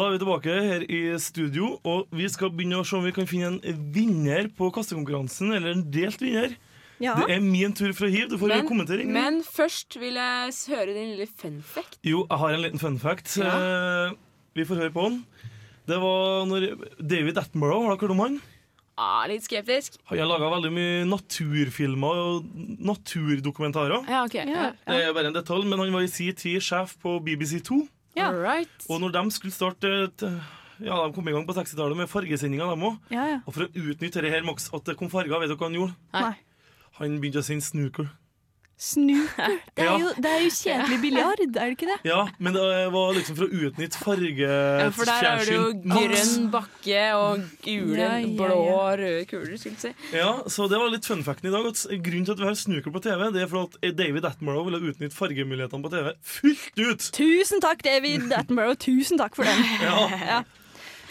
Da 0.01 0.07
er 0.09 0.15
vi 0.15 0.21
tilbake 0.23 0.53
her 0.65 0.85
i 0.89 0.99
studio, 1.21 1.75
og 1.85 2.07
vi 2.17 2.25
skal 2.33 2.49
begynne 2.57 2.79
å 2.81 2.85
se 2.89 2.95
om 2.97 3.03
vi 3.05 3.11
kan 3.13 3.27
finne 3.29 3.59
en 3.69 3.81
vinner 3.93 4.47
på 4.57 4.71
kastekonkurransen, 4.73 5.51
eller 5.53 5.75
en 5.75 5.83
delt 5.93 6.23
vinner. 6.25 6.55
Ja. 7.05 7.19
Det 7.19 7.35
er 7.35 7.43
min 7.45 7.75
tur 7.77 7.93
fra 7.97 8.09
hiv. 8.09 8.31
Du 8.33 8.39
får 8.41 8.49
Men, 8.49 8.65
kommentere. 8.69 9.05
Ingrid. 9.05 9.13
men 9.19 9.43
først 9.45 9.99
vil 10.01 10.17
jeg 10.17 10.57
høre 10.73 10.95
din 10.97 11.13
lille 11.13 11.29
fun 11.29 11.61
fact. 11.61 11.99
Jo, 12.01 12.25
jeg 12.31 12.41
har 12.41 12.57
en 12.57 12.65
liten 12.65 12.81
fun 12.81 12.97
fact. 13.03 13.37
Ja. 13.37 13.53
Eh, 13.53 14.17
vi 14.57 14.65
får 14.65 14.81
høre 14.87 14.95
på 14.97 15.05
den. 15.11 15.21
Det 15.85 16.01
var 16.01 16.49
når 16.49 16.67
David 16.97 17.37
Attenborough, 17.37 17.85
har 17.85 17.93
dere 17.93 18.01
hørt 18.01 18.17
om 18.17 18.25
han? 18.25 18.41
Ah, 18.97 19.29
litt 19.29 19.45
skeptisk. 19.45 20.01
Han 20.09 20.17
har 20.17 20.33
laga 20.33 20.49
veldig 20.57 20.73
mye 20.73 21.07
naturfilmer 21.13 22.25
og 22.25 22.51
naturdokumentarer. 22.89 24.09
Ja, 24.09 24.25
ok. 24.25 24.41
Ja. 24.49 24.73
Det 24.81 25.05
er 25.05 25.13
bare 25.13 25.29
en 25.29 25.37
detalj, 25.37 25.69
men 25.69 25.79
han 25.85 25.93
var 25.93 26.09
i 26.09 26.13
sin 26.13 26.33
tid 26.33 26.65
sjef 26.65 26.97
på 27.05 27.19
BBC2. 27.21 27.85
Alright. 28.19 28.87
Og 28.91 29.01
når 29.03 29.13
de 29.15 29.23
skulle 29.31 29.55
starte 29.55 29.91
Ja, 30.81 30.97
De 31.07 31.13
kom 31.15 31.29
i 31.29 31.33
gang 31.33 31.45
på 31.47 31.55
60-tallet 31.55 31.97
med 31.99 32.09
fargesendinger, 32.09 32.71
de 32.73 32.89
òg. 32.89 32.97
Ja, 33.13 33.27
ja. 33.29 33.41
Og 33.45 33.53
for 33.55 33.67
å 33.67 33.71
utnytte 33.71 34.23
det 34.25 34.31
her 34.33 34.47
maks 34.47 34.71
at 34.73 34.87
det 34.89 34.97
kom 34.97 35.11
farger, 35.13 35.37
vet 35.43 35.51
dere 35.53 35.61
hva 35.61 35.69
han 35.69 35.77
gjorde? 35.77 35.97
Nei. 36.17 36.33
Han 37.01 37.19
begynte 37.21 37.43
å 37.43 37.47
sende 37.47 37.65
snooker. 37.67 38.09
Snooker. 38.81 39.59
Det 39.77 39.85
er 39.85 39.99
jo, 40.01 40.11
det 40.17 40.31
er 40.31 40.43
jo 40.45 40.51
kjedelig 40.55 40.97
biljard, 41.03 41.41
er 41.45 41.51
det 41.53 41.75
ikke 41.75 41.89
det? 41.91 41.97
Ja, 42.09 42.21
men 42.41 42.55
det 42.57 42.63
var 42.95 43.11
liksom 43.17 43.37
for 43.37 43.45
å 43.45 43.67
utnytte 43.67 44.01
Ja, 44.01 44.87
for 44.97 45.09
der 45.09 45.27
er 45.29 45.43
det 45.45 45.57
jo 45.57 45.67
grønn 45.85 46.47
bakke 46.53 47.03
og 47.17 47.43
gule, 47.65 47.99
Ja, 48.01 48.15
ja, 48.23 48.31
blå 48.39 48.57
og 48.65 48.95
røde 49.03 49.27
kuler, 49.29 49.53
skulle 49.61 49.77
jeg 49.77 49.83
si. 49.85 50.17
Ja, 50.17 50.31
så 50.49 50.69
det 50.73 50.81
var 50.81 50.93
litt 50.95 51.09
fun 51.09 51.21
facten 51.27 51.51
i 51.51 51.55
dag. 51.55 51.69
At 51.69 51.85
grunnen 51.93 52.25
til 52.29 52.37
at 52.37 52.41
vi 52.41 52.49
har 52.49 52.57
snooker 52.63 52.97
på 52.97 53.05
TV, 53.05 53.27
Det 53.37 53.45
er 53.45 53.53
for 53.53 53.69
at 53.69 53.97
David 54.01 54.25
Attenborough 54.31 54.71
ville 54.71 54.81
utnytte 54.95 55.17
fargemulighetene 55.17 55.85
på 55.85 55.93
TV 55.93 56.11
fullt 56.39 56.81
ut. 56.81 57.11
Tusen 57.21 57.61
takk, 57.61 57.85
David 57.85 58.33
Attenborough. 58.33 58.81
Tusen 58.81 59.21
takk 59.21 59.37
for 59.37 59.45
den. 59.49 59.61
Ja. 59.85 60.43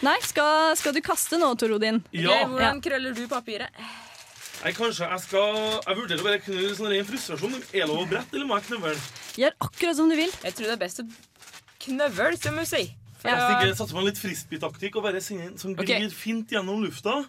Nei, 0.02 0.16
skal, 0.24 0.74
skal 0.80 0.94
du 0.96 1.02
kaste 1.04 1.38
nå, 1.38 1.54
Tor 1.60 1.76
Odin? 1.76 2.02
Ja. 2.16 2.46
Hvordan 2.48 2.80
krøller 2.82 3.14
du 3.14 3.26
papiret? 3.30 3.70
Nei, 4.60 4.74
kanskje 4.76 5.06
jeg 5.08 5.22
skal 5.24 5.54
Jeg 5.86 5.96
vurderer 5.96 6.20
å 6.20 6.26
bare 6.26 6.40
knulle 6.44 6.72
sånn 6.76 6.90
ren 6.92 7.06
frustrasjon. 7.08 7.54
Er 7.72 7.78
det 7.80 7.88
lov 7.88 8.02
å 8.02 8.08
brette, 8.10 8.36
eller 8.36 8.48
må 8.48 8.58
jeg 8.58 8.66
knøvle? 8.68 8.92
Gjør 9.40 9.54
akkurat 9.66 9.96
som 9.96 10.10
du 10.10 10.16
vil. 10.18 10.34
Jeg 10.44 10.56
tror 10.58 10.68
det 10.68 10.74
er 10.74 10.82
best 10.82 11.00
å 11.00 11.06
knøvle, 11.86 12.36
som 12.42 12.60
du 12.60 12.66
sier. 12.68 12.90
Jeg 13.20 13.40
tenker, 13.40 13.72
satser 13.76 13.96
på 13.96 14.00
en 14.02 14.06
litt 14.08 14.20
frisbee-taktikk 14.20 14.94
og 14.96 15.04
bare 15.04 15.20
sender 15.24 15.50
en 15.50 15.58
som 15.60 15.72
glir 15.76 15.84
okay. 15.84 16.12
fint 16.12 16.52
gjennom 16.52 16.84
lufta. 16.84 17.22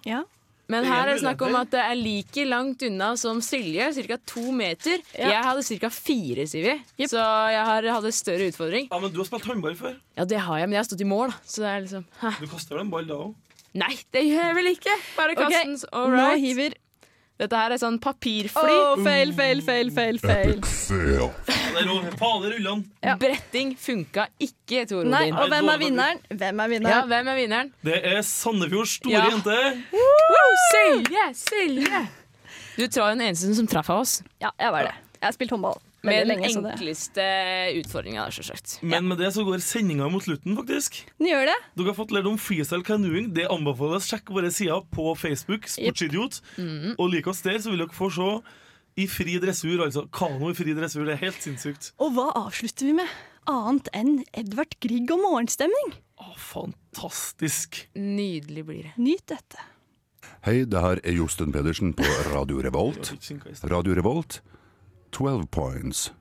Men 0.71 0.85
er 0.85 0.87
her 0.87 1.01
er 1.03 1.09
det 1.11 1.23
snakk 1.23 1.41
om 1.43 1.55
at 1.59 1.71
det 1.71 1.81
er 1.83 1.97
like 1.99 2.45
langt 2.47 2.83
unna 2.87 3.09
som 3.19 3.41
Silje, 3.43 3.89
ca. 4.07 4.19
to 4.27 4.43
meter. 4.55 5.03
Ja. 5.15 5.33
Jeg 5.33 5.47
hadde 5.47 5.79
ca. 5.83 5.91
fire, 5.95 6.45
sier 6.47 6.67
vi. 6.67 7.07
Så 7.11 7.19
jeg 7.55 7.65
har, 7.71 7.89
hadde 7.95 8.13
større 8.15 8.51
utfordring. 8.51 8.87
Ja, 8.91 8.99
Men 8.99 9.11
du 9.11 9.19
har 9.23 9.27
spilt 9.31 9.47
håndball 9.51 9.75
før. 9.79 9.95
Ja, 10.19 10.27
det 10.27 10.39
har 10.39 10.61
jeg, 10.61 10.69
men 10.69 10.79
jeg 10.79 10.83
har 10.83 10.91
stått 10.91 11.03
i 11.03 11.09
mål. 11.11 11.35
Så 11.43 11.63
det 11.63 11.71
er 11.71 11.83
liksom. 11.87 12.07
Du 12.43 12.47
kaster 12.51 12.75
vel 12.75 12.85
en 12.85 12.93
ball 12.93 13.07
da 13.07 13.19
òg? 13.25 13.35
Nei, 13.81 13.93
det 14.11 14.23
gjør 14.27 14.47
jeg 14.49 14.55
vel 14.59 14.73
ikke! 14.75 14.95
Bare 15.15 15.35
Ok, 15.35 15.43
kast 15.45 15.59
den. 15.63 15.77
så- 15.79 15.91
all 15.95 16.11
nå 16.11 16.31
hiver 16.43 16.75
Dette 17.39 17.57
her 17.57 17.71
er 17.73 17.79
sånn 17.81 17.97
papirfly. 18.01 18.73
Oh, 18.75 18.99
feil, 19.03 19.31
fail. 19.33 20.59
Det 20.61 21.79
er 21.79 21.85
lov. 21.87 22.03
Fader. 22.19 22.57
Bretting 23.17 23.71
funka 23.79 24.27
ikke, 24.39 24.83
Tor 24.89 25.03
Nei, 25.09 25.23
Odin. 25.31 25.37
og 25.39 25.49
hvem 25.49 25.69
er 25.73 25.77
vinneren? 25.81 26.19
Hvem 26.29 26.59
er 26.59 26.67
vinneren? 26.75 26.97
Ja, 26.97 27.05
hvem 27.09 27.27
er 27.31 27.35
vinneren? 27.39 27.71
Det 27.83 27.97
er 28.13 28.21
Sandefjords 28.21 28.97
store 28.99 29.13
Ja. 29.13 29.29
jente. 29.31 29.57
Woo, 29.93 30.49
Silje! 30.71 31.25
Silje! 31.33 32.07
Du 32.77 32.87
var 33.01 33.09
den 33.15 33.21
eneste 33.21 33.55
som 33.55 33.67
traff 33.67 33.89
av 33.89 34.01
oss. 34.01 34.21
Ja, 34.41 34.49
jeg 34.59 34.71
var 34.71 34.83
det. 34.83 34.93
Jeg 35.21 35.27
har 35.27 35.31
spilt 35.33 35.51
håndball 35.51 35.79
Med 36.03 36.23
den 36.23 36.31
lenge. 36.31 36.49
Enkleste 36.49 37.25
utfordringa, 37.77 38.23
selvsagt. 38.33 38.79
Men 38.81 39.05
med 39.09 39.19
det 39.21 39.29
så 39.35 39.43
går 39.45 39.61
sendinga 39.61 40.07
mot 40.09 40.23
slutten, 40.25 40.55
faktisk. 40.57 41.01
Den 41.19 41.29
gjør 41.29 41.45
det. 41.51 41.57
Dere 41.77 41.91
har 41.91 41.97
fått 41.99 42.13
lært 42.15 42.29
om 42.31 42.39
freestyle 42.41 42.85
canoeing. 42.87 43.29
Det 43.35 43.45
anbefales. 43.53 44.07
Sjekk 44.09 44.31
våre 44.33 44.49
sider 44.53 44.81
på 44.91 45.11
Facebook. 45.19 45.67
Sportsidiot. 45.69 46.41
Mhm. 46.57 46.95
Og 46.97 47.11
lik 47.13 47.27
oss 47.29 47.43
der, 47.45 47.59
så 47.61 47.69
vil 47.73 47.83
dere 47.83 47.93
få 47.93 48.09
se 48.13 48.29
i 48.97 49.05
fri 49.07 49.37
dressur. 49.39 49.83
Altså 49.85 50.07
kano 50.11 50.49
i 50.49 50.57
fri 50.57 50.73
dressur. 50.77 51.05
Det 51.05 51.13
er 51.19 51.25
helt 51.27 51.41
sinnssykt. 51.45 51.91
Og 52.01 52.15
hva 52.17 52.31
avslutter 52.47 52.89
vi 52.89 52.97
med? 52.97 53.07
Annet 53.49 53.87
enn 53.97 54.23
Edvard 54.37 54.73
Grieg 54.81 55.09
og 55.13 55.21
morgenstemning. 55.21 55.93
Å, 56.21 56.33
fantastisk. 56.37 57.87
Nydelig 57.97 58.65
blir 58.67 58.83
det. 58.89 58.91
Nyt 59.01 59.25
dette. 59.31 59.67
Hei, 60.45 60.63
det 60.65 60.81
her 60.81 60.99
er 61.05 61.13
Josten 61.17 61.51
Pedersen 61.53 61.93
på 61.97 62.05
Radio 62.33 62.61
Revolt. 62.61 63.11
Radio 63.69 63.93
Revolt, 63.97 64.39
12 65.11 65.51
points. 65.51 66.11